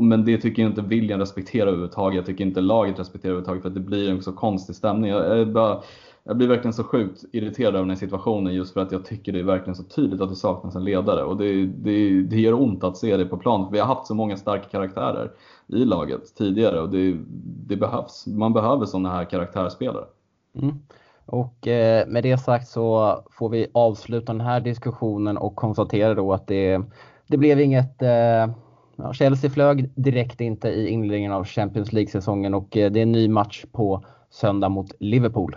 Men 0.00 0.24
det 0.24 0.38
tycker 0.38 0.62
jag 0.62 0.70
inte 0.70 0.82
William 0.82 1.20
respekterar 1.20 1.66
överhuvudtaget. 1.66 2.16
Jag 2.16 2.26
tycker 2.26 2.44
inte 2.44 2.60
laget 2.60 2.98
respekterar 2.98 3.30
överhuvudtaget 3.32 3.62
för 3.62 3.68
att 3.68 3.74
det 3.74 3.80
blir 3.80 4.10
en 4.10 4.22
så 4.22 4.32
konstig 4.32 4.76
stämning. 4.76 5.10
Jag, 5.10 5.52
bara, 5.52 5.80
jag 6.24 6.36
blir 6.36 6.48
verkligen 6.48 6.72
så 6.72 6.84
sjukt 6.84 7.24
irriterad 7.32 7.74
över 7.74 7.78
den 7.78 7.90
här 7.90 7.96
situationen 7.96 8.54
just 8.54 8.74
för 8.74 8.80
att 8.80 8.92
jag 8.92 9.04
tycker 9.04 9.32
det 9.32 9.38
är 9.38 9.44
verkligen 9.44 9.76
så 9.76 9.82
tydligt 9.82 10.20
att 10.20 10.28
det 10.28 10.36
saknas 10.36 10.76
en 10.76 10.84
ledare. 10.84 11.24
Och 11.24 11.36
det, 11.36 11.66
det, 11.66 12.22
det 12.22 12.40
gör 12.40 12.52
ont 12.52 12.84
att 12.84 12.96
se 12.96 13.16
det 13.16 13.24
på 13.24 13.36
plan. 13.36 13.72
Vi 13.72 13.78
har 13.78 13.86
haft 13.86 14.06
så 14.06 14.14
många 14.14 14.36
starka 14.36 14.68
karaktärer 14.68 15.30
i 15.66 15.84
laget 15.84 16.34
tidigare 16.36 16.80
och 16.80 16.90
det, 16.90 17.16
det 17.66 17.76
behövs. 17.76 18.26
Man 18.26 18.52
behöver 18.52 18.86
sådana 18.86 19.10
här 19.10 19.24
karaktärsspelare. 19.24 20.04
Mm. 20.54 20.74
Och 21.26 21.66
eh, 21.66 22.06
med 22.06 22.22
det 22.22 22.38
sagt 22.38 22.68
så 22.68 23.18
får 23.30 23.48
vi 23.48 23.66
avsluta 23.74 24.32
den 24.32 24.40
här 24.40 24.60
diskussionen 24.60 25.36
och 25.36 25.56
konstatera 25.56 26.14
då 26.14 26.32
att 26.32 26.46
det, 26.46 26.82
det 27.26 27.36
blev 27.36 27.60
inget 27.60 28.02
eh, 28.02 28.50
Ja, 29.02 29.12
Chelsea 29.12 29.50
flög 29.50 29.90
direkt 29.94 30.40
inte 30.40 30.68
i 30.68 30.88
inledningen 30.88 31.32
av 31.32 31.44
Champions 31.44 31.92
League-säsongen 31.92 32.54
och 32.54 32.76
eh, 32.76 32.92
det 32.92 33.00
är 33.00 33.02
en 33.02 33.12
ny 33.12 33.28
match 33.28 33.64
på 33.72 34.04
söndag 34.30 34.68
mot 34.68 34.92
Liverpool. 35.00 35.56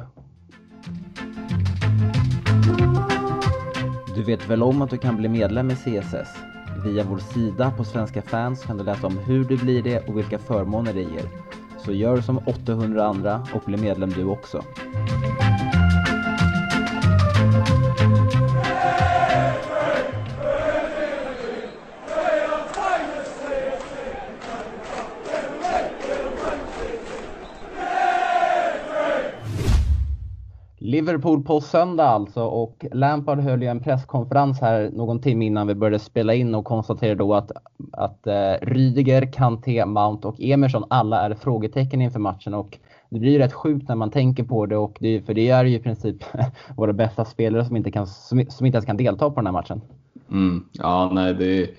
Du 4.16 4.24
vet 4.24 4.50
väl 4.50 4.64
om 4.64 4.82
att 4.82 4.90
du 4.90 4.98
kan 4.98 5.18
bli 5.18 5.30
medlem 5.30 5.72
i 5.72 5.76
CSS? 5.76 6.30
Via 6.86 7.04
vår 7.04 7.18
sida 7.18 7.74
på 7.78 7.84
Svenska 7.84 8.22
fans 8.22 8.64
kan 8.64 8.78
du 8.78 8.84
läsa 8.84 9.08
om 9.08 9.18
hur 9.18 9.44
du 9.44 9.58
blir 9.58 9.84
det 9.84 10.08
och 10.08 10.18
vilka 10.18 10.40
förmåner 10.40 10.94
det 10.94 11.02
ger. 11.02 11.26
Så 11.86 11.92
gör 11.92 12.22
som 12.22 12.38
800 12.38 13.06
andra 13.06 13.48
och 13.54 13.62
bli 13.66 13.78
medlem 13.78 14.10
du 14.10 14.26
också. 14.26 14.64
Liverpool 30.94 31.44
på 31.44 31.62
söndag 31.62 32.06
alltså 32.06 32.44
och 32.44 32.86
Lampard 32.92 33.40
höll 33.40 33.62
ju 33.62 33.68
en 33.68 33.80
presskonferens 33.80 34.62
här 34.62 34.92
någon 34.94 35.22
timme 35.22 35.46
innan 35.46 35.68
vi 35.68 35.76
började 35.76 36.00
spela 36.00 36.34
in 36.34 36.56
och 36.56 36.66
konstaterade 36.66 37.16
då 37.16 37.34
att, 37.34 37.52
att 37.92 38.28
eh, 38.28 38.54
Rydiger, 38.62 39.34
Kanté, 39.34 39.86
Mount 39.86 40.28
och 40.28 40.36
Emerson 40.42 40.84
alla 40.90 41.22
är 41.22 41.36
frågetecken 41.36 42.02
inför 42.02 42.20
matchen 42.20 42.54
och 42.54 42.78
det 43.10 43.20
blir 43.20 43.32
ju 43.32 43.38
rätt 43.38 43.54
sjukt 43.54 43.88
när 43.90 43.96
man 43.96 44.12
tänker 44.12 44.44
på 44.44 44.66
det 44.66 44.78
och 44.78 44.98
det, 45.00 45.22
för 45.22 45.34
det 45.34 45.50
är 45.50 45.66
ju 45.66 45.76
i 45.76 45.80
princip 45.80 46.24
våra 46.78 46.94
bästa 46.94 47.26
spelare 47.26 47.66
som 47.66 47.76
inte, 47.76 47.92
kan, 47.92 48.08
som, 48.08 48.46
som 48.50 48.66
inte 48.66 48.76
ens 48.76 48.86
kan 48.86 48.98
delta 48.98 49.30
på 49.30 49.36
den 49.36 49.46
här 49.46 49.54
matchen. 49.54 49.82
Mm, 50.32 50.66
ja, 50.72 51.12
nej 51.14 51.34
det 51.34 51.46
är, 51.46 51.70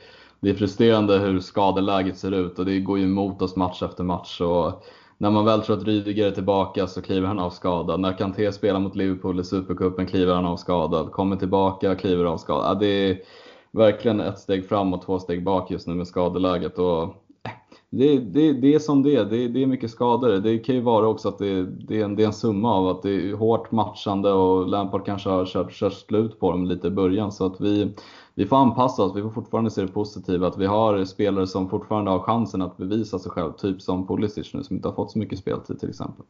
det 0.40 0.50
är 0.50 0.54
frustrerande 0.54 1.18
hur 1.18 1.40
skadeläget 1.40 2.18
ser 2.18 2.32
ut 2.32 2.58
och 2.58 2.64
det 2.64 2.80
går 2.80 2.98
ju 2.98 3.04
emot 3.04 3.42
oss 3.42 3.56
match 3.56 3.82
efter 3.82 4.04
match. 4.04 4.40
Och 4.40 4.84
när 5.18 5.30
man 5.30 5.44
väl 5.44 5.62
tror 5.62 5.76
att 5.76 5.84
Rydiger 5.84 6.26
är 6.26 6.30
tillbaka 6.30 6.86
så 6.86 7.02
kliver 7.02 7.28
han 7.28 7.38
av 7.38 7.50
skadad. 7.50 8.00
När 8.00 8.18
Kanté 8.18 8.52
spelar 8.52 8.80
mot 8.80 8.96
Liverpool 8.96 9.40
i 9.40 9.44
Supercupen 9.44 10.06
kliver 10.06 10.34
han 10.34 10.46
av 10.46 10.56
skadad. 10.56 11.12
Kommer 11.12 11.36
tillbaka, 11.36 11.94
kliver 11.94 12.24
av 12.24 12.36
skadad. 12.36 12.80
det 12.80 12.86
är 12.86 13.18
verkligen 13.70 14.20
ett 14.20 14.38
steg 14.38 14.68
fram 14.68 14.94
och 14.94 15.02
två 15.02 15.18
steg 15.18 15.44
bak 15.44 15.70
just 15.70 15.86
nu 15.86 15.94
med 15.94 16.06
skadeläget. 16.06 16.78
Och 16.78 17.02
eh, 17.02 17.08
det, 17.90 18.18
det, 18.18 18.52
det 18.52 18.74
är 18.74 18.78
som 18.78 19.02
det 19.02 19.16
är. 19.16 19.24
Det, 19.24 19.48
det 19.48 19.62
är 19.62 19.66
mycket 19.66 19.90
skador. 19.90 20.28
Det 20.28 20.58
kan 20.58 20.74
ju 20.74 20.80
vara 20.80 21.06
också 21.06 21.28
att 21.28 21.38
det, 21.38 21.64
det, 21.64 22.00
är 22.00 22.04
en, 22.04 22.16
det 22.16 22.22
är 22.22 22.26
en 22.26 22.32
summa 22.32 22.74
av 22.74 22.88
att 22.88 23.02
det 23.02 23.10
är 23.10 23.32
hårt 23.32 23.72
matchande 23.72 24.32
och 24.32 24.68
Lampard 24.68 25.06
kanske 25.06 25.30
har 25.30 25.46
kört, 25.46 25.72
kört 25.72 25.92
slut 25.92 26.40
på 26.40 26.50
dem 26.50 26.64
lite 26.66 26.86
i 26.86 26.90
början. 26.90 27.32
Så 27.32 27.46
att 27.46 27.60
vi, 27.60 27.94
vi 28.34 28.46
får 28.46 28.56
anpassa 28.56 29.02
oss. 29.02 29.16
Vi 29.16 29.22
får 29.22 29.30
fortfarande 29.30 29.70
se 29.70 29.80
det 29.80 29.88
positiva. 29.88 30.46
Att 30.46 30.58
vi 30.58 30.66
har 30.66 31.04
spelare 31.04 31.46
som 31.46 31.68
fortfarande 31.68 32.10
har 32.10 32.18
chansen 32.18 32.62
att 32.62 32.76
bevisa 32.76 33.18
sig 33.18 33.30
själv. 33.32 33.52
Typ 33.52 33.82
som 33.82 34.06
Pulisic 34.06 34.54
nu 34.54 34.62
som 34.62 34.76
inte 34.76 34.88
har 34.88 34.94
fått 34.94 35.10
så 35.10 35.18
mycket 35.18 35.38
speltid 35.38 35.80
till 35.80 35.88
exempel. 35.88 36.24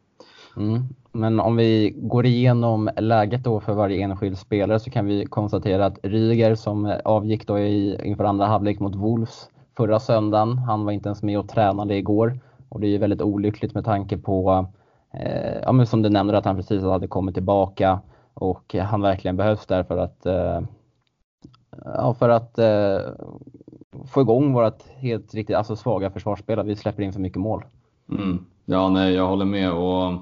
Mm. 0.57 0.83
Men 1.11 1.39
om 1.39 1.55
vi 1.55 1.93
går 1.97 2.25
igenom 2.25 2.89
läget 2.97 3.43
då 3.43 3.59
för 3.59 3.73
varje 3.73 4.03
enskild 4.03 4.37
spelare 4.37 4.79
så 4.79 4.89
kan 4.89 5.05
vi 5.05 5.25
konstatera 5.25 5.85
att 5.85 5.99
Ryger 6.03 6.55
som 6.55 6.97
avgick 7.05 7.47
då 7.47 7.59
i, 7.59 7.99
inför 8.03 8.23
andra 8.23 8.45
halvlek 8.45 8.79
mot 8.79 8.95
Wolves 8.95 9.49
förra 9.77 9.99
söndagen, 9.99 10.57
han 10.57 10.85
var 10.85 10.91
inte 10.91 11.09
ens 11.09 11.23
med 11.23 11.39
och 11.39 11.49
tränade 11.49 11.95
igår. 11.95 12.39
Och 12.69 12.79
det 12.79 12.87
är 12.87 12.91
ju 12.91 12.97
väldigt 12.97 13.21
olyckligt 13.21 13.73
med 13.73 13.85
tanke 13.85 14.17
på, 14.17 14.65
eh, 15.13 15.57
ja, 15.63 15.71
men 15.71 15.87
som 15.87 16.01
du 16.01 16.09
nämnde, 16.09 16.37
att 16.37 16.45
han 16.45 16.55
precis 16.55 16.83
hade 16.83 17.07
kommit 17.07 17.35
tillbaka 17.35 17.99
och 18.33 18.75
han 18.75 19.01
verkligen 19.01 19.37
behövs 19.37 19.65
där 19.65 19.83
för 19.83 19.97
att 19.97 20.25
eh, 20.25 20.61
ja, 21.85 22.13
för 22.13 22.29
att 22.29 22.59
eh, 22.59 22.99
få 24.07 24.21
igång 24.21 24.53
vårt 24.53 24.83
helt 24.87 25.33
riktigt 25.33 25.55
alltså 25.55 25.75
svaga 25.75 26.11
försvarsspel. 26.11 26.63
Vi 26.63 26.75
släpper 26.75 27.03
in 27.03 27.13
för 27.13 27.19
mycket 27.19 27.39
mål. 27.39 27.63
Mm. 28.09 28.45
Ja, 28.65 28.89
nej, 28.89 29.13
jag 29.13 29.27
håller 29.27 29.45
med. 29.45 29.71
Och 29.71 30.13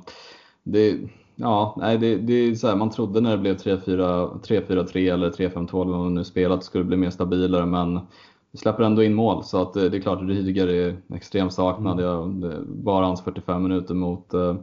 det, 0.64 1.00
ja, 1.36 1.76
nej, 1.78 1.98
det, 1.98 2.16
det 2.16 2.34
är 2.34 2.56
så 2.56 2.68
här, 2.68 2.76
man 2.76 2.90
trodde 2.90 3.22
när 3.22 3.32
det 3.32 3.38
blev 3.38 3.58
3-4-3 3.58 5.14
eller 5.14 5.30
3-5-2 5.30 5.82
eller 5.82 5.92
vad 5.92 6.02
man 6.02 6.14
nu 6.14 6.24
spelat 6.24 6.64
skulle 6.64 6.84
det 6.84 6.88
bli 6.88 6.98
mer 6.98 7.10
stabilare, 7.10 7.66
men 7.66 8.00
vi 8.52 8.58
släpper 8.58 8.84
ändå 8.84 9.04
in 9.04 9.14
mål 9.14 9.44
så 9.44 9.62
att 9.62 9.74
det, 9.74 9.90
det 9.90 9.98
är 9.98 10.02
klart 10.02 10.22
Rydiger 10.22 10.68
är 10.68 10.98
extremt 11.14 11.54
saknad. 11.54 12.00
Mm. 12.00 12.06
Jag, 12.06 12.64
bara 12.68 13.06
hans 13.06 13.22
45 13.22 13.64
minuter 13.64 13.94
mot 13.94 14.34
eh, 14.34 14.56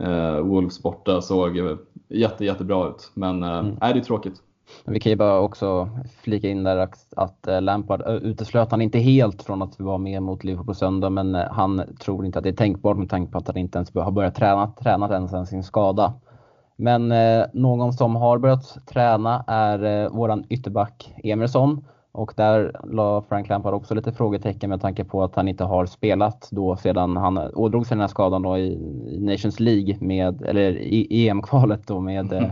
eh, 0.00 0.40
Wolves 0.40 0.82
borta 0.82 1.22
såg 1.22 1.78
jätte, 2.08 2.44
jättebra 2.44 2.88
ut. 2.88 3.10
Men 3.14 3.42
eh, 3.42 3.58
mm. 3.58 3.76
nej, 3.80 3.92
det 3.92 4.00
är 4.00 4.04
tråkigt. 4.04 4.42
Vi 4.84 5.00
kan 5.00 5.10
ju 5.10 5.16
bara 5.16 5.40
också 5.40 5.88
flika 6.22 6.48
in 6.48 6.64
där 6.64 6.88
att 7.16 7.46
eh, 7.46 7.62
Lampard 7.62 8.02
uteslöt 8.22 8.70
han 8.70 8.82
inte 8.82 8.98
helt 8.98 9.42
från 9.42 9.62
att 9.62 9.80
vara 9.80 9.98
med 9.98 10.22
mot 10.22 10.44
Liverpool 10.44 10.66
på 10.66 10.74
söndag 10.74 11.10
men 11.10 11.34
eh, 11.34 11.50
han 11.50 11.96
tror 12.00 12.26
inte 12.26 12.38
att 12.38 12.42
det 12.42 12.50
är 12.50 12.56
tänkbart 12.56 12.96
med 12.96 13.10
tanke 13.10 13.32
på 13.32 13.38
att 13.38 13.46
han 13.46 13.56
inte 13.56 13.78
ens 13.78 13.94
har 13.94 14.10
börjat 14.10 14.34
träna, 14.34 14.72
tränat 14.82 15.10
ens 15.10 15.30
sen 15.30 15.46
sin 15.46 15.62
skada. 15.62 16.14
Men 16.76 17.12
eh, 17.12 17.44
någon 17.52 17.92
som 17.92 18.16
har 18.16 18.38
börjat 18.38 18.86
träna 18.86 19.44
är 19.46 19.84
eh, 19.84 20.10
våran 20.10 20.44
ytterback 20.48 21.14
Emerson 21.24 21.84
Och 22.12 22.32
där 22.36 22.80
la 22.84 23.22
Frank 23.28 23.48
Lampard 23.48 23.74
också 23.74 23.94
lite 23.94 24.12
frågetecken 24.12 24.70
med 24.70 24.80
tanke 24.80 25.04
på 25.04 25.22
att 25.22 25.34
han 25.34 25.48
inte 25.48 25.64
har 25.64 25.86
spelat 25.86 26.48
då 26.50 26.76
sedan 26.76 27.16
han 27.16 27.38
ådrog 27.38 27.86
sig 27.86 27.94
den 27.94 28.00
här 28.00 28.08
skadan 28.08 28.42
då 28.42 28.58
i, 28.58 28.78
Nations 29.20 29.60
League 29.60 29.96
med, 30.00 30.42
eller 30.42 30.78
i 30.78 31.28
EM-kvalet 31.28 31.86
då 31.86 32.00
med 32.00 32.32
eh, 32.32 32.50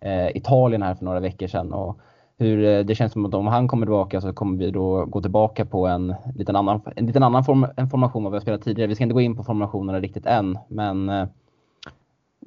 Eh, 0.00 0.36
Italien 0.36 0.82
här 0.82 0.94
för 0.94 1.04
några 1.04 1.20
veckor 1.20 1.46
sedan. 1.46 1.72
Och 1.72 2.00
hur 2.38 2.64
eh, 2.64 2.84
det 2.84 2.94
känns 2.94 3.12
som 3.12 3.26
att 3.26 3.34
om 3.34 3.46
han 3.46 3.68
kommer 3.68 3.86
tillbaka 3.86 4.20
så 4.20 4.32
kommer 4.32 4.58
vi 4.58 4.70
då 4.70 5.04
gå 5.04 5.20
tillbaka 5.20 5.64
på 5.64 5.86
en 5.86 6.14
liten 6.34 6.56
annan, 6.56 6.80
en 6.96 7.06
liten 7.06 7.22
annan 7.22 7.44
form, 7.44 7.66
en 7.76 7.90
formation 7.90 8.22
vad 8.22 8.32
vi 8.32 8.36
har 8.36 8.42
spelat 8.42 8.62
tidigare. 8.62 8.88
Vi 8.88 8.94
ska 8.94 9.04
inte 9.04 9.14
gå 9.14 9.20
in 9.20 9.36
på 9.36 9.42
formationerna 9.42 10.00
riktigt 10.00 10.26
än, 10.26 10.58
men 10.68 11.08
eh, 11.08 11.26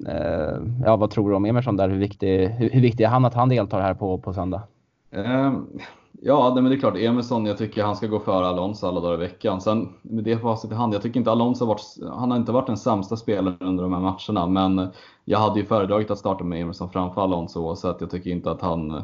eh 0.08 0.58
ja, 0.84 0.96
vad 0.96 1.10
tror 1.10 1.30
du 1.30 1.36
om 1.36 1.44
Emerson 1.44 1.76
där? 1.76 1.88
Hur 1.88 1.98
viktig, 1.98 2.48
hur, 2.48 2.70
hur 2.70 2.80
viktig 2.80 3.04
är 3.04 3.08
han 3.08 3.24
att 3.24 3.34
han 3.34 3.48
deltar 3.48 3.80
här 3.80 3.94
på, 3.94 4.18
på 4.18 4.32
söndag? 4.32 4.62
Um, 5.10 5.78
Ja, 6.24 6.52
men 6.54 6.64
det 6.64 6.74
är 6.74 6.78
klart. 6.78 6.96
Emerson, 6.96 7.46
jag 7.46 7.58
tycker 7.58 7.84
han 7.84 7.96
ska 7.96 8.06
gå 8.06 8.20
före 8.20 8.46
Alonso 8.46 8.86
alla 8.86 9.00
dagar 9.00 9.14
i 9.14 9.16
veckan. 9.16 9.60
Sen 9.60 9.88
med 10.02 10.24
det 10.24 10.38
facit 10.38 10.70
i 10.70 10.74
hand, 10.74 10.94
jag 10.94 11.02
tycker 11.02 11.20
inte 11.20 11.30
Alonso 11.30 11.64
har 11.64 11.68
varit, 11.68 12.16
han 12.18 12.30
har 12.30 12.38
inte 12.38 12.52
varit 12.52 12.66
den 12.66 12.76
sämsta 12.76 13.16
spelaren 13.16 13.56
under 13.60 13.82
de 13.82 13.92
här 13.92 14.00
matcherna. 14.00 14.46
Men 14.46 14.90
jag 15.24 15.38
hade 15.38 15.60
ju 15.60 15.66
föredragit 15.66 16.10
att 16.10 16.18
starta 16.18 16.44
med 16.44 16.60
Emerson 16.60 16.90
framför 16.90 17.20
Alonso 17.22 17.60
oavsett. 17.60 18.00
Jag 18.00 18.10
tycker 18.10 18.30
inte 18.30 18.50
att 18.50 18.60
han 18.60 19.02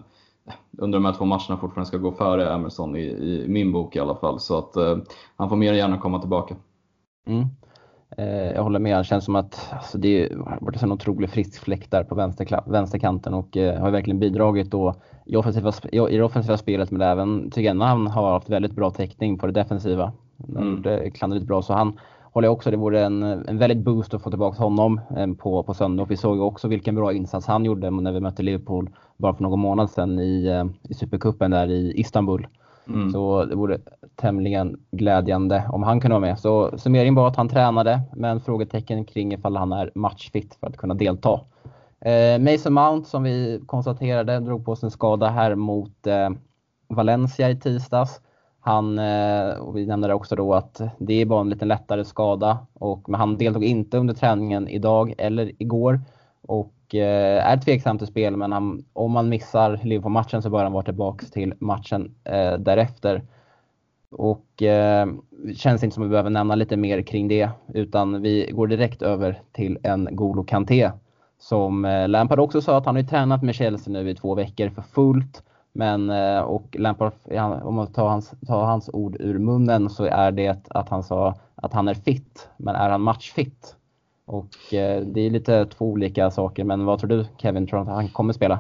under 0.79 0.99
de 0.99 1.05
här 1.05 1.13
två 1.13 1.25
matcherna 1.25 1.57
fortfarande 1.61 1.87
ska 1.87 1.99
gå 1.99 2.13
före 2.13 2.55
Emerson 2.55 2.97
i, 2.97 3.05
i 3.05 3.45
min 3.49 3.73
bok 3.73 3.97
i 3.97 4.01
alla 4.01 4.15
fall. 4.15 4.41
Så 4.41 4.59
att 4.59 4.77
eh, 4.77 4.97
han 5.37 5.49
får 5.49 5.57
mer 5.57 5.73
än 5.73 5.79
gärna 5.79 5.99
komma 5.99 6.19
tillbaka. 6.19 6.57
Mm. 7.27 7.47
Eh, 8.17 8.53
jag 8.53 8.63
håller 8.63 8.79
med. 8.79 8.99
Det 8.99 9.05
känns 9.05 9.25
som 9.25 9.37
att 9.37 9.69
alltså, 9.73 9.99
det 9.99 10.33
har 10.33 10.59
varit 10.61 10.83
en 10.83 10.93
otrolig 10.93 11.31
frisk 11.31 11.61
fläkt 11.61 11.91
där 11.91 12.05
på 12.05 12.15
vänster, 12.15 12.63
vänsterkanten 12.67 13.35
och 13.35 13.57
eh, 13.57 13.81
har 13.81 13.91
verkligen 13.91 14.19
bidragit 14.19 14.71
då 14.71 14.95
i, 15.25 15.37
offensiva, 15.37 15.73
i 15.93 16.17
det 16.17 16.23
offensiva 16.23 16.57
spelet 16.57 16.91
men 16.91 17.03
även 17.03 17.51
tycker 17.51 17.75
jag 17.75 17.81
han 17.81 18.07
har 18.07 18.33
haft 18.33 18.49
väldigt 18.49 18.73
bra 18.73 18.91
täckning 18.91 19.39
på 19.39 19.47
det 19.47 19.53
defensiva. 19.53 20.13
Mm. 20.57 20.83
Det 20.83 21.11
klandrade 21.11 21.45
bra 21.45 21.63
så 21.63 21.73
han 21.73 21.99
håller 22.33 22.49
jag 22.49 22.53
också, 22.53 22.71
det 22.71 22.77
vore 22.77 23.05
en, 23.05 23.23
en 23.23 23.59
väldigt 23.59 23.85
boost 23.85 24.15
att 24.15 24.23
få 24.23 24.31
tillbaka 24.31 24.63
honom 24.63 25.01
eh, 25.17 25.27
på, 25.27 25.63
på 25.63 25.75
söndag. 25.75 26.03
Och 26.03 26.11
vi 26.11 26.17
såg 26.17 26.41
också 26.41 26.69
vilken 26.69 26.95
bra 26.95 27.13
insats 27.13 27.47
han 27.47 27.65
gjorde 27.65 27.91
när 27.91 28.13
vi 28.13 28.21
mötte 28.21 28.43
Liverpool 28.43 28.91
bara 29.17 29.35
för 29.35 29.43
någon 29.43 29.61
månad 29.61 29.91
sedan 29.91 30.19
i, 30.19 30.47
eh, 30.47 30.91
i 30.91 30.95
Supercupen 30.95 31.51
där 31.51 31.71
i 31.71 31.93
Istanbul. 32.01 32.47
Mm. 32.89 33.11
Så 33.11 33.45
det 33.45 33.55
vore 33.55 33.79
tämligen 34.17 34.81
glädjande 34.91 35.65
om 35.73 35.83
han 35.83 36.01
kunde 36.01 36.15
vara 36.15 36.29
med. 36.29 36.39
Så 36.39 36.79
summeringen 36.79 37.15
var 37.15 37.29
att 37.29 37.37
han 37.37 37.49
tränade, 37.49 38.01
men 38.13 38.41
frågetecken 38.41 39.05
kring 39.05 39.33
ifall 39.33 39.57
han 39.57 39.73
är 39.73 39.91
matchfit 39.95 40.57
för 40.61 40.67
att 40.67 40.77
kunna 40.77 40.95
delta. 40.95 41.41
Eh, 42.01 42.39
Mason 42.39 42.73
Mount 42.73 43.09
som 43.09 43.23
vi 43.23 43.61
konstaterade 43.67 44.41
drog 44.41 44.65
på 44.65 44.77
sig 44.77 44.87
en 44.87 44.91
skada 44.91 45.29
här 45.29 45.55
mot 45.55 46.07
eh, 46.07 46.31
Valencia 46.89 47.51
i 47.51 47.57
tisdags. 47.57 48.21
Han, 48.61 48.99
eh, 48.99 49.51
och 49.51 49.77
vi 49.77 49.87
nämnde 49.87 50.15
också 50.15 50.37
då 50.37 50.55
att 50.55 50.81
det 50.99 51.15
är 51.15 51.27
bara 51.27 51.41
en 51.41 51.51
lite 51.51 51.65
lättare 51.65 52.05
skada, 52.05 52.59
och, 52.73 53.09
men 53.09 53.21
han 53.21 53.37
deltog 53.37 53.65
inte 53.65 53.99
under 53.99 54.15
träningen 54.15 54.69
idag 54.69 55.15
eller 55.19 55.63
igår 55.63 56.01
och 56.43 56.73
eh, 56.95 57.51
är 57.51 57.57
tveksam 57.57 57.99
till 57.99 58.07
spel. 58.07 58.37
Men 58.37 58.53
han, 58.53 58.85
om 58.93 59.13
man 59.13 59.29
missar 59.29 59.81
Liverpool-matchen 59.83 60.43
så 60.43 60.51
bör 60.51 60.63
han 60.63 60.73
vara 60.73 60.85
tillbaka 60.85 61.27
till 61.27 61.55
matchen 61.59 62.15
eh, 62.25 62.53
därefter. 62.53 63.23
Och 64.11 64.63
eh, 64.63 65.09
känns 65.57 65.85
inte 65.85 65.95
som 65.95 66.03
att 66.03 66.07
vi 66.07 66.11
behöver 66.11 66.31
nämna 66.31 66.55
lite 66.55 66.77
mer 66.77 67.03
kring 67.03 67.29
det, 67.29 67.51
utan 67.75 68.23
vi 68.23 68.51
går 68.53 68.67
direkt 68.67 69.03
över 69.03 69.43
till 69.53 69.79
en 69.83 70.09
Golo 70.11 70.45
Kanté. 70.45 70.91
Som 71.39 71.85
eh, 71.85 72.09
Lampard 72.09 72.41
också 72.41 72.61
sa 72.61 72.77
att 72.77 72.87
han 72.87 72.97
har 72.97 73.03
tränat 73.03 73.43
med 73.43 73.55
Chelsea 73.55 73.93
nu 73.93 74.11
i 74.11 74.15
två 74.15 74.35
veckor 74.35 74.69
för 74.69 74.83
fullt. 74.83 75.43
Men, 75.73 76.11
eh, 76.11 76.41
och 76.41 76.77
Lampard, 76.79 77.13
om 77.63 77.75
man 77.75 77.93
tar 77.93 78.09
hans, 78.09 78.35
tar 78.47 78.65
hans 78.65 78.91
ord 78.93 79.17
ur 79.21 79.39
munnen 79.39 79.91
så 79.91 80.05
är 80.05 80.33
det 80.33 80.69
att 80.69 80.89
han 80.89 81.03
sa 81.03 81.35
att 81.55 81.73
han 81.73 81.89
är 81.89 81.95
fit. 81.95 82.49
Men 82.57 82.75
är 82.75 82.91
han 82.91 83.01
matchfit? 83.01 83.77
Och 84.29 84.75
eh, 84.75 85.03
det 85.03 85.21
är 85.21 85.31
lite 85.31 85.65
två 85.65 85.85
olika 85.85 86.31
saker. 86.31 86.65
Men 86.65 86.85
vad 86.85 86.99
tror 86.99 87.09
du 87.09 87.27
Kevin? 87.39 87.67
Tror 87.67 87.79
du 87.79 87.83
att 87.83 87.97
han 87.97 88.09
kommer 88.09 88.33
spela? 88.33 88.59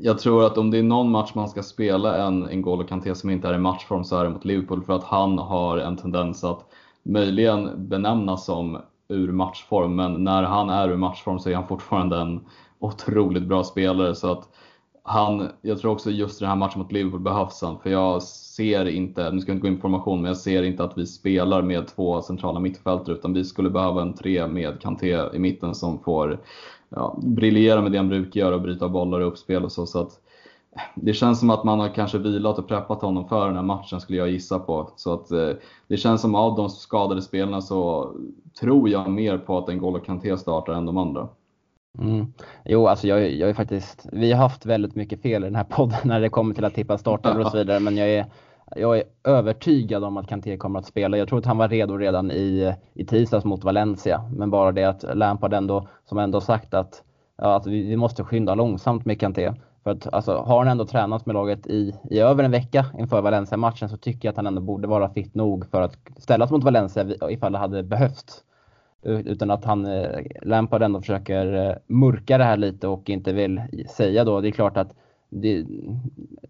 Jag 0.00 0.18
tror 0.18 0.46
att 0.46 0.58
om 0.58 0.70
det 0.70 0.78
är 0.78 0.82
någon 0.82 1.10
match 1.10 1.30
man 1.34 1.48
ska 1.48 1.62
spela 1.62 2.26
en 2.26 2.48
N'Golo 2.48 2.84
Kanté 2.84 3.14
som 3.14 3.30
inte 3.30 3.48
är 3.48 3.54
i 3.54 3.58
matchform 3.58 4.04
så 4.04 4.16
är 4.16 4.24
det 4.24 4.30
mot 4.30 4.44
Liverpool 4.44 4.82
för 4.82 4.92
att 4.92 5.04
han 5.04 5.38
har 5.38 5.78
en 5.78 5.96
tendens 5.96 6.44
att 6.44 6.64
möjligen 7.02 7.88
benämnas 7.88 8.44
som 8.44 8.78
ur 9.08 9.32
matchform 9.32 9.96
men 9.96 10.24
när 10.24 10.42
han 10.42 10.70
är 10.70 10.88
ur 10.88 10.96
matchform 10.96 11.38
så 11.38 11.50
är 11.50 11.54
han 11.54 11.68
fortfarande 11.68 12.20
en 12.20 12.40
otroligt 12.78 13.42
bra 13.42 13.64
spelare 13.64 14.14
så 14.14 14.32
att 14.32 14.48
han, 15.02 15.48
jag 15.62 15.78
tror 15.78 15.92
också 15.92 16.10
just 16.10 16.40
den 16.40 16.48
här 16.48 16.56
matchen 16.56 16.80
mot 16.80 16.92
Liverpool 16.92 17.20
behövs 17.20 17.62
han 17.62 17.78
för 17.78 17.90
jag 17.90 18.22
ser 18.22 18.88
inte, 18.88 19.30
nu 19.30 19.40
ska 19.40 19.50
jag 19.50 19.56
inte 19.56 19.68
gå 19.68 19.72
in 19.72 19.76
på 19.76 19.80
formation, 19.80 20.22
men 20.22 20.28
jag 20.28 20.36
ser 20.36 20.62
inte 20.62 20.84
att 20.84 20.98
vi 20.98 21.06
spelar 21.06 21.62
med 21.62 21.86
två 21.86 22.22
centrala 22.22 22.60
mittfältare 22.60 23.14
utan 23.14 23.32
vi 23.32 23.44
skulle 23.44 23.70
behöva 23.70 24.02
en 24.02 24.14
tre 24.14 24.46
med 24.46 24.80
Kanté 24.80 25.18
i 25.34 25.38
mitten 25.38 25.74
som 25.74 25.98
får 25.98 26.40
ja, 26.88 27.18
briljera 27.22 27.82
med 27.82 27.92
det 27.92 27.98
han 27.98 28.08
brukar 28.08 28.40
göra 28.40 28.54
och 28.54 28.62
bryta 28.62 28.88
bollar 28.88 29.20
och 29.20 29.28
uppspel 29.28 29.64
och 29.64 29.72
så. 29.72 29.86
så 29.86 30.00
att, 30.00 30.20
det 30.94 31.12
känns 31.12 31.40
som 31.40 31.50
att 31.50 31.64
man 31.64 31.80
har 31.80 31.88
kanske 31.88 32.18
vilat 32.18 32.58
och 32.58 32.68
preppat 32.68 33.02
honom 33.02 33.28
för 33.28 33.46
den 33.46 33.56
här 33.56 33.62
matchen 33.62 34.00
skulle 34.00 34.18
jag 34.18 34.30
gissa 34.30 34.58
på. 34.58 34.90
Så 34.96 35.12
att 35.12 35.30
eh, 35.30 35.50
det 35.86 35.96
känns 35.96 36.20
som 36.20 36.34
av 36.34 36.56
de 36.56 36.70
skadade 36.70 37.22
spelarna 37.22 37.60
så 37.60 38.12
tror 38.60 38.88
jag 38.88 39.10
mer 39.10 39.38
på 39.38 39.58
att 39.58 39.68
N'Golo 39.68 39.98
Kanté 39.98 40.36
startar 40.36 40.72
än 40.72 40.86
de 40.86 40.96
andra. 40.96 41.28
Mm. 41.98 42.32
Jo, 42.64 42.86
alltså 42.86 43.06
jag, 43.06 43.30
jag 43.32 43.50
är 43.50 43.54
faktiskt, 43.54 44.06
vi 44.12 44.32
har 44.32 44.42
haft 44.42 44.66
väldigt 44.66 44.94
mycket 44.94 45.22
fel 45.22 45.42
i 45.42 45.46
den 45.46 45.56
här 45.56 45.64
podden 45.64 45.98
när 46.04 46.20
det 46.20 46.28
kommer 46.28 46.54
till 46.54 46.64
att 46.64 46.74
tippa 46.74 46.98
startelvor 46.98 47.40
och 47.40 47.50
så 47.50 47.56
vidare, 47.56 47.80
men 47.80 47.96
jag 47.96 48.08
är, 48.08 48.26
jag 48.76 48.98
är 48.98 49.04
övertygad 49.24 50.04
om 50.04 50.16
att 50.16 50.28
Kanté 50.28 50.56
kommer 50.56 50.78
att 50.78 50.86
spela. 50.86 51.16
Jag 51.16 51.28
tror 51.28 51.38
att 51.38 51.46
han 51.46 51.58
var 51.58 51.68
redo 51.68 51.96
redan 51.96 52.30
i, 52.30 52.74
i 52.94 53.04
tisdags 53.04 53.44
mot 53.44 53.64
Valencia, 53.64 54.30
men 54.36 54.50
bara 54.50 54.72
det 54.72 54.84
att 54.84 55.04
Lampard 55.14 55.54
ändå, 55.54 55.88
som 56.04 56.18
ändå 56.18 56.40
sagt 56.40 56.74
att, 56.74 57.02
ja, 57.36 57.56
att 57.56 57.66
vi, 57.66 57.82
vi 57.82 57.96
måste 57.96 58.24
skynda 58.24 58.54
långsamt 58.54 59.04
med 59.04 59.20
Kanté. 59.20 59.52
För 59.82 59.90
att 59.90 60.14
alltså, 60.14 60.36
har 60.36 60.58
han 60.58 60.68
ändå 60.68 60.86
tränat 60.86 61.26
med 61.26 61.34
laget 61.34 61.66
i, 61.66 61.94
i 62.10 62.18
över 62.18 62.44
en 62.44 62.50
vecka 62.50 62.86
inför 62.98 63.22
Valencia-matchen 63.22 63.88
så 63.88 63.96
tycker 63.96 64.28
jag 64.28 64.32
att 64.32 64.36
han 64.36 64.46
ändå 64.46 64.60
borde 64.60 64.88
vara 64.88 65.08
fit 65.08 65.34
nog 65.34 65.66
för 65.70 65.82
att 65.82 65.96
ställas 66.16 66.50
mot 66.50 66.64
Valencia 66.64 67.06
ifall 67.30 67.52
det 67.52 67.58
hade 67.58 67.82
behövts. 67.82 68.44
Utan 69.02 69.50
att 69.50 69.64
han, 69.64 69.86
eh, 69.86 70.20
Lampard 70.42 70.82
ändå 70.82 71.00
försöker 71.00 71.68
eh, 71.68 71.74
mörka 71.86 72.38
det 72.38 72.44
här 72.44 72.56
lite 72.56 72.88
och 72.88 73.10
inte 73.10 73.32
vill 73.32 73.62
säga 73.96 74.24
då. 74.24 74.40
Det 74.40 74.48
är 74.48 74.52
klart 74.52 74.76
att 74.76 74.94
det, 75.28 75.66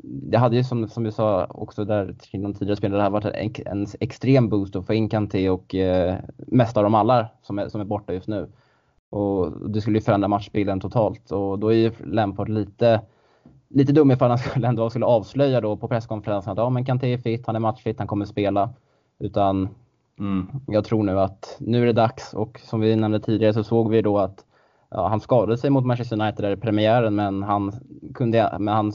det 0.03 0.39
hade 0.39 0.57
ju 0.57 0.65
som, 0.65 0.89
som 0.89 1.05
vi 1.05 1.13
sa 1.13 1.45
också 1.45 1.85
där 1.85 2.15
kring 2.31 2.43
de 2.43 2.55
tidigare 2.55 2.77
spelarna, 2.77 2.97
det 2.97 3.03
här 3.03 3.11
varit 3.11 3.25
en, 3.25 3.81
en 3.81 3.87
extrem 4.01 4.49
boost 4.49 4.77
att 4.77 4.87
få 4.87 4.95
in 4.95 5.09
Kanté 5.09 5.51
och 5.51 5.75
eh, 5.75 6.17
mest 6.37 6.77
av 6.77 6.83
dem 6.83 6.95
alla 6.95 7.29
som 7.43 7.59
är, 7.59 7.69
som 7.69 7.81
är 7.81 7.85
borta 7.85 8.13
just 8.13 8.29
nu. 8.29 8.49
Och 9.11 9.71
det 9.71 9.81
skulle 9.81 9.99
ju 9.99 10.05
förändra 10.05 10.29
matchbilden 10.29 10.81
totalt 10.81 11.33
och 11.33 11.59
då 11.59 11.69
är 11.69 11.77
ju 11.77 11.93
Lampard 12.05 12.49
lite, 12.49 13.01
lite 13.69 13.93
dum 13.93 14.11
ifall 14.11 14.31
han 14.31 14.39
skulle, 14.39 14.69
ändå 14.69 14.91
skulle 14.91 15.07
avslöja 15.07 15.61
då 15.61 15.77
på 15.77 15.89
presskonferensen 15.89 16.53
att 16.53 16.59
ja, 16.59 16.71
men 16.71 16.85
Kanté 16.85 17.13
är 17.13 17.19
fit, 17.19 17.47
han 17.47 17.57
är 17.57 17.61
matchfit, 17.61 17.99
han 17.99 18.09
kommer 18.09 18.25
spela. 18.25 18.71
Utan 19.19 19.69
mm. 20.19 20.47
jag 20.67 20.85
tror 20.85 21.03
nu 21.03 21.21
att 21.21 21.57
nu 21.61 21.83
är 21.83 21.87
det 21.87 21.93
dags 21.93 22.35
och 22.35 22.61
som 22.65 22.81
vi 22.81 22.97
nämnde 22.97 23.21
tidigare 23.21 23.55
så 23.55 23.65
såg 23.65 23.91
vi 23.91 24.03
då 24.03 24.19
att 24.19 24.45
ja, 24.91 25.09
han 25.09 25.21
skadade 25.21 25.59
sig 25.59 25.71
mot 25.71 25.87
Manchester 25.87 26.21
United 26.21 26.45
där 26.45 26.51
i 26.51 26.57
premiären 26.57 27.15
men 27.15 27.43
han 27.43 27.73
kunde, 28.15 28.57
men 28.59 28.75
han 28.75 28.93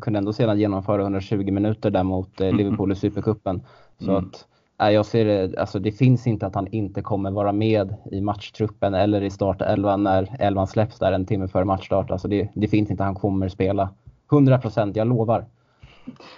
kunde 0.00 0.18
ändå 0.18 0.32
sedan 0.32 0.58
genomföra 0.58 1.02
120 1.02 1.50
minuter 1.50 1.90
där 1.90 2.02
mot 2.02 2.40
eh, 2.40 2.52
Liverpool 2.52 2.92
i 2.92 2.94
Supercupen. 2.94 3.62
Så 3.98 4.10
mm. 4.10 4.24
att, 4.24 4.46
äh, 4.82 4.90
jag 4.90 5.06
ser 5.06 5.24
det, 5.24 5.58
alltså 5.58 5.78
det 5.78 5.92
finns 5.92 6.26
inte 6.26 6.46
att 6.46 6.54
han 6.54 6.66
inte 6.66 7.02
kommer 7.02 7.30
vara 7.30 7.52
med 7.52 7.94
i 8.12 8.20
matchtruppen 8.20 8.94
eller 8.94 9.22
i 9.22 9.30
startelvan 9.30 10.02
när 10.02 10.36
elvan 10.38 10.66
släpps 10.66 10.98
där 10.98 11.12
en 11.12 11.26
timme 11.26 11.48
före 11.48 11.64
matchstart. 11.64 12.10
Alltså 12.10 12.28
det, 12.28 12.48
det 12.54 12.68
finns 12.68 12.90
inte 12.90 13.02
att 13.02 13.06
han 13.06 13.14
kommer 13.14 13.48
spela. 13.48 13.90
100 14.32 14.58
procent, 14.58 14.96
jag 14.96 15.08
lovar. 15.08 15.46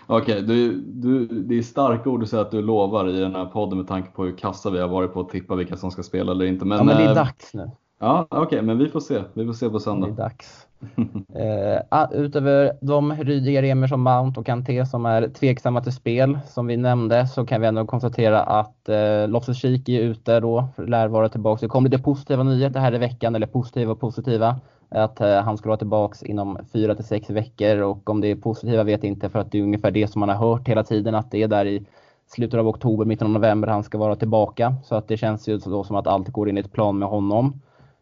Okej, 0.07 0.35
okay, 0.35 0.47
du, 0.47 0.83
du, 0.83 1.27
det 1.27 1.59
är 1.59 1.63
starka 1.63 2.11
ord 2.11 2.23
att 2.23 2.29
säga 2.29 2.43
att 2.43 2.51
du 2.51 2.63
lovar 2.63 3.09
i 3.09 3.21
den 3.21 3.35
här 3.35 3.45
podden 3.45 3.79
med 3.79 3.89
tanke 3.89 4.11
på 4.11 4.25
hur 4.25 4.37
kassa 4.37 4.71
vi 4.71 4.81
har 4.81 4.89
varit 4.89 5.13
på 5.13 5.21
att 5.21 5.29
tippa 5.29 5.55
vilka 5.55 5.77
som 5.77 5.91
ska 5.91 6.03
spela 6.03 6.33
eller 6.33 6.45
inte. 6.45 6.65
Men, 6.65 6.79
ja, 6.79 6.85
men 6.85 6.97
det 6.97 7.03
är 7.03 7.09
eh, 7.09 7.15
dags 7.15 7.55
nu. 7.55 7.71
Ja, 8.01 8.27
okej, 8.31 8.43
okay, 8.43 8.63
men 8.63 8.79
vi 8.79 8.89
får 8.89 9.01
se. 9.01 9.23
Vi 9.35 9.47
får 9.47 9.53
se 9.53 9.69
på 9.69 9.81
söndag. 9.81 10.07
Det 10.07 10.13
är 10.13 10.17
dags. 10.17 10.67
eh, 11.95 12.21
utöver 12.21 12.73
de 12.81 13.13
Rydiger, 13.13 13.63
Emerson, 13.63 14.01
Mount 14.01 14.41
och 14.41 14.47
Kanté 14.47 14.87
som 14.87 15.07
är 15.07 15.29
tveksamma 15.29 15.81
till 15.81 15.93
spel, 15.93 16.39
som 16.47 16.67
vi 16.67 16.77
nämnde, 16.77 17.27
så 17.27 17.47
kan 17.47 17.61
vi 17.61 17.67
ändå 17.67 17.87
konstatera 17.87 18.43
att 18.43 18.89
eh, 18.89 19.29
Loftus-Cheek 19.29 19.89
är 19.89 20.01
ute 20.01 20.41
då, 20.41 20.69
lär 20.77 21.09
vara 21.09 21.29
tillbaka. 21.29 21.67
Det 21.67 21.69
kom 21.69 21.85
lite 21.85 21.99
positiva 21.99 22.43
nyheter 22.43 22.81
här 22.81 22.95
i 22.95 22.99
veckan, 22.99 23.35
eller 23.35 23.47
positiva 23.47 23.93
och 23.93 24.01
positiva. 24.01 24.61
Att 24.89 25.21
eh, 25.21 25.41
han 25.41 25.59
ska 25.59 25.69
vara 25.69 25.79
tillbaka 25.79 26.27
inom 26.27 26.59
fyra 26.73 26.95
till 26.95 27.05
sex 27.05 27.31
veckor 27.31 27.79
och 27.79 28.11
om 28.11 28.21
det 28.21 28.29
är 28.29 28.37
positiva 28.37 28.85
vet 28.85 29.03
jag 29.03 29.11
inte 29.11 29.29
för 29.29 29.39
att 29.39 29.53
det 29.53 29.59
är 29.59 29.63
ungefär 29.63 29.91
det 29.91 30.09
som 30.09 30.21
man 30.21 30.29
har 30.29 30.37
hört 30.37 30.69
hela 30.69 30.85
tiden 30.85 31.15
att 31.15 31.31
det 31.31 31.43
är 31.43 31.49
där 31.49 31.67
i 31.67 31.87
slutet 32.27 32.61
av 32.61 32.69
oktober, 32.69 33.05
mitten 33.05 33.27
av 33.27 33.33
november 33.33 33.69
han 33.69 33.85
ska 33.85 33.99
vara 33.99 34.17
tillbaka. 34.17 34.75
Så 34.85 34.95
att 34.95 35.09
det 35.09 35.17
känns 35.17 35.49
ju 35.49 35.59
då 35.59 35.85
som 35.85 35.97
att 35.97 36.07
allt 36.07 36.29
går 36.29 36.49
enligt 36.49 36.73
plan 36.73 36.99
med 36.99 37.09
honom. 37.09 37.61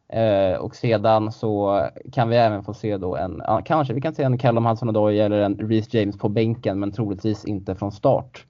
Eh, 0.08 0.58
och 0.58 0.76
sedan 0.76 1.32
så 1.32 1.82
kan 2.12 2.28
vi 2.28 2.36
även 2.36 2.64
få 2.64 2.74
se 2.74 2.96
då 2.96 3.16
en, 3.16 3.42
kanske 3.64 3.94
vi 3.94 4.00
kan 4.00 4.14
se 4.14 4.22
en 4.22 4.38
Callum 4.38 4.66
Hudson-Odoi 4.66 5.20
eller 5.20 5.40
en 5.40 5.58
Reece 5.58 5.94
James 5.94 6.18
på 6.18 6.28
bänken 6.28 6.80
men 6.80 6.92
troligtvis 6.92 7.44
inte 7.44 7.74
från 7.74 7.92
start. 7.92 8.46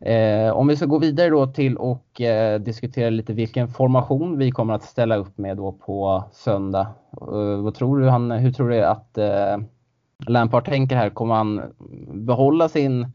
Eh, 0.00 0.50
om 0.50 0.68
vi 0.68 0.76
ska 0.76 0.86
gå 0.86 0.98
vidare 0.98 1.30
då 1.30 1.46
till 1.46 1.76
och 1.76 2.20
eh, 2.20 2.60
diskutera 2.60 3.10
lite 3.10 3.32
vilken 3.32 3.68
formation 3.68 4.38
vi 4.38 4.50
kommer 4.50 4.74
att 4.74 4.82
ställa 4.82 5.16
upp 5.16 5.38
med 5.38 5.56
då 5.56 5.72
på 5.72 6.24
söndag. 6.32 6.86
Eh, 7.20 7.62
vad 7.62 7.74
tror 7.74 7.98
du, 7.98 8.08
han, 8.08 8.30
hur 8.30 8.52
tror 8.52 8.68
du 8.68 8.84
att 8.84 9.18
eh, 9.18 9.58
Lampard 10.26 10.64
tänker 10.64 10.96
här? 10.96 11.10
Kommer 11.10 11.34
han 11.34 11.62
behålla 12.12 12.68
sin 12.68 13.06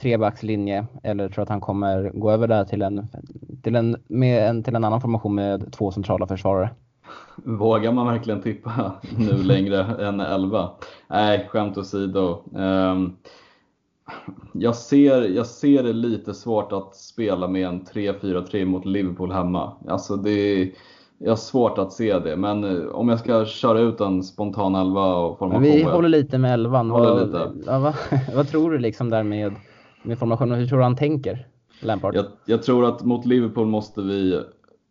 trebackslinje 0.00 0.86
eller 1.02 1.28
tror 1.28 1.36
du 1.36 1.42
att 1.42 1.48
han 1.48 1.60
kommer 1.60 2.10
gå 2.14 2.30
över 2.30 2.48
där 2.48 2.64
till 2.64 2.82
en, 2.82 3.08
till 3.62 3.76
en, 3.76 3.96
med 4.08 4.48
en, 4.48 4.62
till 4.62 4.76
en 4.76 4.84
annan 4.84 5.00
formation 5.00 5.34
med 5.34 5.72
två 5.72 5.90
centrala 5.90 6.26
försvarare? 6.26 6.70
Vågar 7.36 7.92
man 7.92 8.06
verkligen 8.06 8.42
tippa 8.42 8.92
nu 9.18 9.42
längre 9.42 10.06
än 10.06 10.20
11? 10.20 10.70
Nej, 11.08 11.48
skämt 11.48 11.78
åsido. 11.78 12.42
Um, 12.52 13.16
jag 14.52 14.76
ser, 14.76 15.22
jag 15.22 15.46
ser 15.46 15.82
det 15.82 15.92
lite 15.92 16.34
svårt 16.34 16.72
att 16.72 16.96
spela 16.96 17.48
med 17.48 17.68
en 17.68 17.84
3-4-3 17.84 18.64
mot 18.64 18.84
Liverpool 18.84 19.32
hemma. 19.32 19.72
Alltså 19.88 20.16
det 20.16 20.72
jag 21.18 21.30
har 21.30 21.36
svårt 21.36 21.78
att 21.78 21.92
se 21.92 22.18
det, 22.18 22.36
men 22.36 22.64
eh, 22.64 22.86
om 22.86 23.08
jag 23.08 23.18
ska 23.18 23.44
köra 23.44 23.80
ut 23.80 24.00
en 24.00 24.22
spontan 24.22 24.74
elva 24.74 25.16
och 25.16 25.38
formation. 25.38 25.62
Vi 25.62 25.82
håller 25.82 26.08
lite 26.08 26.38
med 26.38 26.52
elvan. 26.52 26.88
Vad, 26.88 27.26
lite. 27.26 27.50
Ja, 27.66 27.78
vad, 27.78 27.94
vad, 28.34 28.48
tror 28.48 28.70
du 28.70 28.78
liksom 28.78 29.10
där 29.10 29.22
med, 29.22 29.54
med 30.02 30.18
formationen? 30.18 30.58
Hur 30.58 30.66
tror 30.66 30.78
du 30.78 30.84
han 30.84 30.96
tänker, 30.96 31.46
Lampard? 31.80 32.14
Jag, 32.14 32.24
jag, 32.44 32.62
tror 32.62 32.84
att 32.84 33.04
mot 33.04 33.26
Liverpool 33.26 33.66
måste 33.66 34.02
vi 34.02 34.40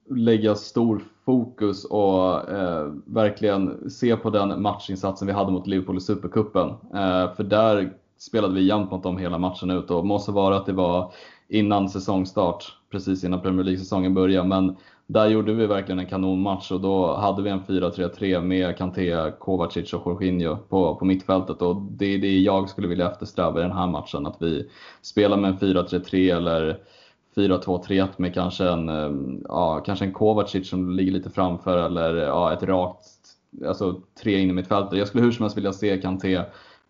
lägga 0.09 0.55
stor 0.55 1.01
fokus 1.26 1.86
och 1.86 2.49
eh, 2.49 2.91
verkligen 3.05 3.89
se 3.89 4.15
på 4.15 4.30
den 4.30 4.61
matchinsatsen 4.61 5.28
vi 5.28 5.34
hade 5.34 5.51
mot 5.51 5.68
Liverpool 5.68 5.97
i 5.97 6.01
Supercupen. 6.01 6.70
Eh, 6.70 7.34
för 7.36 7.43
där 7.43 7.93
spelade 8.18 8.53
vi 8.53 8.68
jämnt 8.68 8.91
mot 8.91 9.03
dem 9.03 9.18
hela 9.18 9.38
matchen 9.38 9.72
ut 9.72 9.91
och 9.91 10.05
måste 10.05 10.32
vara 10.32 10.57
att 10.57 10.65
det 10.65 10.74
var 10.74 11.13
innan 11.47 11.89
säsongstart, 11.89 12.65
precis 12.91 13.24
innan 13.24 13.41
Premier 13.41 13.63
League-säsongen 13.63 14.13
började. 14.13 14.47
Men 14.47 14.76
där 15.07 15.28
gjorde 15.28 15.53
vi 15.53 15.68
verkligen 15.68 15.99
en 15.99 16.05
kanonmatch 16.05 16.72
och 16.72 16.82
då 16.82 17.15
hade 17.15 17.41
vi 17.41 17.49
en 17.49 17.63
4-3-3 17.63 18.41
med 18.41 18.78
Kanté, 18.78 19.32
Kovacic 19.39 19.93
och 19.93 20.01
Jorginho 20.05 20.57
på, 20.57 20.95
på 20.95 21.05
mittfältet 21.05 21.61
och 21.61 21.82
det 21.82 22.05
är 22.05 22.18
det 22.18 22.38
jag 22.38 22.70
skulle 22.70 22.88
vilja 22.88 23.11
eftersträva 23.11 23.59
i 23.59 23.63
den 23.63 23.78
här 23.78 23.88
matchen. 23.88 24.26
Att 24.26 24.38
vi 24.39 24.70
spelar 25.01 25.38
med 25.38 25.49
en 25.49 25.57
4-3-3 25.57 26.36
eller 26.38 26.80
4-2-3-1 27.36 28.07
med 28.18 28.34
kanske 28.34 28.70
en, 28.70 28.89
eh, 28.89 29.39
ja, 29.47 29.84
kanske 29.86 30.05
en 30.05 30.13
Kovacic 30.13 30.70
som 30.70 30.91
ligger 30.91 31.11
lite 31.11 31.30
framför 31.30 31.78
eller 31.78 32.15
ja, 32.15 32.53
ett 32.53 32.63
rakt, 32.63 33.07
alltså 33.68 34.01
tre 34.24 34.39
in 34.39 34.49
i 34.49 34.53
mittfältet. 34.53 34.99
Jag 34.99 35.07
skulle 35.07 35.24
hur 35.24 35.32
som 35.32 35.43
helst 35.43 35.57
vilja 35.57 35.74
se 35.74 36.01
Kanté 36.01 36.41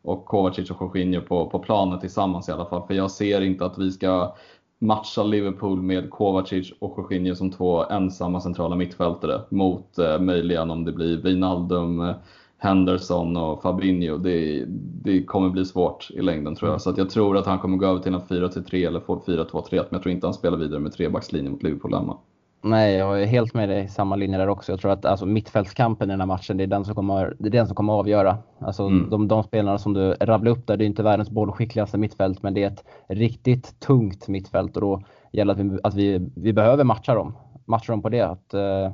och 0.07 0.25
Kovacic 0.25 0.71
och 0.71 0.81
Jorginho 0.81 1.21
på, 1.21 1.49
på 1.49 1.59
planen 1.59 1.99
tillsammans 1.99 2.49
i 2.49 2.51
alla 2.51 2.65
fall. 2.65 2.87
För 2.87 2.93
jag 2.93 3.11
ser 3.11 3.41
inte 3.41 3.65
att 3.65 3.77
vi 3.77 3.91
ska 3.91 4.35
matcha 4.79 5.23
Liverpool 5.23 5.81
med 5.81 6.09
Kovacic 6.09 6.73
och 6.79 6.93
Jorginho 6.97 7.35
som 7.35 7.51
två 7.51 7.83
ensamma 7.83 8.41
centrala 8.41 8.75
mittfältare 8.75 9.41
mot 9.49 9.97
eh, 9.97 10.19
möjligen 10.19 10.71
om 10.71 10.85
det 10.85 10.91
blir 10.91 11.17
Wijnaldum, 11.17 12.13
Henderson 12.57 13.37
och 13.37 13.61
Fabinho. 13.61 14.17
Det, 14.17 14.65
det 15.03 15.23
kommer 15.23 15.49
bli 15.49 15.65
svårt 15.65 16.11
i 16.13 16.21
längden 16.21 16.55
tror 16.55 16.71
jag. 16.71 16.81
Så 16.81 16.89
att 16.89 16.97
jag 16.97 17.09
tror 17.09 17.37
att 17.37 17.45
han 17.45 17.59
kommer 17.59 17.77
gå 17.77 17.85
över 17.85 17.99
till 17.99 18.13
en 18.13 18.21
4-3 18.21 18.87
eller 18.87 18.99
4-2-3 18.99 19.65
men 19.71 19.87
jag 19.89 20.01
tror 20.01 20.11
inte 20.11 20.27
han 20.27 20.33
spelar 20.33 20.57
vidare 20.57 20.79
med 20.79 20.93
trebackslinje 20.93 21.49
mot 21.49 21.63
Liverpool 21.63 21.93
hemma. 21.93 22.17
Nej, 22.61 22.95
jag 22.95 23.21
är 23.21 23.25
helt 23.25 23.53
med 23.53 23.69
dig 23.69 23.83
i 23.83 23.87
samma 23.87 24.15
linje 24.15 24.37
där 24.37 24.49
också. 24.49 24.71
Jag 24.71 24.79
tror 24.79 24.91
att 24.91 25.05
alltså, 25.05 25.25
mittfältskampen 25.25 26.09
i 26.09 26.13
den 26.13 26.19
här 26.19 26.27
matchen, 26.27 26.57
det 26.57 26.63
är 26.63 26.67
den 26.67 26.85
som 26.85 26.95
kommer, 26.95 27.35
det 27.39 27.47
är 27.47 27.51
den 27.51 27.67
som 27.67 27.75
kommer 27.75 27.93
att 27.93 27.99
avgöra. 27.99 28.37
Alltså, 28.59 28.83
mm. 28.83 29.09
de, 29.09 29.27
de 29.27 29.43
spelarna 29.43 29.77
som 29.77 29.93
du 29.93 30.13
rabblar 30.13 30.51
upp 30.51 30.67
där, 30.67 30.77
det 30.77 30.83
är 30.83 30.87
inte 30.87 31.03
världens 31.03 31.29
bollskickligaste 31.29 31.97
mittfält, 31.97 32.43
men 32.43 32.53
det 32.53 32.63
är 32.63 32.67
ett 32.67 32.83
riktigt 33.07 33.79
tungt 33.79 34.27
mittfält 34.27 34.75
och 34.75 34.81
då 34.81 35.03
gäller 35.31 35.53
att 35.53 35.59
vi, 35.59 35.79
att 35.83 35.93
vi, 35.93 36.29
vi 36.35 36.53
behöver 36.53 36.83
matcha 36.83 37.15
dem. 37.15 37.33
Matcha 37.65 37.93
dem 37.93 38.01
på 38.01 38.09
det. 38.09 38.21
Att, 38.21 38.53
uh, 38.53 38.91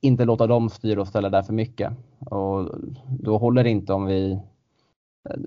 inte 0.00 0.24
låta 0.24 0.46
dem 0.46 0.70
styra 0.70 1.00
och 1.00 1.08
ställa 1.08 1.30
där 1.30 1.42
för 1.42 1.52
mycket. 1.52 1.92
Och 2.30 2.70
då 3.20 3.38
håller 3.38 3.64
det 3.64 3.70
inte 3.70 3.92
om 3.92 4.06
vi 4.06 4.32
eh, 4.32 5.40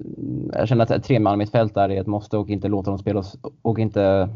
jag 0.53 0.67
känner 0.67 0.83
att 0.83 0.91
ett 0.91 1.03
treman 1.03 1.37
mittfält 1.37 1.73
där 1.73 1.89
är 1.89 2.01
ett 2.01 2.07
måste 2.07 2.37
och 2.37 2.49
inte 2.49 2.67
låta 2.67 2.91
dem 2.91 2.99
spela 2.99 3.23
och 3.61 3.79
inte 3.79 4.29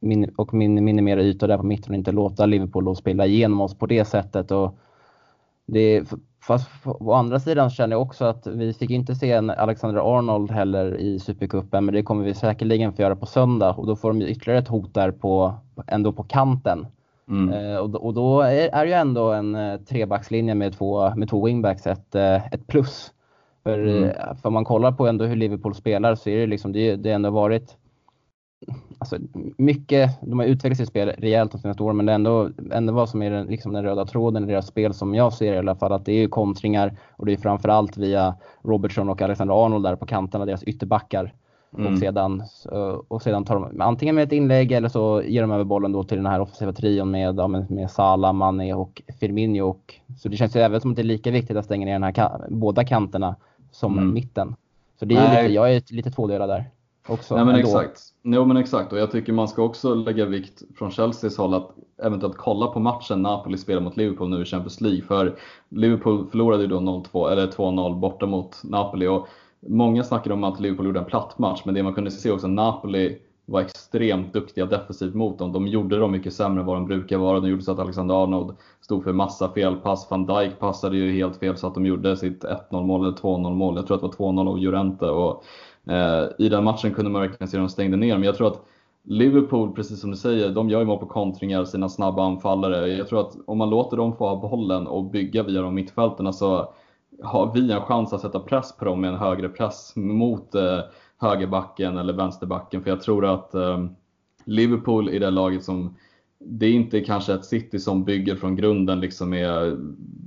min, 0.00 0.28
och 0.36 0.54
min, 0.54 0.84
minimera 0.84 1.22
ytor 1.22 1.48
där 1.48 1.56
på 1.56 1.62
mitten 1.62 1.90
och 1.90 1.98
inte 1.98 2.12
låta 2.12 2.46
Liverpool 2.46 2.96
spela 2.96 3.26
igenom 3.26 3.60
oss 3.60 3.74
på 3.74 3.86
det 3.86 4.04
sättet. 4.04 4.50
Och 4.50 4.78
det, 5.66 6.04
fast 6.42 6.70
å 6.84 7.12
andra 7.12 7.40
sidan 7.40 7.70
känner 7.70 7.96
jag 7.96 8.02
också 8.02 8.24
att 8.24 8.46
vi 8.46 8.72
fick 8.72 8.90
inte 8.90 9.14
se 9.14 9.32
en 9.32 9.50
Alexander 9.50 10.18
Arnold 10.18 10.50
heller 10.50 10.96
i 10.96 11.18
Supercupen, 11.18 11.84
men 11.84 11.94
det 11.94 12.02
kommer 12.02 12.24
vi 12.24 12.34
säkerligen 12.34 12.92
få 12.92 13.02
göra 13.02 13.16
på 13.16 13.26
söndag 13.26 13.70
och 13.70 13.86
då 13.86 13.96
får 13.96 14.12
de 14.12 14.22
ytterligare 14.22 14.58
ett 14.58 14.68
hot 14.68 14.94
där 14.94 15.10
på, 15.10 15.54
ändå 15.86 16.12
på 16.12 16.22
kanten. 16.22 16.86
Mm. 17.28 17.54
Eh, 17.54 17.76
och, 17.76 17.94
och, 17.94 18.14
då 18.14 18.40
är, 18.40 18.68
är 18.68 18.86
ju 18.86 18.92
ändå 18.92 19.32
en 19.32 19.54
eh, 19.54 19.80
trebackslinje 19.80 20.54
med 20.54 20.72
två, 20.78 21.14
med 21.14 21.28
två 21.28 21.46
wingbacks 21.46 21.86
ett, 21.86 22.14
eh, 22.14 22.46
ett 22.46 22.66
plus. 22.66 23.12
För, 23.62 23.78
mm. 23.78 24.10
För 24.42 24.46
om 24.48 24.52
man 24.52 24.64
kollar 24.64 24.92
på 24.92 25.06
ändå 25.06 25.24
hur 25.24 25.36
Liverpool 25.36 25.74
spelar 25.74 26.14
så 26.14 26.30
är 26.30 26.38
det 26.38 26.46
liksom, 26.46 26.72
det, 26.72 26.96
det 26.96 27.10
ändå 27.10 27.30
varit 27.30 27.76
alltså, 28.98 29.16
mycket, 29.56 30.20
de 30.20 30.38
har 30.38 30.46
utvecklat 30.46 30.78
sitt 30.78 30.88
spel 30.88 31.08
rejält 31.18 31.52
de 31.52 31.58
senaste 31.58 31.82
åren, 31.82 31.96
men 31.96 32.06
det 32.06 32.12
är 32.12 32.14
ändå, 32.14 32.50
ändå 32.72 32.92
vad 32.92 33.08
som 33.08 33.22
är 33.22 33.30
den, 33.30 33.46
liksom 33.46 33.72
den 33.72 33.84
röda 33.84 34.04
tråden 34.04 34.44
i 34.44 34.46
deras 34.46 34.66
spel 34.66 34.94
som 34.94 35.14
jag 35.14 35.32
ser 35.32 35.54
i 35.54 35.58
alla 35.58 35.74
fall, 35.74 35.92
att 35.92 36.04
det 36.04 36.12
är 36.12 36.28
kontringar 36.28 36.96
och 37.10 37.26
det 37.26 37.32
är 37.32 37.36
framförallt 37.36 37.96
via 37.96 38.34
Robertson 38.62 39.08
och 39.08 39.22
Alexander 39.22 39.64
Arnold 39.64 39.84
där 39.84 39.96
på 39.96 40.06
kanterna, 40.06 40.46
deras 40.46 40.62
ytterbackar. 40.62 41.34
Mm. 41.78 41.92
Och, 41.92 41.98
sedan, 41.98 42.42
och 43.08 43.22
sedan 43.22 43.44
tar 43.44 43.54
de 43.54 43.80
antingen 43.80 44.14
med 44.14 44.24
ett 44.24 44.32
inlägg 44.32 44.72
eller 44.72 44.88
så 44.88 45.22
ger 45.22 45.42
de 45.42 45.50
över 45.50 45.64
bollen 45.64 45.92
då 45.92 46.04
till 46.04 46.16
den 46.16 46.26
här 46.26 46.40
offensiva 46.40 46.72
trion 46.72 47.10
med, 47.10 47.50
med, 47.50 47.70
med 47.70 47.90
Salah, 47.90 48.32
Mané 48.32 48.74
och 48.74 49.02
Firmino. 49.20 49.62
Och, 49.62 49.94
så 50.18 50.28
det 50.28 50.36
känns 50.36 50.56
ju 50.56 50.60
även 50.60 50.80
som 50.80 50.90
att 50.90 50.96
det 50.96 51.02
är 51.02 51.04
lika 51.04 51.30
viktigt 51.30 51.56
att 51.56 51.64
stänga 51.64 51.86
ner 51.86 51.92
den 51.92 52.02
här, 52.02 52.46
båda 52.48 52.84
kanterna 52.84 53.36
som 53.70 53.98
mm. 53.98 54.14
mitten. 54.14 54.54
Så 54.98 55.04
det 55.04 55.14
är 55.14 55.42
lite, 55.42 55.54
jag 55.54 55.74
är 55.74 55.94
lite 55.94 56.10
tvådelad 56.10 56.48
där 56.48 56.64
också. 57.08 57.36
Nej, 57.36 57.44
men 57.44 57.54
exakt. 57.54 58.00
Jo 58.22 58.44
men 58.44 58.56
exakt 58.56 58.92
och 58.92 58.98
jag 58.98 59.10
tycker 59.10 59.32
man 59.32 59.48
ska 59.48 59.62
också 59.62 59.94
lägga 59.94 60.26
vikt 60.26 60.62
från 60.78 60.90
Chelseas 60.90 61.38
håll 61.38 61.54
att 61.54 61.70
eventuellt 62.02 62.36
kolla 62.36 62.66
på 62.66 62.80
matchen 62.80 63.22
Napoli 63.22 63.58
spelar 63.58 63.80
mot 63.80 63.96
Liverpool 63.96 64.28
nu 64.28 64.42
i 64.42 64.44
Champions 64.44 64.80
League. 64.80 65.02
För 65.02 65.38
Liverpool 65.68 66.26
förlorade 66.30 66.62
ju 66.62 66.68
då 66.68 66.78
0-2 66.78 67.30
eller 67.30 67.46
2-0 67.46 67.98
borta 67.98 68.26
mot 68.26 68.60
Napoli 68.64 69.06
och 69.06 69.28
många 69.60 70.04
snackade 70.04 70.34
om 70.34 70.44
att 70.44 70.60
Liverpool 70.60 70.86
gjorde 70.86 71.00
en 71.00 71.04
platt 71.04 71.38
match 71.38 71.62
men 71.64 71.74
det 71.74 71.82
man 71.82 71.94
kunde 71.94 72.10
se 72.10 72.30
också 72.30 72.46
Napoli 72.46 73.18
var 73.48 73.60
extremt 73.60 74.32
duktiga 74.32 74.66
defensivt 74.66 75.14
mot 75.14 75.38
dem. 75.38 75.52
De 75.52 75.66
gjorde 75.66 75.98
dem 75.98 76.12
mycket 76.12 76.34
sämre 76.34 76.60
än 76.60 76.66
vad 76.66 76.76
de 76.76 76.86
brukar 76.86 77.18
vara. 77.18 77.40
De 77.40 77.50
gjorde 77.50 77.62
så 77.62 77.72
att 77.72 77.78
Alexander 77.78 78.22
Arnold 78.22 78.56
stod 78.80 79.04
för 79.04 79.12
massa 79.12 79.48
felpass. 79.52 80.10
Van 80.10 80.26
Dijk 80.26 80.58
passade 80.58 80.96
ju 80.96 81.12
helt 81.12 81.36
fel 81.36 81.56
så 81.56 81.66
att 81.66 81.74
de 81.74 81.86
gjorde 81.86 82.16
sitt 82.16 82.44
1-0 82.44 82.84
mål 82.84 83.06
eller 83.06 83.16
2-0 83.16 83.54
mål. 83.54 83.76
Jag 83.76 83.86
tror 83.86 83.94
att 83.94 84.00
det 84.00 84.18
var 84.18 84.32
2-0 84.32 84.48
av 84.48 84.58
Llorente. 84.58 85.10
Och 85.10 85.44
Eh, 85.88 86.28
I 86.38 86.48
den 86.48 86.64
matchen 86.64 86.94
kunde 86.94 87.10
man 87.10 87.22
verkligen 87.22 87.48
se 87.48 87.56
att 87.56 87.62
de 87.62 87.68
stängde 87.68 87.96
ner, 87.96 88.14
men 88.14 88.22
jag 88.22 88.36
tror 88.36 88.46
att 88.46 88.64
Liverpool, 89.02 89.72
precis 89.72 90.00
som 90.00 90.10
du 90.10 90.16
säger, 90.16 90.50
de 90.50 90.70
gör 90.70 90.80
ju 90.80 90.86
mål 90.86 90.98
på 90.98 91.06
kontringar, 91.06 91.64
sina 91.64 91.88
snabba 91.88 92.24
anfallare. 92.24 92.88
Jag 92.88 93.08
tror 93.08 93.20
att 93.20 93.36
om 93.46 93.58
man 93.58 93.70
låter 93.70 93.96
dem 93.96 94.16
få 94.16 94.28
ha 94.28 94.48
bollen 94.48 94.86
och 94.86 95.04
bygga 95.04 95.42
via 95.42 95.62
de 95.62 95.74
mittfälterna 95.74 96.32
så 96.32 96.56
alltså, 96.56 96.72
har 97.22 97.54
vi 97.54 97.72
en 97.72 97.80
chans 97.80 98.12
att 98.12 98.20
sätta 98.20 98.40
press 98.40 98.76
på 98.76 98.84
dem 98.84 99.00
med 99.00 99.10
en 99.10 99.16
högre 99.16 99.48
press 99.48 99.92
mot 99.96 100.54
eh, 100.54 100.80
högerbacken 101.20 101.98
eller 101.98 102.12
vänsterbacken. 102.12 102.82
För 102.82 102.90
jag 102.90 103.00
tror 103.00 103.26
att 103.26 103.54
eh, 103.54 103.86
Liverpool 104.44 105.08
i 105.08 105.18
det 105.18 105.30
laget 105.30 105.64
som 105.64 105.96
det 106.40 106.66
är 106.66 106.72
inte 106.72 107.00
kanske 107.00 107.34
ett 107.34 107.44
City 107.44 107.78
som 107.78 108.04
bygger 108.04 108.36
från 108.36 108.56
grunden 108.56 109.00
liksom 109.00 109.30
med 109.30 109.76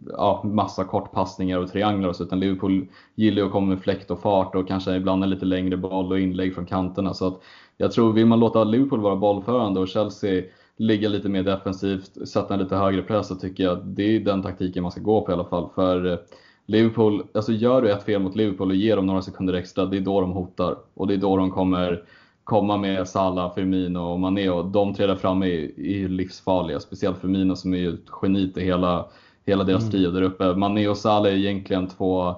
ja, 0.10 0.42
massa 0.46 0.84
kortpassningar 0.84 1.58
och 1.58 1.72
trianglar 1.72 2.10
och 2.10 2.16
så, 2.16 2.24
utan 2.24 2.40
Liverpool 2.40 2.88
gillar 3.16 3.46
att 3.46 3.52
komma 3.52 3.68
med 3.68 3.82
fläkt 3.82 4.12
och 4.12 4.22
fart 4.22 4.56
och 4.56 4.68
kanske 4.68 4.96
ibland 4.96 5.24
en 5.24 5.30
lite 5.30 5.46
längre 5.46 5.78
boll 5.78 6.12
och 6.12 6.20
inlägg 6.20 6.56
från 6.56 6.66
kanterna. 6.66 7.14
Så 7.14 7.28
att 7.28 7.42
jag 7.78 7.92
tror, 7.92 8.14
vill 8.14 8.26
man 8.26 8.40
låta 8.40 8.64
Liverpool 8.64 9.00
vara 9.00 9.16
bollförande 9.16 9.80
och 9.80 9.88
Chelsea 9.88 10.44
ligga 10.78 11.10
lite 11.10 11.30
mer 11.30 11.44
defensivt, 11.44 12.28
sätta 12.30 12.54
en 12.54 12.60
lite 12.60 12.76
högre 12.76 13.02
press, 13.02 13.28
så 13.28 13.36
tycker 13.36 13.64
jag 13.64 13.78
att 13.78 13.96
det 13.96 14.16
är 14.16 14.20
den 14.20 14.44
taktiken 14.44 14.84
man 14.84 14.92
ska 14.92 15.02
gå 15.02 15.22
på 15.22 15.32
i 15.32 15.34
alla 15.34 15.46
fall. 15.46 15.70
För 15.76 16.12
eh, 16.12 16.18
Liverpool, 16.66 17.24
alltså 17.34 17.52
gör 17.52 17.82
du 17.82 17.92
ett 17.92 18.04
fel 18.04 18.22
mot 18.22 18.36
Liverpool 18.36 18.70
och 18.70 18.76
ger 18.76 18.96
dem 18.96 19.06
några 19.06 19.22
sekunder 19.22 19.54
extra, 19.54 19.86
det 19.86 19.98
är 19.98 20.02
då 20.02 20.22
de 20.22 20.32
hotar. 20.32 20.78
Och 20.94 21.08
det 21.08 21.14
är 21.14 21.18
då 21.18 21.38
de 21.38 21.52
kommer 21.52 22.04
komma 22.44 22.78
med 22.78 23.08
Salah, 23.08 23.54
Firmino 23.54 24.00
och 24.00 24.20
Mané 24.20 24.50
och 24.50 24.66
de 24.66 24.94
tre 24.94 25.06
där 25.06 25.16
framme 25.16 25.48
är, 25.48 25.80
är 25.80 26.08
livsfarliga. 26.08 26.80
Speciellt 26.80 27.18
Firmino 27.18 27.56
som 27.56 27.74
är 27.74 27.78
ju 27.78 27.94
ett 27.94 28.10
geni 28.22 28.54
till 28.54 28.64
hela, 28.64 29.06
hela 29.46 29.64
deras 29.64 29.82
mm. 29.82 29.92
trio 29.92 30.12
där 30.12 30.22
uppe. 30.22 30.56
Mané 30.56 30.88
och 30.88 30.98
Salah 30.98 31.32
är 31.32 31.36
egentligen 31.36 31.88
två 31.88 32.36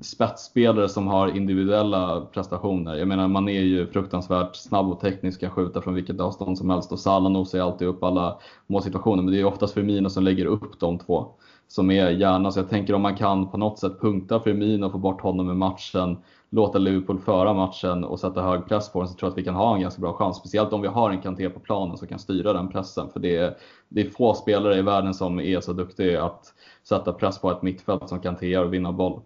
spetsspelare 0.00 0.88
som 0.88 1.06
har 1.06 1.36
individuella 1.36 2.20
prestationer. 2.20 2.94
Jag 2.94 3.08
menar, 3.08 3.28
man 3.28 3.48
är 3.48 3.60
ju 3.60 3.86
fruktansvärt 3.86 4.56
snabb 4.56 4.88
och 4.88 5.00
teknisk, 5.00 5.40
kan 5.40 5.50
skjuta 5.50 5.80
från 5.80 5.94
vilket 5.94 6.20
avstånd 6.20 6.58
som 6.58 6.70
helst 6.70 6.92
och 6.92 6.98
Salah 6.98 7.32
nosar 7.32 7.58
alltid 7.58 7.88
upp 7.88 8.02
alla 8.02 8.38
målsituationer. 8.66 9.22
Men 9.22 9.32
det 9.32 9.40
är 9.40 9.44
oftast 9.44 9.74
Firmino 9.74 10.10
som 10.10 10.22
lägger 10.22 10.46
upp 10.46 10.80
de 10.80 10.98
två 10.98 11.28
som 11.72 11.90
är 11.90 12.10
hjärnan, 12.10 12.52
Så 12.52 12.60
jag 12.60 12.68
tänker 12.68 12.94
om 12.94 13.02
man 13.02 13.16
kan 13.16 13.50
på 13.50 13.56
något 13.56 13.78
sätt 13.78 14.00
punkta 14.00 14.40
Firmino 14.40 14.86
och 14.86 14.92
få 14.92 14.98
bort 14.98 15.20
honom 15.20 15.50
i 15.50 15.54
matchen, 15.54 16.18
låta 16.50 16.78
Liverpool 16.78 17.18
föra 17.18 17.54
matchen 17.54 18.04
och 18.04 18.20
sätta 18.20 18.42
hög 18.42 18.66
press 18.66 18.92
på 18.92 18.98
den 19.00 19.08
så 19.08 19.14
tror 19.14 19.26
jag 19.26 19.32
att 19.32 19.38
vi 19.38 19.44
kan 19.44 19.54
ha 19.54 19.74
en 19.74 19.80
ganska 19.80 20.00
bra 20.00 20.12
chans. 20.12 20.36
Speciellt 20.36 20.72
om 20.72 20.82
vi 20.82 20.88
har 20.88 21.10
en 21.10 21.20
Kanté 21.20 21.48
på 21.50 21.60
planen 21.60 21.96
som 21.96 22.08
kan 22.08 22.18
styra 22.18 22.52
den 22.52 22.68
pressen. 22.68 23.08
För 23.12 23.20
det 23.20 23.36
är, 23.36 23.56
det 23.88 24.00
är 24.00 24.10
få 24.10 24.34
spelare 24.34 24.78
i 24.78 24.82
världen 24.82 25.14
som 25.14 25.40
är 25.40 25.60
så 25.60 25.72
duktiga 25.72 26.24
att 26.24 26.54
sätta 26.88 27.12
press 27.12 27.38
på 27.38 27.50
ett 27.50 27.62
mittfält 27.62 28.08
som 28.08 28.20
Kanté 28.20 28.46
gör 28.46 28.64
och 28.64 28.74
vinna 28.74 28.92
boll. 28.92 29.20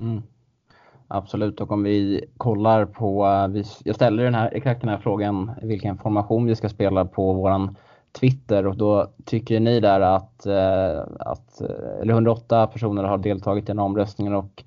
Mm. 0.00 0.22
Absolut, 1.08 1.60
och 1.60 1.72
om 1.72 1.82
vi 1.82 2.24
kollar 2.36 2.84
på, 2.84 3.26
eh, 3.26 3.64
jag 3.84 3.94
ställer 3.94 4.24
den 4.24 4.34
här, 4.34 4.50
exakt 4.54 4.80
den 4.80 4.90
här 4.90 4.98
frågan, 4.98 5.50
vilken 5.62 5.98
formation 5.98 6.46
vi 6.46 6.56
ska 6.56 6.68
spela 6.68 7.04
på 7.04 7.32
våran 7.32 7.76
Twitter 8.12 8.66
och 8.66 8.76
då 8.76 9.12
tycker 9.24 9.60
ni 9.60 9.80
där 9.80 10.00
att, 10.00 10.46
eh, 10.46 10.98
att 11.18 11.60
eh, 11.60 12.00
eller 12.00 12.14
108 12.14 12.66
personer 12.66 13.04
har 13.04 13.18
deltagit 13.18 13.64
i 13.64 13.66
den 13.66 13.78
omröstningen 13.78 14.34
och 14.34 14.64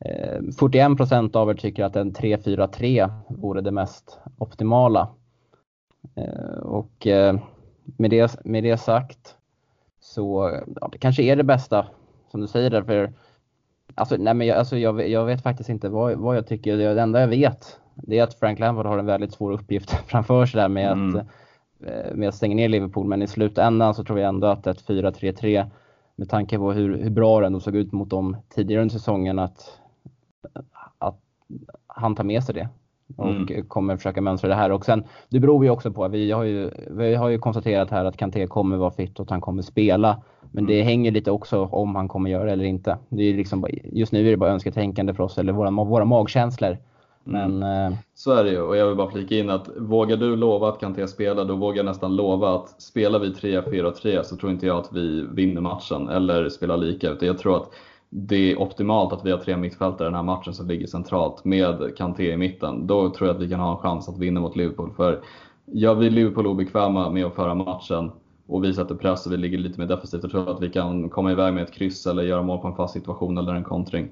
eh, 0.00 0.42
41 0.58 0.96
procent 0.96 1.36
av 1.36 1.50
er 1.50 1.54
tycker 1.54 1.84
att 1.84 1.96
en 1.96 2.12
3-4-3 2.12 3.10
vore 3.28 3.60
det 3.60 3.70
mest 3.70 4.18
optimala. 4.38 5.08
Eh, 6.14 6.58
och 6.58 7.06
eh, 7.06 7.38
med 7.84 8.10
det, 8.10 8.44
med 8.44 8.64
det 8.64 8.76
sagt 8.76 9.36
så 10.00 10.60
ja, 10.80 10.88
det 10.92 10.98
kanske 10.98 11.22
är 11.22 11.36
det 11.36 11.44
bästa 11.44 11.86
som 12.30 12.40
du 12.40 12.46
säger 12.46 12.70
därför 12.70 13.12
Alltså, 13.96 14.16
nej 14.18 14.34
men 14.34 14.46
jag, 14.46 14.58
alltså 14.58 14.78
jag, 14.78 15.08
jag 15.08 15.24
vet 15.24 15.42
faktiskt 15.42 15.68
inte 15.68 15.88
vad, 15.88 16.14
vad 16.16 16.36
jag 16.36 16.46
tycker. 16.46 16.76
Det 16.76 17.02
enda 17.02 17.20
jag 17.20 17.28
vet 17.28 17.78
det 17.94 18.18
är 18.18 18.22
att 18.22 18.34
Frank 18.34 18.58
Lampard 18.58 18.86
har 18.86 18.98
en 18.98 19.06
väldigt 19.06 19.32
svår 19.32 19.52
uppgift 19.52 19.90
framför 20.06 20.46
sig 20.46 20.60
där 20.60 20.68
med 20.68 20.92
mm. 20.92 21.16
att 21.16 21.26
med 22.14 22.28
att 22.28 22.34
stänga 22.34 22.56
ner 22.56 22.68
Liverpool. 22.68 23.06
Men 23.06 23.22
i 23.22 23.26
slutändan 23.26 23.94
så 23.94 24.04
tror 24.04 24.18
jag 24.18 24.28
ändå 24.28 24.46
att 24.46 24.66
ett 24.66 24.86
4-3-3 24.86 25.70
med 26.16 26.28
tanke 26.28 26.58
på 26.58 26.72
hur, 26.72 26.98
hur 26.98 27.10
bra 27.10 27.40
det 27.40 27.46
ändå 27.46 27.60
såg 27.60 27.76
ut 27.76 27.92
mot 27.92 28.10
dem 28.10 28.36
tidigare 28.54 28.82
under 28.82 28.92
säsongen 28.92 29.38
att, 29.38 29.80
att 30.98 31.20
han 31.86 32.14
tar 32.14 32.24
med 32.24 32.44
sig 32.44 32.54
det 32.54 32.68
och 33.16 33.30
mm. 33.30 33.66
kommer 33.68 33.96
försöka 33.96 34.20
mönstra 34.20 34.48
det 34.48 34.54
här. 34.54 34.72
Och 34.72 34.84
sen, 34.84 35.04
det 35.28 35.40
beror 35.40 35.64
ju 35.64 35.70
också 35.70 35.92
på, 35.92 36.08
vi 36.08 36.30
har 36.30 36.42
ju, 36.42 36.70
vi 36.90 37.14
har 37.14 37.28
ju 37.28 37.38
konstaterat 37.38 37.90
här 37.90 38.04
att 38.04 38.16
Kanté 38.16 38.46
kommer 38.46 38.76
vara 38.76 38.90
fit 38.90 39.18
och 39.20 39.24
att 39.24 39.30
han 39.30 39.40
kommer 39.40 39.62
spela. 39.62 40.22
Men 40.52 40.66
det 40.66 40.74
mm. 40.74 40.86
hänger 40.86 41.10
lite 41.10 41.30
också 41.30 41.64
om 41.64 41.94
han 41.94 42.08
kommer 42.08 42.30
göra 42.30 42.44
det 42.44 42.52
eller 42.52 42.64
inte. 42.64 42.98
Det 43.08 43.22
är 43.22 43.34
liksom, 43.34 43.66
just 43.84 44.12
nu 44.12 44.26
är 44.26 44.30
det 44.30 44.36
bara 44.36 44.50
önsketänkande 44.50 45.14
för 45.14 45.22
oss, 45.22 45.38
eller 45.38 45.52
våra, 45.52 45.70
våra 45.70 46.04
magkänslor. 46.04 46.78
Men, 47.24 47.62
mm. 47.62 47.92
Eh, 47.92 47.98
så 48.14 48.32
är 48.32 48.44
det 48.44 48.50
ju 48.50 48.60
och 48.60 48.76
jag 48.76 48.86
vill 48.86 48.96
bara 48.96 49.10
flika 49.10 49.34
in 49.34 49.50
att 49.50 49.68
vågar 49.76 50.16
du 50.16 50.36
lova 50.36 50.68
att 50.68 50.80
Kanté 50.80 51.08
spelar, 51.08 51.44
då 51.44 51.56
vågar 51.56 51.76
jag 51.76 51.86
nästan 51.86 52.16
lova 52.16 52.54
att 52.54 52.82
spelar 52.82 53.18
vi 53.18 53.32
3-4-3 53.32 54.22
så 54.22 54.36
tror 54.36 54.52
inte 54.52 54.66
jag 54.66 54.78
att 54.78 54.92
vi 54.92 55.26
vinner 55.32 55.60
matchen 55.60 56.08
eller 56.08 56.48
spelar 56.48 56.76
lika. 56.76 57.10
Utan 57.10 57.28
jag 57.28 57.38
tror 57.38 57.56
att 57.56 57.70
det 58.10 58.52
är 58.52 58.60
optimalt 58.60 59.12
att 59.12 59.24
vi 59.24 59.30
har 59.30 59.38
tre 59.38 59.56
mittfältare 59.56 60.06
i 60.06 60.10
den 60.10 60.14
här 60.14 60.22
matchen 60.22 60.54
som 60.54 60.68
ligger 60.68 60.86
centralt 60.86 61.44
med 61.44 61.96
Kanté 61.96 62.32
i 62.32 62.36
mitten. 62.36 62.86
Då 62.86 63.10
tror 63.10 63.28
jag 63.28 63.36
att 63.36 63.42
vi 63.42 63.50
kan 63.50 63.60
ha 63.60 63.72
en 63.72 63.78
chans 63.78 64.08
att 64.08 64.18
vinna 64.18 64.40
mot 64.40 64.56
Liverpool. 64.56 64.92
För 64.96 65.20
gör 65.66 65.94
vi 65.94 66.10
Liverpool 66.10 66.46
obekväma 66.46 67.10
med 67.10 67.26
att 67.26 67.34
föra 67.34 67.54
matchen 67.54 68.10
och 68.46 68.64
vi 68.64 68.74
sätter 68.74 68.94
press 68.94 69.26
och 69.26 69.32
vi 69.32 69.36
ligger 69.36 69.58
lite 69.58 69.80
mer 69.80 69.86
defensivt, 69.86 70.22
då 70.22 70.28
tror 70.28 70.44
jag 70.46 70.54
att 70.54 70.62
vi 70.62 70.70
kan 70.70 71.10
komma 71.10 71.32
iväg 71.32 71.54
med 71.54 71.62
ett 71.62 71.72
kryss 71.72 72.06
eller 72.06 72.22
göra 72.22 72.42
mål 72.42 72.58
på 72.58 72.68
en 72.68 72.76
fast 72.76 72.94
situation 72.94 73.38
eller 73.38 73.54
en 73.54 73.64
kontring. 73.64 74.08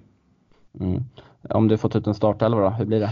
Mm. 0.81 1.03
Om 1.51 1.69
du 1.69 1.79
fått 1.79 1.97
ut 1.97 2.07
en 2.07 2.15
startelva 2.15 2.61
då, 2.61 2.69
hur 2.69 2.85
blir 2.85 3.01
det? 3.01 3.11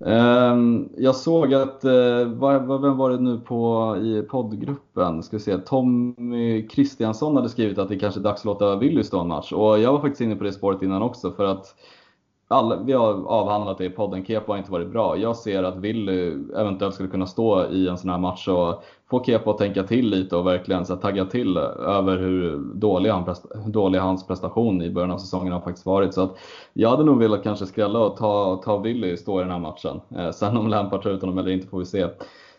Um, 0.00 0.88
jag 0.96 1.16
såg 1.16 1.54
att, 1.54 1.84
uh, 1.84 2.80
vem 2.80 2.96
var 2.96 3.10
det 3.10 3.20
nu 3.20 3.38
på 3.38 3.96
i 3.96 4.22
poddgruppen? 4.22 5.22
Ska 5.22 5.36
vi 5.36 5.42
se, 5.42 5.58
Tommy 5.58 6.68
Kristiansson 6.68 7.36
hade 7.36 7.48
skrivit 7.48 7.78
att 7.78 7.88
det 7.88 7.98
kanske 7.98 8.20
är 8.20 8.22
dags 8.22 8.40
att 8.40 8.44
låta 8.44 8.76
Willy 8.76 9.02
stå 9.02 9.20
en 9.20 9.28
match. 9.28 9.52
Och 9.52 9.78
jag 9.78 9.92
var 9.92 10.00
faktiskt 10.00 10.20
inne 10.20 10.36
på 10.36 10.44
det 10.44 10.52
spåret 10.52 10.82
innan 10.82 11.02
också 11.02 11.30
för 11.30 11.44
att 11.44 11.74
all, 12.48 12.84
vi 12.84 12.92
har 12.92 13.26
avhandlat 13.26 13.78
det 13.78 13.84
i 13.84 13.90
podden, 13.90 14.24
Kepa 14.24 14.52
har 14.52 14.58
inte 14.58 14.72
varit 14.72 14.92
bra. 14.92 15.16
Jag 15.16 15.36
ser 15.36 15.62
att 15.62 15.76
Willy 15.76 16.32
eventuellt 16.56 16.94
skulle 16.94 17.08
kunna 17.08 17.26
stå 17.26 17.66
i 17.66 17.88
en 17.88 17.98
sån 17.98 18.10
här 18.10 18.18
match 18.18 18.48
och 18.48 18.84
få 19.10 19.24
Kepa 19.24 19.50
att 19.50 19.58
tänka 19.58 19.82
till 19.82 20.10
lite 20.10 20.36
och 20.36 20.46
verkligen 20.46 20.86
så 20.86 20.96
tagga 20.96 21.24
till 21.24 21.56
över 21.56 22.18
hur 22.18 22.58
dålig, 22.74 23.10
han, 23.10 23.34
dålig 23.66 23.98
hans 23.98 24.26
prestation 24.26 24.82
i 24.82 24.90
början 24.90 25.10
av 25.10 25.18
säsongen 25.18 25.52
har 25.52 25.60
faktiskt 25.60 25.86
varit. 25.86 26.14
Så 26.14 26.22
att 26.22 26.38
jag 26.72 26.90
hade 26.90 27.04
nog 27.04 27.18
velat 27.18 27.42
kanske 27.42 27.66
skrälla 27.66 27.98
och 27.98 28.16
ta, 28.16 28.60
ta 28.64 28.78
Willy 28.78 29.16
stå 29.16 29.40
i 29.40 29.42
den 29.42 29.52
här 29.52 29.58
matchen. 29.58 30.00
Eh, 30.16 30.30
sen 30.30 30.56
om 30.56 30.68
Lampard 30.68 31.02
tar 31.02 31.10
ut 31.10 31.20
honom 31.20 31.38
eller 31.38 31.50
inte 31.50 31.66
får 31.66 31.78
vi 31.78 31.86
se. 31.86 32.06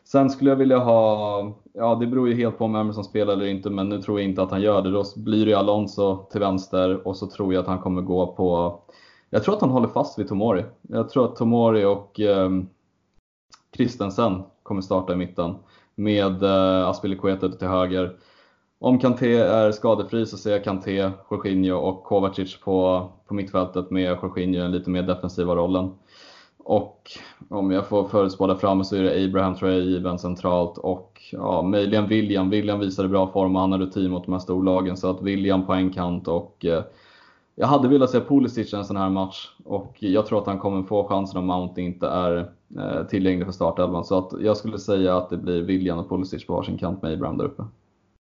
Sen 0.04 0.30
skulle 0.30 0.50
jag 0.50 0.58
vilja 0.58 0.78
ha, 0.78 1.54
ja 1.74 1.96
det 1.96 2.08
beror 2.08 2.30
ju 2.30 2.36
helt 2.36 2.58
på 2.58 2.66
om 2.66 2.76
Emerson 2.76 3.04
spelar 3.04 3.34
eller 3.34 3.46
inte, 3.46 3.70
men 3.70 3.90
nu 3.90 4.02
tror 4.02 4.20
jag 4.20 4.30
inte 4.30 4.42
att 4.42 4.52
han 4.52 4.62
gör 4.62 4.82
det. 4.82 4.92
Då 4.92 5.04
blir 5.16 5.46
det 5.46 5.54
Alonso 5.54 6.18
till 6.32 6.40
vänster 6.40 7.08
och 7.08 7.18
så 7.18 7.28
tror 7.28 7.54
jag 7.54 7.62
att 7.62 7.68
han 7.68 7.80
kommer 7.80 8.02
gå 8.02 8.28
på 8.28 8.80
jag 9.30 9.44
tror 9.44 9.56
att 9.56 9.62
han 9.62 9.70
håller 9.70 9.88
fast 9.88 10.20
vid 10.20 10.28
Tomori. 10.28 10.66
Jag 10.82 11.10
tror 11.10 11.26
att 11.26 11.36
Tomori 11.36 11.86
och 11.86 12.20
eh, 12.20 12.50
Christensen 13.76 14.44
kommer 14.64 14.82
starta 14.82 15.14
i 15.14 15.16
mitten 15.16 15.56
med 15.96 16.44
eh, 16.44 16.88
Aspilicueta 16.88 17.50
till 17.50 17.68
höger. 17.68 18.18
Om 18.80 19.00
Kanté 19.00 19.38
är 19.38 19.72
skadefri 19.72 20.26
så 20.26 20.38
ser 20.38 20.52
jag 20.52 20.64
Kanté, 20.64 21.12
Jorginho 21.32 21.78
och 21.78 22.04
Kovacic 22.04 22.60
på, 22.60 23.08
på 23.28 23.34
mittfältet 23.34 23.92
med 23.92 24.18
Jorginho 24.22 24.60
i 24.60 24.62
den 24.62 24.72
lite 24.72 24.90
mer 24.90 25.04
defensiva 25.04 25.56
rollen. 25.56 25.92
Och 26.58 27.12
om 27.50 27.72
jag 27.72 27.88
får 27.88 28.08
förutspå 28.08 28.56
framme 28.56 28.84
så 28.84 28.96
är 28.96 29.04
det 29.04 29.26
Abraham 29.26 29.56
tror 29.56 29.72
jag 29.72 29.82
given 29.82 30.20
centralt 30.20 30.78
och 30.78 31.22
ja, 31.32 31.62
möjligen 31.62 32.08
William. 32.08 32.50
William 32.50 32.80
visade 32.80 33.08
bra 33.08 33.28
form 33.28 33.56
och 33.56 33.62
han 33.62 33.72
har 33.72 33.80
rutin 33.80 34.12
mot 34.12 34.26
de 34.26 34.32
här 34.32 34.40
storlagen 34.40 34.98
så 34.98 35.10
att 35.10 35.22
William 35.22 35.66
på 35.66 35.74
en 35.74 35.94
kant 35.94 36.28
och 36.28 36.66
eh, 36.66 36.84
jag 37.60 37.68
hade 37.68 37.88
velat 37.88 38.10
se 38.10 38.20
Pulisic 38.20 38.74
i 38.74 38.76
en 38.76 38.86
sån 38.86 38.98
här 38.98 39.10
match 39.10 39.50
och 39.66 39.96
jag 40.00 40.26
tror 40.26 40.42
att 40.42 40.48
han 40.48 40.60
kommer 40.60 40.84
få 40.84 41.08
chansen 41.08 41.40
om 41.40 41.46
Mount 41.46 41.82
inte 41.82 42.08
är 42.08 42.38
eh, 42.78 43.08
tillgänglig 43.10 43.46
för 43.46 43.52
startelvan. 43.52 44.04
Så 44.04 44.18
att 44.18 44.42
jag 44.42 44.58
skulle 44.58 44.78
säga 44.78 45.18
att 45.18 45.30
det 45.30 45.38
blir 45.38 45.62
William 45.62 46.00
och 46.00 46.10
Pulisic 46.10 46.48
på 46.48 46.54
varsin 46.54 46.78
kant 46.78 47.02
med 47.02 47.14
Abraham 47.14 47.38
där 47.38 47.46
uppe. 47.46 47.64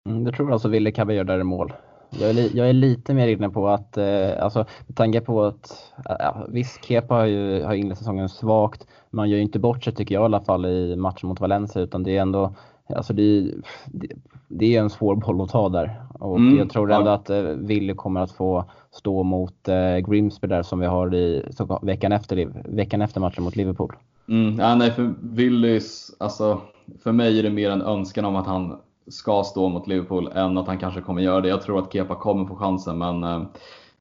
Mm, 0.09 0.25
det 0.25 0.33
tror 0.33 0.53
alltså 0.53 0.69
Wille 0.69 0.93
Cabbe 0.93 1.15
gör 1.15 1.25
där 1.25 1.41
i 1.41 1.45
mål. 1.45 1.73
Jag 2.11 2.31
är, 2.31 2.35
li, 2.35 2.51
jag 2.55 2.69
är, 2.69 2.73
lite 2.73 3.15
mer 3.15 3.29
inne 3.29 3.49
på 3.49 3.69
att, 3.69 3.97
eh, 3.97 4.43
alltså 4.43 4.67
med 4.87 4.97
tanke 4.97 5.21
på 5.21 5.45
att, 5.45 5.93
eh, 6.09 6.17
ja, 6.19 6.47
visst 6.49 6.85
Kepa 6.85 7.15
har 7.15 7.25
ju 7.25 7.63
har 7.63 7.75
inlett 7.75 7.99
säsongen 7.99 8.29
svagt. 8.29 8.87
Man 9.11 9.31
gör 9.31 9.37
ju 9.37 9.43
inte 9.43 9.59
bort 9.59 9.85
sig 9.85 9.95
tycker 9.95 10.15
jag 10.15 10.23
i 10.23 10.25
alla 10.25 10.41
fall 10.41 10.67
i 10.67 10.97
matchen 10.97 11.29
mot 11.29 11.41
Valencia 11.41 11.83
utan 11.83 12.03
det 12.03 12.17
är 12.17 12.23
ändå, 12.23 12.55
alltså 12.97 13.13
det, 13.13 13.55
det, 13.87 14.09
det 14.49 14.77
är 14.77 14.81
en 14.81 14.91
svår 14.91 15.17
boll 15.17 15.41
att 15.41 15.49
ta 15.49 15.69
där. 15.69 16.03
Och 16.19 16.37
mm, 16.37 16.59
jag 16.59 16.71
tror 16.71 16.93
ändå 16.93 17.11
att 17.11 17.31
eh, 17.31 17.43
Ville 17.43 17.95
kommer 17.95 18.21
att 18.21 18.33
få 18.33 18.65
stå 18.91 19.23
mot 19.23 19.69
eh, 19.69 19.97
Grimsby 19.97 20.49
där 20.49 20.63
som 20.63 20.79
vi 20.79 20.87
har 20.87 21.15
i 21.15 21.49
så, 21.51 21.79
veckan, 21.83 22.13
efter, 22.13 22.53
veckan 22.65 23.03
efter 23.03 23.21
matchen 23.21 23.45
mot 23.45 23.57
Liverpool. 23.57 23.97
Mm, 24.29 24.59
ja, 24.59 24.75
nej, 24.75 24.91
för 24.91 25.15
Willys, 25.21 26.17
alltså, 26.19 26.61
för 27.03 27.13
mig 27.13 27.39
är 27.39 27.43
det 27.43 27.51
mer 27.51 27.71
en 27.71 27.83
önskan 27.83 28.25
om 28.25 28.37
att 28.37 28.47
han 28.47 28.79
ska 29.09 29.45
stå 29.45 29.69
mot 29.69 29.87
Liverpool 29.87 30.29
än 30.35 30.59
att 30.59 30.67
han 30.67 30.79
kanske 30.79 31.01
kommer 31.01 31.23
göra 31.23 31.41
det. 31.41 31.49
Jag 31.49 31.63
tror 31.63 31.79
att 31.79 31.93
Kepa 31.93 32.15
kommer 32.15 32.47
få 32.47 32.57
chansen 32.57 32.99
men 32.99 33.25
eh, 33.25 33.43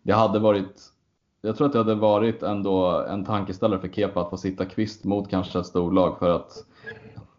det 0.02 0.14
hade 0.14 0.40
varit 0.40 0.92
jag 1.42 1.58
tror 1.58 1.68
att 1.68 1.74
det 1.74 1.80
hade 1.80 1.96
varit 1.96 2.44
ändå 2.44 3.06
en 3.10 3.26
tankeställare 3.26 3.80
för 3.80 3.88
Kepa 3.88 4.22
att 4.22 4.30
få 4.30 4.38
sitta 4.38 4.66
kvist 4.66 5.04
mot 5.04 5.30
kanske 5.30 5.60
ett 5.60 5.66
storlag 5.66 6.20
för 6.20 6.30
att 6.30 6.52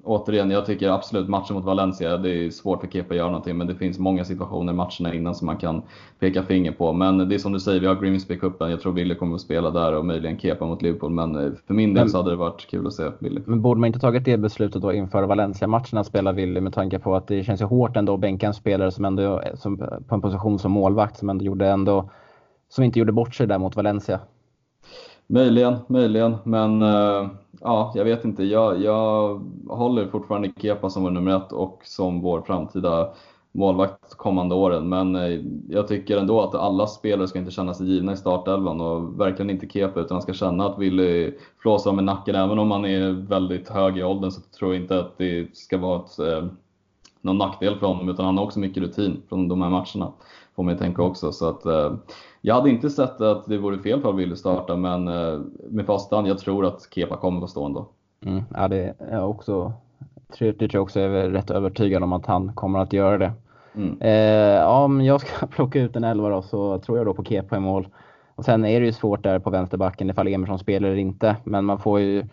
återigen, 0.09 0.51
jag 0.51 0.67
tycker 0.67 0.89
absolut 0.89 1.29
matchen 1.29 1.57
mot 1.57 1.65
Valencia, 1.65 2.17
det 2.17 2.47
är 2.47 2.51
svårt 2.51 2.81
för 2.81 2.89
Kepa 2.89 3.15
att 3.15 3.17
göra 3.17 3.27
någonting, 3.27 3.59
men 3.59 3.67
det 3.67 3.75
finns 3.75 3.99
många 3.99 4.25
situationer 4.25 4.73
i 4.73 4.77
matcherna 4.77 5.15
innan 5.15 5.35
som 5.35 5.47
man 5.47 5.57
kan 5.57 5.83
peka 6.19 6.43
finger 6.43 6.73
på. 6.73 6.93
Men 6.93 7.29
det 7.29 7.35
är 7.35 7.39
som 7.39 7.53
du 7.53 7.61
säger, 7.61 7.81
vi 7.81 7.87
har 7.87 7.95
Grimsby-cupen, 7.95 8.71
jag 8.71 8.81
tror 8.81 8.93
Wille 8.93 9.15
kommer 9.15 9.35
att 9.35 9.41
spela 9.41 9.71
där 9.71 9.97
och 9.97 10.07
möjligen 10.07 10.39
Kepa 10.39 10.67
mot 10.67 10.83
Liverpool, 10.83 11.11
men 11.11 11.37
eh, 11.37 11.53
för 11.67 11.75
min 11.75 11.95
del 11.95 12.11
så 12.11 12.17
hade 12.17 12.31
det 12.31 12.37
varit 12.37 12.67
kul 12.71 12.87
att 12.87 12.93
se 12.93 13.11
Wille. 13.19 13.41
Men 13.45 13.63
borde 13.63 13.81
man 13.81 13.87
inte 13.87 14.01
tagit 14.01 14.25
det 14.25 14.37
beslutet 14.37 14.83
då 14.83 14.93
inför 14.93 15.23
Valencia-matchen 15.23 15.99
att 15.99 16.07
spela 16.07 16.33
Wille 16.33 16.61
med 16.61 16.73
tanke 16.73 16.99
på 16.99 17.17
att 17.17 17.27
det 17.27 17.45
känns 17.45 17.61
ju 17.61 17.65
hårt 17.65 17.97
ändå 17.97 18.15
att 18.15 18.21
bänka 18.21 18.47
en 18.47 18.55
spelare 18.55 18.91
som 18.91 19.05
ändå, 19.05 19.43
som, 19.55 19.77
på 20.09 20.15
en 20.15 20.21
position 20.21 20.59
som 20.59 20.73
målvakt, 20.73 21.17
som 21.17 21.31
ändå 21.31 21.45
gjorde 21.45 21.69
ändå, 21.69 22.11
som 22.69 22.85
inte 22.85 22.99
gjorde 22.99 23.13
bort 23.13 23.35
sig 23.35 23.47
där 23.47 23.59
mot 23.59 23.77
Valencia? 23.77 24.21
Möjligen, 25.29 25.77
möjligen, 25.89 26.37
men 26.45 26.83
uh 26.83 27.29
ja, 27.61 27.93
jag 27.95 28.05
vet 28.05 28.25
inte. 28.25 28.45
Jag, 28.45 28.83
jag 28.83 29.41
håller 29.69 30.07
fortfarande 30.07 30.53
Kepa 30.57 30.91
som 30.91 31.03
vår 31.03 31.11
nummer 31.11 31.37
ett 31.37 31.53
och 31.53 31.81
som 31.85 32.21
vår 32.21 32.43
framtida 32.43 33.15
målvakt 33.53 34.15
kommande 34.15 34.55
åren. 34.55 34.89
Men 34.89 35.17
eh, 35.17 35.41
jag 35.69 35.89
tycker 35.89 36.17
ändå 36.17 36.41
att 36.41 36.55
alla 36.55 36.87
spelare 36.87 37.29
ska 37.29 37.39
inte 37.39 37.51
känna 37.51 37.75
sig 37.75 37.87
givna 37.87 38.13
i 38.13 38.17
startelvan 38.17 38.81
och 38.81 39.21
verkligen 39.21 39.51
inte 39.51 39.69
Kepa 39.69 40.01
utan 40.01 40.15
han 40.15 40.23
ska 40.23 40.33
känna 40.33 40.67
att 40.67 40.79
Willy 40.79 41.25
eh, 41.25 41.33
flåsar 41.63 41.93
med 41.93 42.05
nacken. 42.05 42.35
Även 42.35 42.59
om 42.59 42.71
han 42.71 42.85
är 42.85 43.11
väldigt 43.11 43.69
hög 43.69 43.99
i 43.99 44.03
åldern 44.03 44.31
så 44.31 44.41
tror 44.41 44.75
jag 44.75 44.83
inte 44.83 45.01
att 45.01 45.19
det 45.19 45.57
ska 45.57 45.79
vara 45.79 46.01
ett, 46.01 46.51
någon 47.21 47.39
nackdel 47.39 47.79
för 47.79 47.87
honom 47.87 48.09
utan 48.09 48.25
han 48.25 48.39
har 48.39 48.45
också 48.45 48.59
mycket 48.59 48.83
rutin 48.83 49.23
från 49.29 49.49
de 49.49 49.63
här 49.63 49.71
matcherna. 49.71 50.13
Får 50.57 50.63
man 50.63 50.75
ju 50.75 50.79
tänka 50.79 51.03
också. 51.03 51.33
Så 51.33 51.49
att, 51.49 51.67
eh, 51.67 51.93
jag 52.41 52.55
hade 52.55 52.71
inte 52.71 52.91
sett 52.91 53.21
att 53.21 53.47
det 53.47 53.59
vore 53.59 53.79
fel 53.79 54.01
för 54.01 54.13
Wille 54.13 54.37
starta 54.37 54.77
men 54.77 55.09
eh, 55.09 55.41
med 55.71 55.87
fastan, 55.87 56.27
jag 56.27 56.39
tror 56.39 56.67
att 56.67 56.89
Kepa 56.95 57.17
kommer 57.17 57.45
att 57.45 57.51
stå 57.51 57.67
ändå. 57.67 57.87
Mm, 58.25 58.43
ja, 58.55 58.69
det 58.69 58.95
är 58.99 59.25
också, 59.25 59.73
det 60.39 60.53
tror 60.53 60.71
jag 60.73 60.83
också 60.83 61.01
är 61.01 61.31
rätt 61.31 61.51
övertygad 61.51 62.03
om 62.03 62.13
att 62.13 62.27
han 62.27 62.53
kommer 62.55 62.79
att 62.79 62.93
göra 62.93 63.19
det. 63.19 63.33
Mm. 63.75 64.01
Eh, 64.01 64.69
om 64.69 65.01
jag 65.01 65.21
ska 65.21 65.47
plocka 65.51 65.81
ut 65.81 65.97
en 65.97 66.05
elva 66.05 66.29
då 66.29 66.43
så 66.43 66.79
tror 66.79 66.99
jag 66.99 67.07
då 67.07 67.15
på 67.15 67.25
Kepa 67.25 67.57
i 67.57 67.61
mål. 67.61 67.89
Och 68.35 68.45
sen 68.45 68.65
är 68.65 68.81
det 68.81 68.87
ju 68.87 68.93
svårt 68.93 69.23
där 69.23 69.39
på 69.39 69.51
vänsterbacken 69.51 70.11
ifall 70.11 70.29
Emerson 70.29 70.59
spelar 70.59 70.89
eller 70.89 70.99
inte. 70.99 71.37
Men 71.45 71.65
man 71.65 71.79
får 71.79 72.01
ju 72.01 72.25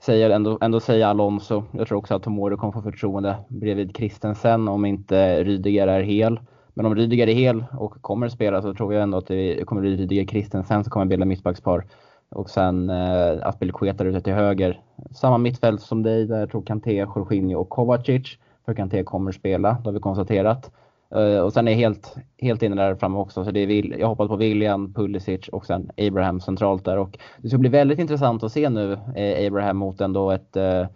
säga, 0.00 0.34
ändå, 0.34 0.58
ändå 0.60 0.80
säga 0.80 1.08
Alonso. 1.08 1.62
Jag 1.70 1.88
tror 1.88 1.98
också 1.98 2.14
att 2.14 2.22
Tomori 2.22 2.56
kommer 2.56 2.72
få 2.72 2.82
förtroende 2.82 3.36
bredvid 3.48 3.96
Christensen 3.96 4.68
om 4.68 4.84
inte 4.84 5.44
Rydiger 5.44 5.86
är 5.86 6.02
hel. 6.02 6.40
Men 6.74 6.86
om 6.86 6.94
Rydiger 6.94 7.28
är 7.28 7.34
hel 7.34 7.64
och 7.78 8.02
kommer 8.02 8.26
att 8.26 8.32
spela 8.32 8.62
så 8.62 8.74
tror 8.74 8.94
jag 8.94 9.02
ändå 9.02 9.18
att 9.18 9.26
det 9.26 9.66
kommer 9.66 9.82
bli 9.82 9.96
Rydiger 9.96 10.24
Kristensen 10.24 10.84
som 10.84 10.90
kommer 10.90 11.04
att 11.04 11.10
bilda 11.10 11.26
mittbackspar. 11.26 11.84
Och 12.28 12.50
sen 12.50 12.90
eh, 12.90 13.46
Aspelkueta 13.46 14.04
ute 14.04 14.20
till 14.20 14.32
höger. 14.32 14.80
Samma 15.10 15.38
mittfält 15.38 15.80
som 15.80 16.02
dig 16.02 16.26
där 16.26 16.40
jag 16.40 16.50
tror 16.50 16.62
Kanté, 16.62 17.06
Jorginho 17.16 17.60
och 17.60 17.68
Kovacic. 17.68 18.38
För 18.64 18.74
Kanté 18.74 19.04
kommer 19.04 19.30
att 19.30 19.36
spela, 19.36 19.68
det 19.72 19.88
har 19.88 19.92
vi 19.92 20.00
konstaterat. 20.00 20.70
Eh, 21.14 21.38
och 21.38 21.52
sen 21.52 21.68
är 21.68 21.72
jag 21.72 21.78
helt, 21.78 22.16
helt 22.38 22.62
inne 22.62 22.76
där 22.76 22.94
framme 22.94 23.18
också. 23.18 23.44
Så 23.44 23.50
det 23.50 23.60
är, 23.60 23.98
jag 23.98 24.08
hoppas 24.08 24.28
på 24.28 24.36
William, 24.36 24.94
Pulisic 24.94 25.48
och 25.48 25.66
sen 25.66 25.90
Abraham 25.96 26.40
centralt 26.40 26.84
där. 26.84 26.98
Och 26.98 27.18
det 27.38 27.48
ska 27.48 27.58
bli 27.58 27.68
väldigt 27.68 27.98
intressant 27.98 28.42
att 28.42 28.52
se 28.52 28.68
nu 28.68 28.98
eh, 29.16 29.46
Abraham 29.46 29.76
mot 29.76 30.00
ändå 30.00 30.30
ett, 30.30 30.56
eh, 30.56 30.86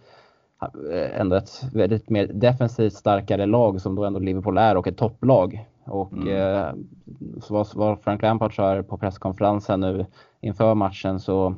ändå 1.13 1.35
ett 1.35 1.63
väldigt 1.73 2.09
mer 2.09 2.27
defensivt 2.27 2.93
starkare 2.93 3.45
lag 3.45 3.81
som 3.81 3.95
då 3.95 4.05
ändå 4.05 4.19
Liverpool 4.19 4.57
är 4.57 4.77
och 4.77 4.87
ett 4.87 4.97
topplag. 4.97 5.65
Och 5.85 6.13
mm. 6.13 6.27
eh, 6.27 6.73
så 7.41 7.53
vad, 7.53 7.67
vad 7.75 8.01
Frank 8.01 8.21
Lampard 8.21 8.55
sa 8.55 8.83
på 8.83 8.97
presskonferensen 8.97 9.79
nu 9.79 10.05
inför 10.41 10.75
matchen 10.75 11.19
så 11.19 11.55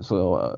så, 0.00 0.50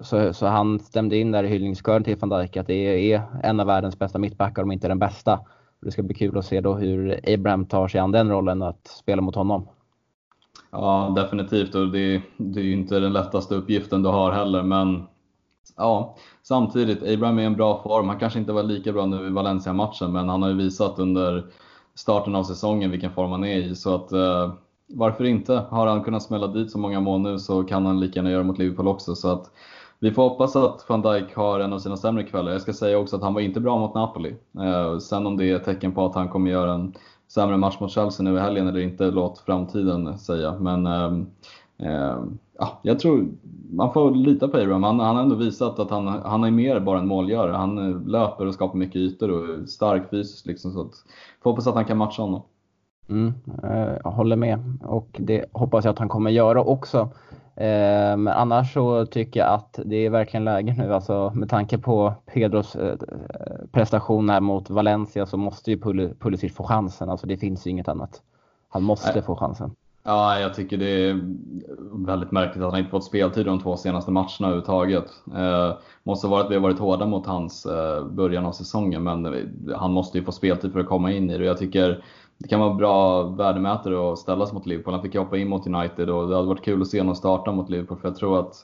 så, 0.00 0.32
så, 0.32 0.46
han 0.46 0.80
stämde 0.80 1.16
in 1.16 1.32
där 1.32 1.44
i 1.44 1.48
hyllningskören 1.48 2.04
till 2.04 2.16
van 2.16 2.28
Dijk 2.28 2.56
att 2.56 2.66
det 2.66 3.12
är 3.12 3.22
en 3.42 3.60
av 3.60 3.66
världens 3.66 3.98
bästa 3.98 4.18
mittbackar 4.18 4.62
om 4.62 4.72
inte 4.72 4.88
den 4.88 4.98
bästa. 4.98 5.40
Det 5.80 5.90
ska 5.90 6.02
bli 6.02 6.14
kul 6.14 6.38
att 6.38 6.44
se 6.44 6.60
då 6.60 6.74
hur 6.74 7.20
Abraham 7.34 7.66
tar 7.66 7.88
sig 7.88 8.00
an 8.00 8.12
den 8.12 8.30
rollen 8.30 8.62
att 8.62 8.86
spela 8.86 9.22
mot 9.22 9.34
honom. 9.34 9.68
Ja, 10.70 11.12
definitivt 11.16 11.74
och 11.74 11.88
det, 11.88 12.22
det 12.36 12.60
är 12.60 12.64
ju 12.64 12.72
inte 12.72 13.00
den 13.00 13.12
lättaste 13.12 13.54
uppgiften 13.54 14.02
du 14.02 14.08
har 14.08 14.32
heller 14.32 14.62
men 14.62 15.06
ja, 15.78 16.16
samtidigt, 16.42 17.02
Abraham 17.02 17.38
är 17.38 17.42
i 17.42 17.46
en 17.46 17.56
bra 17.56 17.82
form. 17.82 18.08
Han 18.08 18.18
kanske 18.18 18.38
inte 18.38 18.52
var 18.52 18.62
lika 18.62 18.92
bra 18.92 19.06
nu 19.06 19.26
i 19.26 19.30
Valencia-matchen 19.30 20.12
men 20.12 20.28
han 20.28 20.42
har 20.42 20.48
ju 20.48 20.56
visat 20.56 20.98
under 20.98 21.44
starten 21.94 22.34
av 22.34 22.44
säsongen 22.44 22.90
vilken 22.90 23.12
form 23.12 23.30
han 23.30 23.44
är 23.44 23.58
i 23.58 23.76
så 23.76 23.94
att 23.94 24.12
eh, 24.12 24.52
varför 24.88 25.24
inte? 25.24 25.62
Har 25.70 25.86
han 25.86 26.04
kunnat 26.04 26.22
smälla 26.22 26.46
dit 26.46 26.70
så 26.70 26.78
många 26.78 27.00
mål 27.00 27.20
nu 27.20 27.38
så 27.38 27.64
kan 27.64 27.86
han 27.86 28.00
lika 28.00 28.18
gärna 28.18 28.30
göra 28.30 28.42
mot 28.42 28.58
Liverpool 28.58 28.88
också. 28.88 29.14
Så 29.14 29.32
att 29.32 29.50
vi 29.98 30.12
får 30.12 30.22
hoppas 30.22 30.56
att 30.56 30.84
van 30.88 31.02
Dijk 31.02 31.36
har 31.36 31.60
en 31.60 31.72
av 31.72 31.78
sina 31.78 31.96
sämre 31.96 32.24
kvällar. 32.24 32.52
Jag 32.52 32.62
ska 32.62 32.72
säga 32.72 32.98
också 32.98 33.16
att 33.16 33.22
han 33.22 33.34
var 33.34 33.40
inte 33.40 33.60
bra 33.60 33.78
mot 33.78 33.94
Napoli. 33.94 34.34
Eh, 34.58 34.98
sen 34.98 35.26
om 35.26 35.36
det 35.36 35.50
är 35.50 35.56
ett 35.56 35.64
tecken 35.64 35.92
på 35.92 36.06
att 36.06 36.14
han 36.14 36.28
kommer 36.28 36.50
göra 36.50 36.72
en 36.72 36.94
sämre 37.28 37.56
match 37.56 37.80
mot 37.80 37.90
Chelsea 37.90 38.24
nu 38.24 38.36
i 38.36 38.40
helgen 38.40 38.68
eller 38.68 38.80
inte, 38.80 39.10
låt 39.10 39.38
framtiden 39.38 40.18
säga. 40.18 40.54
Men 40.60 40.86
eh, 40.86 41.04
eh, 41.04 41.12
ja, 42.58 42.80
jag 42.82 42.98
tror 42.98 43.28
man 43.70 43.92
får 43.92 44.10
lita 44.10 44.48
på 44.48 44.56
Abraham. 44.56 44.82
Han, 44.82 45.00
han 45.00 45.16
har 45.16 45.22
ändå 45.22 45.36
visat 45.36 45.78
att 45.78 45.90
han, 45.90 46.06
han 46.06 46.44
är 46.44 46.50
mer 46.50 46.80
bara 46.80 46.98
en 46.98 47.06
målgörare. 47.06 47.56
Han 47.56 47.78
eh, 47.78 48.06
löper 48.06 48.46
och 48.46 48.54
skapar 48.54 48.78
mycket 48.78 48.96
ytor 48.96 49.30
och 49.30 49.44
är 49.44 49.66
stark 49.66 50.10
fysiskt. 50.10 50.46
Liksom, 50.46 50.72
så 50.72 50.80
att, 50.80 50.92
får 51.42 51.50
hoppas 51.50 51.66
att 51.66 51.74
han 51.74 51.84
kan 51.84 51.98
matcha 51.98 52.22
honom. 52.22 52.42
Mm, 53.08 53.32
eh, 53.62 53.96
jag 54.04 54.10
håller 54.10 54.36
med 54.36 54.78
och 54.84 55.08
det 55.18 55.44
hoppas 55.52 55.84
jag 55.84 55.92
att 55.92 55.98
han 55.98 56.08
kommer 56.08 56.30
göra 56.30 56.62
också. 56.62 56.98
Eh, 57.56 58.16
men 58.16 58.28
annars 58.28 58.72
så 58.72 59.06
tycker 59.06 59.40
jag 59.40 59.48
att 59.48 59.80
det 59.84 59.96
är 59.96 60.10
verkligen 60.10 60.44
läge 60.44 60.74
nu. 60.78 60.94
Alltså, 60.94 61.32
med 61.34 61.50
tanke 61.50 61.78
på 61.78 62.14
Pedros 62.34 62.76
eh, 62.76 62.96
prestation 63.72 64.30
här 64.30 64.40
mot 64.40 64.70
Valencia 64.70 65.26
så 65.26 65.36
måste 65.36 65.70
ju 65.70 65.80
Pulisic 66.14 66.54
få 66.54 66.64
chansen. 66.64 67.10
Alltså, 67.10 67.26
det 67.26 67.36
finns 67.36 67.66
ju 67.66 67.70
inget 67.70 67.88
annat. 67.88 68.22
Han 68.68 68.82
måste 68.82 69.12
Nej. 69.12 69.22
få 69.22 69.36
chansen. 69.36 69.70
Ja, 70.08 70.40
jag 70.40 70.54
tycker 70.54 70.76
det 70.76 71.10
är 71.10 71.20
väldigt 72.06 72.32
märkligt 72.32 72.64
att 72.64 72.70
han 72.70 72.78
inte 72.78 72.90
fått 72.90 73.04
speltid 73.04 73.46
de 73.46 73.60
två 73.60 73.76
senaste 73.76 74.10
matcherna 74.10 74.28
överhuvudtaget. 74.40 75.04
Eh, 75.36 75.76
måste 76.02 76.26
vara 76.26 76.44
att 76.44 76.50
vi 76.50 76.54
har 76.54 76.62
varit 76.62 76.78
hårda 76.78 77.06
mot 77.06 77.26
hans 77.26 77.66
eh, 77.66 78.04
början 78.06 78.46
av 78.46 78.52
säsongen, 78.52 79.02
men 79.02 79.48
han 79.76 79.92
måste 79.92 80.18
ju 80.18 80.24
få 80.24 80.32
speltid 80.32 80.72
för 80.72 80.80
att 80.80 80.86
komma 80.86 81.12
in 81.12 81.30
i 81.30 81.38
det. 81.38 81.44
Jag 81.44 81.58
tycker 81.58 82.04
det 82.38 82.48
kan 82.48 82.60
vara 82.60 82.74
bra 82.74 83.22
värdemätare 83.22 84.12
att 84.12 84.18
ställa 84.18 84.46
sig 84.46 84.54
mot 84.54 84.66
Liverpool. 84.66 84.94
Han 84.94 85.02
fick 85.02 85.16
hoppa 85.16 85.38
in 85.38 85.48
mot 85.48 85.66
United 85.66 86.10
och 86.10 86.28
det 86.28 86.36
hade 86.36 86.48
varit 86.48 86.64
kul 86.64 86.82
att 86.82 86.88
se 86.88 87.00
honom 87.00 87.14
starta 87.14 87.52
mot 87.52 87.70
Liverpool 87.70 87.98
för 87.98 88.08
jag 88.08 88.16
tror 88.16 88.40
att 88.40 88.54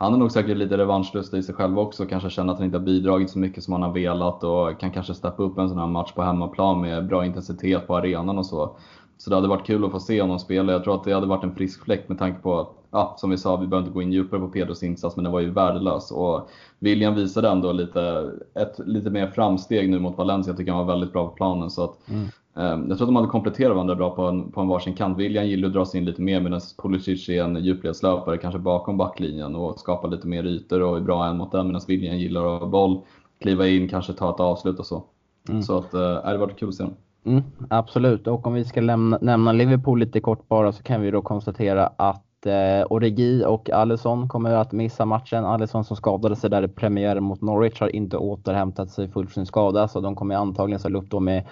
han 0.00 0.14
är 0.14 0.18
nog 0.18 0.32
säkert 0.32 0.56
lite 0.56 0.78
revanschlustig 0.78 1.38
i 1.38 1.42
sig 1.42 1.54
själv 1.54 1.78
också. 1.78 2.06
Kanske 2.06 2.30
känner 2.30 2.52
att 2.52 2.58
han 2.58 2.66
inte 2.66 2.78
har 2.78 2.84
bidragit 2.84 3.30
så 3.30 3.38
mycket 3.38 3.64
som 3.64 3.72
han 3.72 3.82
har 3.82 3.92
velat 3.92 4.44
och 4.44 4.80
kan 4.80 4.90
kanske 4.90 5.14
steppa 5.14 5.42
upp 5.42 5.58
en 5.58 5.68
sån 5.68 5.78
här 5.78 5.86
match 5.86 6.12
på 6.12 6.22
hemmaplan 6.22 6.80
med 6.80 7.06
bra 7.06 7.26
intensitet 7.26 7.86
på 7.86 7.96
arenan 7.96 8.38
och 8.38 8.46
så. 8.46 8.76
Så 9.18 9.30
det 9.30 9.36
hade 9.36 9.48
varit 9.48 9.66
kul 9.66 9.84
att 9.84 9.90
få 9.90 10.00
se 10.00 10.20
honom 10.20 10.38
spela. 10.38 10.72
Jag 10.72 10.84
tror 10.84 10.94
att 10.94 11.04
det 11.04 11.12
hade 11.12 11.26
varit 11.26 11.44
en 11.44 11.54
frisk 11.54 11.84
fläkt 11.84 12.08
med 12.08 12.18
tanke 12.18 12.42
på, 12.42 12.68
ja, 12.90 13.14
som 13.18 13.30
vi 13.30 13.38
sa, 13.38 13.56
vi 13.56 13.66
behöver 13.66 13.86
inte 13.86 13.94
gå 13.94 14.02
in 14.02 14.12
djupare 14.12 14.40
på 14.40 14.48
Pedros 14.48 14.82
insats, 14.82 15.16
men 15.16 15.22
den 15.22 15.32
var 15.32 15.40
ju 15.40 15.50
värdelös. 15.50 16.10
Och 16.10 16.50
William 16.78 17.14
visade 17.14 17.48
ändå 17.48 17.72
lite, 17.72 18.32
ett 18.54 18.78
lite 18.86 19.10
mer 19.10 19.26
framsteg 19.26 19.90
nu 19.90 19.98
mot 19.98 20.18
Valencia. 20.18 20.50
Jag 20.50 20.58
tycker 20.58 20.72
han 20.72 20.86
var 20.86 20.94
väldigt 20.94 21.12
bra 21.12 21.28
på 21.28 21.34
planen. 21.34 21.70
Så 21.70 21.84
att, 21.84 22.08
mm. 22.08 22.22
eh, 22.56 22.88
jag 22.88 22.98
tror 22.98 23.02
att 23.02 23.08
de 23.08 23.16
hade 23.16 23.28
kompletterat 23.28 23.72
varandra 23.72 23.94
bra 23.94 24.10
på 24.10 24.22
en, 24.22 24.52
på 24.52 24.60
en 24.60 24.68
varsin 24.68 24.94
kant. 24.94 25.18
William 25.18 25.46
gillar 25.46 25.68
att 25.68 25.74
dra 25.74 25.84
sig 25.84 26.00
in 26.00 26.06
lite 26.06 26.22
mer 26.22 26.40
medan 26.40 26.60
Pulisic 26.82 27.28
är 27.28 27.42
en 27.42 27.64
djupledslöpare, 27.64 28.38
kanske 28.38 28.58
bakom 28.58 28.96
backlinjen 28.96 29.56
och 29.56 29.80
skapar 29.80 30.08
lite 30.08 30.26
mer 30.26 30.46
ytor 30.46 30.82
och 30.82 30.96
är 30.96 31.00
bra 31.00 31.26
en 31.26 31.36
mot 31.36 31.54
en 31.54 31.66
medan 31.66 31.82
William 31.88 32.18
gillar 32.18 32.54
att 32.54 32.60
ha 32.60 32.68
boll, 32.68 33.00
kliva 33.40 33.68
in, 33.68 33.88
kanske 33.88 34.12
ta 34.12 34.30
ett 34.30 34.40
avslut 34.40 34.78
och 34.78 34.86
så. 34.86 35.04
Mm. 35.48 35.62
Så 35.62 35.78
att, 35.78 35.94
eh, 35.94 36.30
det 36.30 36.38
varit 36.38 36.58
kul 36.58 36.68
att 36.68 36.74
se 36.74 36.82
honom. 36.82 36.96
Mm, 37.28 37.42
absolut, 37.70 38.26
och 38.26 38.46
om 38.46 38.54
vi 38.54 38.64
ska 38.64 38.80
lämna, 38.80 39.18
nämna 39.20 39.52
Liverpool 39.52 39.98
lite 39.98 40.20
kort 40.20 40.48
bara 40.48 40.72
så 40.72 40.82
kan 40.82 41.00
vi 41.00 41.10
då 41.10 41.22
konstatera 41.22 41.86
att 41.96 42.46
eh, 42.46 42.86
Origi 42.90 43.44
och 43.46 43.70
Alisson 43.70 44.28
kommer 44.28 44.54
att 44.54 44.72
missa 44.72 45.04
matchen. 45.04 45.44
Alisson 45.44 45.84
som 45.84 45.96
skadade 45.96 46.36
sig 46.36 46.50
där 46.50 46.62
i 46.62 46.68
premiären 46.68 47.22
mot 47.22 47.40
Norwich 47.40 47.80
har 47.80 47.96
inte 47.96 48.16
återhämtat 48.16 48.90
sig 48.90 49.08
fullt 49.08 49.32
sin 49.32 49.46
skada 49.46 49.88
så 49.88 50.00
de 50.00 50.16
kommer 50.16 50.34
antagligen 50.34 50.78
ställa 50.80 50.98
upp 50.98 51.10
då 51.10 51.20
med 51.20 51.44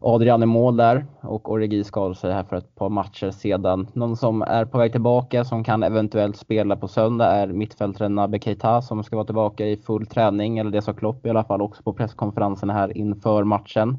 Adrian 0.00 0.42
i 0.42 0.46
mål 0.46 0.76
där 0.76 1.06
och 1.20 1.52
Origi 1.52 1.84
skadade 1.84 2.14
sig 2.14 2.32
här 2.32 2.44
för 2.44 2.56
ett 2.56 2.74
par 2.74 2.88
matcher 2.88 3.30
sedan. 3.30 3.88
Någon 3.92 4.16
som 4.16 4.42
är 4.42 4.64
på 4.64 4.78
väg 4.78 4.92
tillbaka 4.92 5.44
som 5.44 5.64
kan 5.64 5.82
eventuellt 5.82 6.36
spela 6.36 6.76
på 6.76 6.88
söndag 6.88 7.26
är 7.26 7.46
mittfältaren 7.46 8.14
Nabe 8.14 8.38
Keita 8.38 8.82
som 8.82 9.04
ska 9.04 9.16
vara 9.16 9.26
tillbaka 9.26 9.66
i 9.66 9.76
full 9.76 10.06
träning, 10.06 10.58
eller 10.58 10.70
det 10.70 10.82
sa 10.82 10.92
Klopp 10.92 11.26
i 11.26 11.30
alla 11.30 11.44
fall 11.44 11.62
också 11.62 11.82
på 11.82 11.92
presskonferensen 11.92 12.70
här 12.70 12.96
inför 12.96 13.44
matchen. 13.44 13.98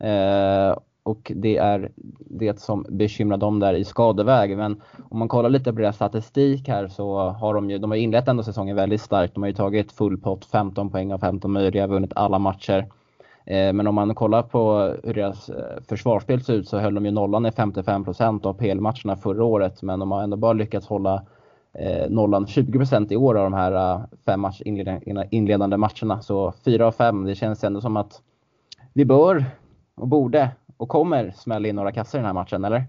Eh, 0.00 0.78
och 1.08 1.32
det 1.34 1.56
är 1.56 1.90
det 2.18 2.60
som 2.60 2.86
bekymrar 2.88 3.36
dem 3.36 3.60
där 3.60 3.74
i 3.74 3.84
skadeväg. 3.84 4.56
Men 4.56 4.82
om 5.10 5.18
man 5.18 5.28
kollar 5.28 5.50
lite 5.50 5.72
på 5.72 5.80
deras 5.80 5.96
statistik 5.96 6.68
här 6.68 6.88
så 6.88 7.18
har 7.18 7.54
de 7.54 7.70
ju, 7.70 7.78
de 7.78 7.90
har 7.90 7.98
inlett 7.98 8.28
ändå 8.28 8.42
säsongen 8.42 8.76
väldigt 8.76 9.00
starkt. 9.00 9.34
De 9.34 9.42
har 9.42 9.48
ju 9.48 9.54
tagit 9.54 9.92
full 9.92 10.18
pott, 10.18 10.44
15 10.44 10.90
poäng 10.90 11.12
av 11.12 11.18
15 11.18 11.52
möjliga, 11.52 11.86
vunnit 11.86 12.12
alla 12.16 12.38
matcher. 12.38 12.86
Eh, 13.44 13.72
men 13.72 13.86
om 13.86 13.94
man 13.94 14.14
kollar 14.14 14.42
på 14.42 14.94
hur 15.04 15.14
deras 15.14 15.48
eh, 15.48 15.82
försvarsspel 15.88 16.44
ser 16.44 16.54
ut 16.54 16.68
så 16.68 16.78
höll 16.78 16.94
de 16.94 17.04
ju 17.04 17.10
nollan 17.10 17.46
i 17.46 17.50
55% 17.50 18.46
av 18.46 18.52
PL-matcherna 18.52 19.16
förra 19.16 19.44
året. 19.44 19.82
Men 19.82 19.98
de 19.98 20.10
har 20.10 20.22
ändå 20.22 20.36
bara 20.36 20.52
lyckats 20.52 20.86
hålla 20.86 21.22
eh, 21.72 22.10
nollan 22.10 22.46
20 22.46 23.06
i 23.10 23.16
år 23.16 23.38
av 23.38 23.44
de 23.44 23.52
här 23.52 23.72
eh, 23.72 24.00
fem 24.26 24.40
match 24.40 24.62
inledande 25.30 25.76
matcherna. 25.76 26.22
Så 26.22 26.52
4 26.64 26.86
av 26.86 26.92
5, 26.92 27.24
det 27.24 27.34
känns 27.34 27.64
ändå 27.64 27.80
som 27.80 27.96
att 27.96 28.22
vi 28.92 29.04
bör 29.04 29.44
och 30.00 30.08
borde 30.08 30.50
och 30.76 30.88
kommer 30.88 31.30
smälla 31.36 31.68
in 31.68 31.76
några 31.76 31.92
kassar 31.92 32.18
i 32.18 32.20
den 32.20 32.26
här 32.26 32.32
matchen, 32.32 32.64
eller? 32.64 32.84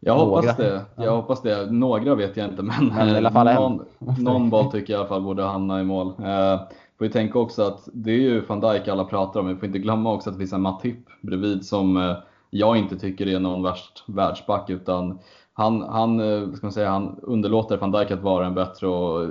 Jag 0.00 0.14
hoppas 0.14 0.58
några. 0.58 0.70
det. 0.70 0.84
Jag 0.96 1.16
hoppas 1.16 1.42
det. 1.42 1.70
Några 1.70 2.14
vet 2.14 2.36
jag 2.36 2.48
inte, 2.48 2.62
men, 2.62 2.86
men 2.86 3.08
i 3.08 3.16
alla 3.16 3.30
fall 3.30 3.54
någon, 3.54 3.84
någon 4.18 4.50
boll 4.50 4.72
tycker 4.72 4.92
jag 4.92 4.98
i 4.98 5.00
alla 5.00 5.08
fall 5.08 5.22
borde 5.22 5.42
hamna 5.42 5.80
i 5.80 5.84
mål. 5.84 6.06
Eh, 6.06 6.60
får 6.98 7.06
ju 7.06 7.12
tänka 7.12 7.38
också 7.38 7.62
att 7.62 7.88
det 7.92 8.10
är 8.10 8.20
ju 8.20 8.40
van 8.40 8.60
Dijk 8.60 8.88
alla 8.88 9.04
pratar 9.04 9.40
om, 9.40 9.46
men 9.46 9.54
vi 9.54 9.60
får 9.60 9.66
inte 9.66 9.78
glömma 9.78 10.12
också 10.12 10.30
att 10.30 10.36
det 10.36 10.38
finns 10.38 10.52
en 10.52 10.62
Matip 10.62 10.98
bredvid 11.20 11.66
som 11.66 11.96
eh, 11.96 12.16
jag 12.50 12.76
inte 12.76 12.98
tycker 12.98 13.26
är 13.26 13.40
någon 13.40 13.62
värst 13.62 14.04
världsback, 14.06 14.70
utan 14.70 15.18
han, 15.58 15.82
han, 15.82 16.20
eh, 16.20 16.52
ska 16.52 16.66
man 16.66 16.72
säga, 16.72 16.90
han 16.90 17.20
underlåter 17.22 17.76
van 17.76 17.92
Dijk 17.92 18.10
att 18.10 18.22
vara 18.22 18.46
en 18.46 18.54
bättre 18.54 18.86
och 18.86 19.22
eh, 19.22 19.28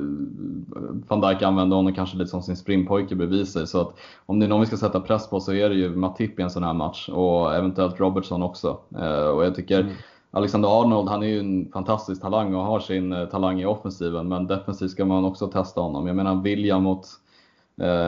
van 1.08 1.22
Dijk 1.22 1.42
använder 1.42 1.76
honom 1.76 1.94
kanske 1.94 2.18
lite 2.18 2.30
som 2.30 2.42
sin 2.42 2.58
springpojke 2.58 3.16
bredvid 3.16 3.48
sig. 3.48 3.68
Så 3.68 3.82
att 3.82 3.94
om 4.26 4.40
det 4.40 4.46
är 4.46 4.48
någon 4.48 4.60
vi 4.60 4.66
ska 4.66 4.78
sätta 4.78 5.00
press 5.00 5.30
på 5.30 5.40
så 5.40 5.54
är 5.54 5.70
det 5.70 5.76
ju 5.76 5.96
Matip 5.96 6.40
i 6.40 6.42
en 6.42 6.50
sån 6.50 6.64
här 6.64 6.74
match 6.74 7.10
och 7.10 7.56
eventuellt 7.56 8.00
Robertson 8.00 8.44
också. 8.44 8.78
Eh, 9.00 9.28
och 9.28 9.46
jag 9.46 9.56
tycker 9.56 9.80
mm. 9.80 9.94
Alexander 10.32 10.82
Arnold, 10.82 11.10
han 11.10 11.24
är 11.24 11.28
ju 11.28 11.40
en 11.40 11.72
fantastisk 11.72 12.22
talang 12.22 12.56
och 12.56 12.64
har 12.64 12.80
sin 12.80 13.28
talang 13.32 13.62
i 13.62 13.66
offensiven, 13.66 14.28
men 14.28 14.48
defensivt 14.48 14.92
ska 14.92 15.06
man 15.06 15.26
också 15.26 15.48
testa 15.48 15.82
honom. 15.82 16.08
Jag 16.08 16.16
menar 16.16 16.36
William 16.36 16.84
mot 16.84 17.08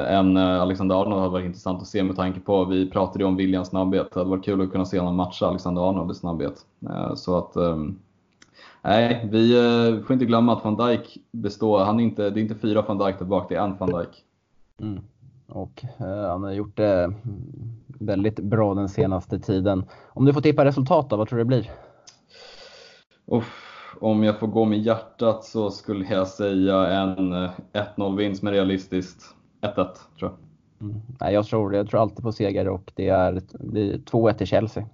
en 0.08 0.38
Alexander 0.38 0.96
Arnold 0.96 1.20
hade 1.20 1.32
varit 1.32 1.46
intressant 1.46 1.82
att 1.82 1.88
se 1.88 2.04
med 2.04 2.16
tanke 2.16 2.40
på, 2.40 2.66
vi 2.66 2.90
pratade 2.90 3.20
ju 3.20 3.28
om 3.28 3.36
Williams 3.36 3.68
snabbhet. 3.68 4.12
Det 4.14 4.20
hade 4.20 4.30
varit 4.30 4.46
kul 4.46 4.62
att 4.62 4.72
kunna 4.72 4.86
se 4.86 5.00
honom 5.00 5.16
matcha 5.16 5.48
Alexander 5.48 5.90
Arnold 5.90 6.12
i 6.12 6.16
snabbhet. 6.16 6.66
Så 7.16 7.38
att 7.38 7.58
Nej, 8.82 9.28
vi 9.32 10.04
får 10.08 10.14
inte 10.14 10.26
glömma 10.26 10.54
att 10.54 10.64
van 10.64 10.78
Dijk 10.78 11.18
består. 11.32 11.80
Han 11.80 12.00
är 12.00 12.04
inte, 12.04 12.30
det 12.30 12.40
är 12.40 12.42
inte 12.42 12.56
fyra 12.56 12.82
van 12.82 12.98
Dijk 12.98 13.20
där 13.20 13.26
bak, 13.26 13.50
det 13.50 13.56
är 13.56 13.64
en 13.64 13.78
van 13.78 13.90
Dijk. 13.90 14.24
Mm. 14.82 15.00
Och 15.48 15.86
eh, 15.98 16.30
han 16.30 16.44
har 16.44 16.52
gjort 16.52 16.78
det 16.78 17.14
väldigt 17.88 18.40
bra 18.40 18.74
den 18.74 18.90
senaste 18.90 19.40
tiden. 19.40 19.86
Om 20.08 20.26
du 20.26 20.34
får 20.34 20.42
tippa 20.42 20.66
resultat 20.66 21.10
då, 21.10 21.18
vad 21.18 21.28
tror 21.28 21.38
du 21.38 21.44
det 21.44 21.48
blir? 21.48 21.72
Uff, 23.26 23.96
om 24.02 24.24
jag 24.24 24.40
får 24.40 24.48
gå 24.48 24.66
med 24.66 24.80
hjärtat 24.80 25.44
så 25.44 25.72
skulle 25.72 26.06
jag 26.06 26.28
säga 26.28 26.88
en 26.88 27.34
1-0 27.74 28.18
vinst 28.18 28.44
med 28.44 28.54
realistiskt 28.54 29.36
1-1 29.62 29.74
tror 29.76 29.96
jag. 30.20 30.32
Mm. 30.82 31.02
Nej, 31.20 31.34
jag, 31.34 31.46
tror, 31.46 31.76
jag 31.76 31.90
tror 31.90 32.02
alltid 32.02 32.24
på 32.24 32.32
seger 32.32 32.68
och 32.68 32.92
det, 32.96 33.08
är, 33.08 33.32
det 33.34 33.44
blir 33.60 33.98
2-1 33.98 34.34
till 34.34 34.48
Chelsea. 34.48 34.86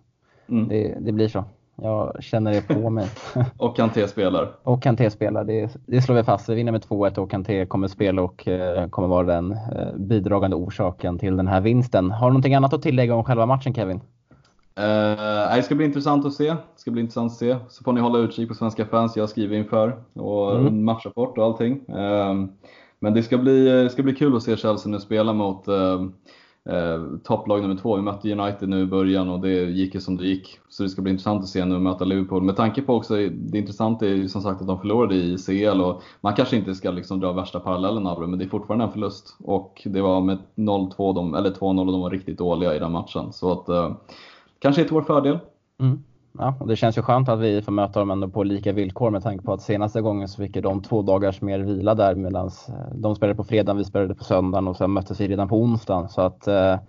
Mm. 0.48 0.68
Det, 0.68 0.98
det 1.00 1.12
blir 1.12 1.28
så. 1.28 1.44
Jag 1.76 2.24
känner 2.24 2.52
det 2.52 2.62
på 2.62 2.90
mig. 2.90 3.10
och 3.58 3.76
Kanté 3.76 4.08
spelar. 4.08 4.52
Och 4.64 4.84
Kanté 4.84 5.10
spelar, 5.10 5.44
det, 5.44 5.78
det 5.86 6.02
slår 6.02 6.16
vi 6.16 6.24
fast. 6.24 6.50
Vi 6.50 6.56
vinner 6.56 6.72
med 6.72 6.82
2-1 6.82 7.18
och 7.18 7.32
Kanté 7.32 7.66
kommer 7.66 7.88
spela 7.88 8.22
och 8.22 8.48
eh, 8.48 8.90
kommer 8.90 9.08
vara 9.08 9.26
den 9.26 9.52
eh, 9.52 9.96
bidragande 9.98 10.56
orsaken 10.56 11.20
till 11.20 11.38
den 11.38 11.48
här 11.48 11.62
vinsten. 11.62 12.12
Har 12.12 12.28
du 12.28 12.34
någonting 12.34 12.56
annat 12.56 12.74
att 12.74 12.82
tillägga 12.82 13.16
om 13.16 13.24
själva 13.24 13.46
matchen 13.46 13.74
Kevin? 13.74 14.02
Uh, 14.80 15.56
det 15.56 15.64
ska 15.64 15.76
bli 15.76 15.86
intressant 15.86 16.26
att 16.26 16.34
se. 16.34 16.50
Det 16.50 16.58
ska 16.76 16.92
bli 16.92 17.02
intressant 17.02 17.32
att 17.32 17.38
se. 17.38 17.56
Så 17.70 17.84
får 17.84 17.94
ni 17.94 18.02
hålla 18.02 18.20
utkik 18.20 18.50
på 18.50 18.56
Svenska 18.56 18.86
fans. 18.86 19.18
Jag 19.18 19.30
skriver 19.30 19.58
inför 19.58 20.04
och 20.14 20.60
mm. 20.60 20.86
matchrapport 20.86 21.38
och 21.38 21.44
allting. 21.44 21.74
Uh, 21.90 22.46
men 23.00 23.14
det 23.14 23.24
ska, 23.24 23.38
bli, 23.38 23.66
det 23.66 23.90
ska 23.90 24.04
bli 24.04 24.16
kul 24.16 24.36
att 24.36 24.44
se 24.44 24.58
Chelsea 24.58 24.92
nu 24.92 25.00
spela 25.00 25.34
mot 25.34 25.68
uh, 25.68 26.06
eh, 26.70 27.18
topplag 27.24 27.62
nummer 27.62 27.76
två. 27.76 27.96
Vi 27.96 28.02
mötte 28.02 28.32
United 28.32 28.70
nu 28.70 28.82
i 28.82 28.86
början 28.86 29.30
och 29.30 29.40
det 29.40 29.50
gick 29.50 29.96
ju 29.96 30.02
som 30.02 30.18
det 30.18 30.28
gick. 30.28 30.60
Så 30.70 30.84
det 30.84 30.90
ska 30.90 31.02
bli 31.02 31.12
intressant 31.12 31.44
att 31.44 31.50
se 31.50 31.66
nu 31.66 31.80
möta 31.80 32.06
Liverpool. 32.06 32.44
Med 32.44 32.56
tanke 32.56 32.82
på 32.82 32.96
också, 32.96 33.16
det 33.32 33.58
intressanta 33.58 34.06
är 34.06 34.10
ju 34.10 34.30
som 34.30 34.42
sagt 34.42 34.62
att 34.62 34.68
de 34.68 34.80
förlorade 34.80 35.16
i 35.16 35.38
CL 35.38 35.82
och 35.82 36.02
man 36.22 36.34
kanske 36.34 36.56
inte 36.56 36.76
ska 36.76 36.92
liksom 36.92 37.20
dra 37.20 37.32
värsta 37.32 37.60
parallellen 37.60 38.08
av 38.08 38.22
det, 38.22 38.28
men 38.28 38.40
det 38.40 38.46
är 38.46 38.50
fortfarande 38.50 38.86
en 38.86 38.92
förlust. 38.92 39.36
Och 39.44 39.82
det 39.86 40.02
var 40.02 40.22
med 40.22 40.38
0-2, 40.56 41.38
eller 41.38 41.52
2-0 41.52 41.80
och 41.80 41.92
de 41.92 42.02
var 42.02 42.10
riktigt 42.10 42.38
dåliga 42.38 42.76
i 42.76 42.80
den 42.80 42.92
matchen. 42.92 43.34
Så 43.34 43.52
att 43.52 43.70
eh, 43.70 43.96
kanske 44.60 44.82
är 44.82 44.86
till 44.86 44.94
vår 44.94 45.02
fördel. 45.02 45.40
Mm. 45.80 46.04
Ja, 46.38 46.56
och 46.60 46.68
det 46.68 46.76
känns 46.76 46.98
ju 46.98 47.02
skönt 47.02 47.30
att 47.30 47.40
vi 47.40 47.62
får 47.62 47.72
möta 47.72 48.00
dem 48.00 48.12
ändå 48.12 48.30
på 48.30 48.44
lika 48.44 48.74
villkor 48.74 49.12
med 49.12 49.24
tanke 49.24 49.46
på 49.46 49.54
att 49.54 49.62
senaste 49.62 50.02
gången 50.02 50.28
så 50.28 50.38
fick 50.38 50.64
de 50.64 50.82
två 50.82 51.02
dagars 51.02 51.42
mer 51.42 51.60
vila 51.60 51.96
där 51.96 52.16
medan 52.16 52.48
eh, 52.48 52.96
de 52.96 53.16
spelade 53.16 53.38
på 53.38 53.44
fredagen, 53.44 53.78
vi 53.78 53.84
spelade 53.84 54.16
på 54.16 54.24
söndagen 54.24 54.68
och 54.68 54.78
sen 54.78 54.92
möttes 54.92 55.22
vi 55.22 55.28
redan 55.28 55.48
på 55.48 55.62
onsdagen. 55.62 56.10
Så 56.10 56.22
att 56.22 56.48
eh, 56.48 56.80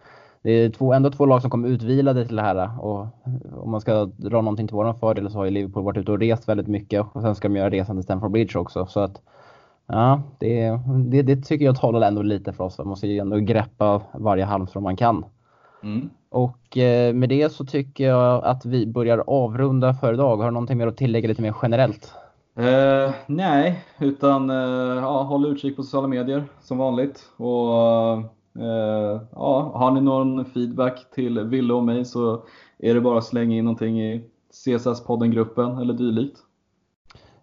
det 0.42 0.50
är 0.50 0.70
två, 0.70 0.92
ändå 0.92 1.10
två 1.10 1.26
lag 1.26 1.42
som 1.42 1.50
kom 1.50 1.64
utvilade 1.64 2.26
till 2.26 2.36
det 2.36 2.42
här 2.42 2.84
och 2.84 3.00
eh, 3.00 3.58
om 3.58 3.70
man 3.70 3.80
ska 3.80 4.04
dra 4.04 4.40
någonting 4.40 4.68
till 4.68 4.76
våran 4.76 4.94
fördel 4.94 5.30
så 5.30 5.38
har 5.38 5.44
ju 5.44 5.50
Liverpool 5.50 5.84
varit 5.84 5.98
ute 5.98 6.12
och 6.12 6.20
rest 6.20 6.48
väldigt 6.48 6.68
mycket 6.68 7.06
och 7.12 7.22
sen 7.22 7.34
ska 7.34 7.48
de 7.48 7.56
göra 7.56 7.70
resan 7.70 7.96
till 7.96 8.04
Stamford 8.04 8.30
Bridge 8.30 8.58
också. 8.58 8.86
Så 8.86 9.00
att 9.00 9.22
ja, 9.86 10.22
det, 10.38 10.70
det, 11.06 11.22
det 11.22 11.36
tycker 11.36 11.64
jag 11.64 11.76
talar 11.76 12.08
ändå 12.08 12.22
lite 12.22 12.52
för 12.52 12.64
oss. 12.64 12.78
Man 12.78 12.88
måste 12.88 13.06
ju 13.06 13.18
ändå 13.18 13.36
greppa 13.36 14.02
varje 14.12 14.44
halmstrå 14.44 14.80
man 14.80 14.96
kan. 14.96 15.24
Mm. 15.86 16.10
Och 16.28 16.78
eh, 16.78 17.14
med 17.14 17.28
det 17.28 17.52
så 17.52 17.64
tycker 17.64 18.04
jag 18.04 18.44
att 18.44 18.64
vi 18.64 18.86
börjar 18.86 19.24
avrunda 19.26 19.94
för 19.94 20.14
idag. 20.14 20.36
Har 20.36 20.44
du 20.44 20.50
någonting 20.50 20.78
mer 20.78 20.86
att 20.86 20.96
tillägga 20.96 21.28
lite 21.28 21.42
mer 21.42 21.54
generellt? 21.62 22.14
Eh, 22.56 23.14
nej, 23.26 23.84
utan 23.98 24.50
eh, 24.50 25.02
ja, 25.02 25.22
håll 25.22 25.46
utkik 25.46 25.76
på 25.76 25.82
sociala 25.82 26.08
medier 26.08 26.44
som 26.60 26.78
vanligt. 26.78 27.28
Och 27.36 27.72
eh, 28.62 29.20
ja, 29.32 29.72
Har 29.74 29.90
ni 29.90 30.00
någon 30.00 30.44
feedback 30.44 31.10
till 31.14 31.40
Ville 31.40 31.74
och 31.74 31.84
mig 31.84 32.04
så 32.04 32.42
är 32.78 32.94
det 32.94 33.00
bara 33.00 33.18
att 33.18 33.24
slänga 33.24 33.56
in 33.56 33.64
någonting 33.64 34.00
i 34.00 34.24
CSS-podden-gruppen 34.52 35.80
eller 35.80 35.94
dylikt. 35.94 36.38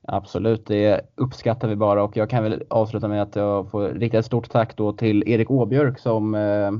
Absolut, 0.08 0.66
det 0.66 1.02
uppskattar 1.16 1.68
vi 1.68 1.76
bara 1.76 2.04
och 2.04 2.18
jag 2.18 2.30
kan 2.30 2.44
väl 2.44 2.64
avsluta 2.70 3.08
med 3.08 3.22
att 3.22 3.36
jag 3.36 3.72
får 3.72 3.90
rikta 3.90 4.18
ett 4.18 4.26
stort 4.26 4.50
tack 4.50 4.78
då 4.78 4.94
till 4.94 5.24
Erik 5.28 5.52
Åbjörk 5.52 6.00
som 6.00 6.36
eh, 6.36 6.72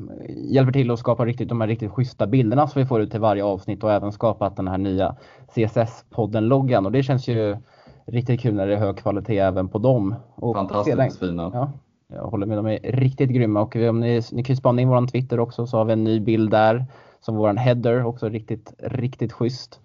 hjälper 0.54 0.72
till 0.72 0.92
att 0.92 1.00
skapa 1.00 1.26
riktigt, 1.26 1.50
de 1.50 1.62
här 1.62 1.68
riktigt 1.68 1.92
schyssta 1.92 2.28
bilderna 2.28 2.68
som 2.68 2.82
vi 2.82 2.86
får 2.86 3.02
ut 3.02 3.12
till 3.12 3.20
varje 3.20 3.44
avsnitt 3.44 3.84
och 3.84 3.92
även 3.92 4.12
skapat 4.12 4.56
den 4.56 4.68
här 4.68 4.78
nya 4.78 5.16
CSS-podden-loggan 5.56 6.86
och 6.86 6.92
det 6.92 7.04
känns 7.04 7.28
ju 7.28 7.58
riktigt 8.06 8.42
kul 8.42 8.54
när 8.54 8.68
det 8.68 8.74
är 8.74 8.80
hög 8.80 8.98
kvalitet 8.98 9.38
även 9.38 9.70
på 9.70 9.78
dem. 9.78 10.16
Och 10.36 10.56
Fantastiskt 10.56 10.98
sedan, 10.98 11.12
fina. 11.12 11.52
Ja, 11.54 11.72
jag 12.08 12.24
håller 12.24 12.46
med, 12.46 12.58
de 12.58 12.68
är 12.68 12.80
riktigt 12.84 13.30
grymma 13.30 13.62
och 13.62 13.76
om 13.76 14.00
ni, 14.00 14.22
ni 14.32 14.44
kan 14.44 14.54
ju 14.54 14.58
spana 14.58 14.82
in 14.82 14.90
våran 14.90 15.08
Twitter 15.08 15.40
också 15.40 15.68
så 15.68 15.78
har 15.78 15.86
vi 15.86 15.94
en 15.94 16.04
ny 16.04 16.20
bild 16.20 16.52
där 16.52 16.86
som 17.22 17.36
våran 17.36 17.58
header 17.58 18.06
också 18.06 18.30
riktigt, 18.30 18.74
riktigt 18.80 19.34
schysst. 19.34 19.80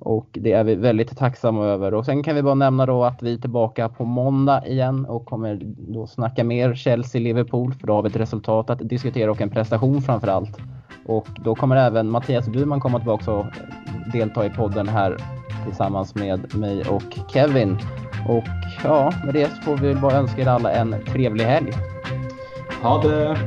Och 0.00 0.26
det 0.32 0.52
är 0.52 0.64
vi 0.64 0.74
väldigt 0.74 1.16
tacksamma 1.16 1.64
över. 1.64 1.94
Och 1.94 2.04
sen 2.04 2.22
kan 2.22 2.34
vi 2.34 2.42
bara 2.42 2.54
nämna 2.54 2.86
då 2.86 3.04
att 3.04 3.22
vi 3.22 3.34
är 3.34 3.38
tillbaka 3.38 3.88
på 3.88 4.04
måndag 4.04 4.66
igen 4.66 5.04
och 5.06 5.24
kommer 5.24 5.58
då 5.78 6.06
snacka 6.06 6.44
mer 6.44 6.74
Chelsea-Liverpool 6.74 7.74
för 7.74 7.86
då 7.86 7.94
har 7.94 8.02
vi 8.02 8.08
ett 8.08 8.16
resultat 8.16 8.70
att 8.70 8.88
diskutera 8.88 9.30
och 9.30 9.40
en 9.40 9.50
prestation 9.50 10.02
framför 10.02 10.28
allt. 10.28 10.58
Och 11.06 11.26
då 11.44 11.54
kommer 11.54 11.76
även 11.76 12.10
Mattias 12.10 12.48
Burman 12.48 12.80
komma 12.80 12.98
tillbaka 12.98 13.32
och 13.32 13.46
delta 14.12 14.46
i 14.46 14.50
podden 14.50 14.88
här 14.88 15.16
tillsammans 15.66 16.14
med 16.14 16.54
mig 16.54 16.84
och 16.88 17.32
Kevin. 17.32 17.78
Och 18.28 18.44
ja, 18.84 19.12
med 19.24 19.34
det 19.34 19.50
så 19.50 19.62
får 19.62 19.76
vi 19.76 19.94
bara 19.94 20.12
önska 20.12 20.42
er 20.42 20.46
alla 20.46 20.72
en 20.72 20.94
trevlig 21.06 21.44
helg. 21.44 21.72
Ha 22.82 23.02
det! 23.02 23.38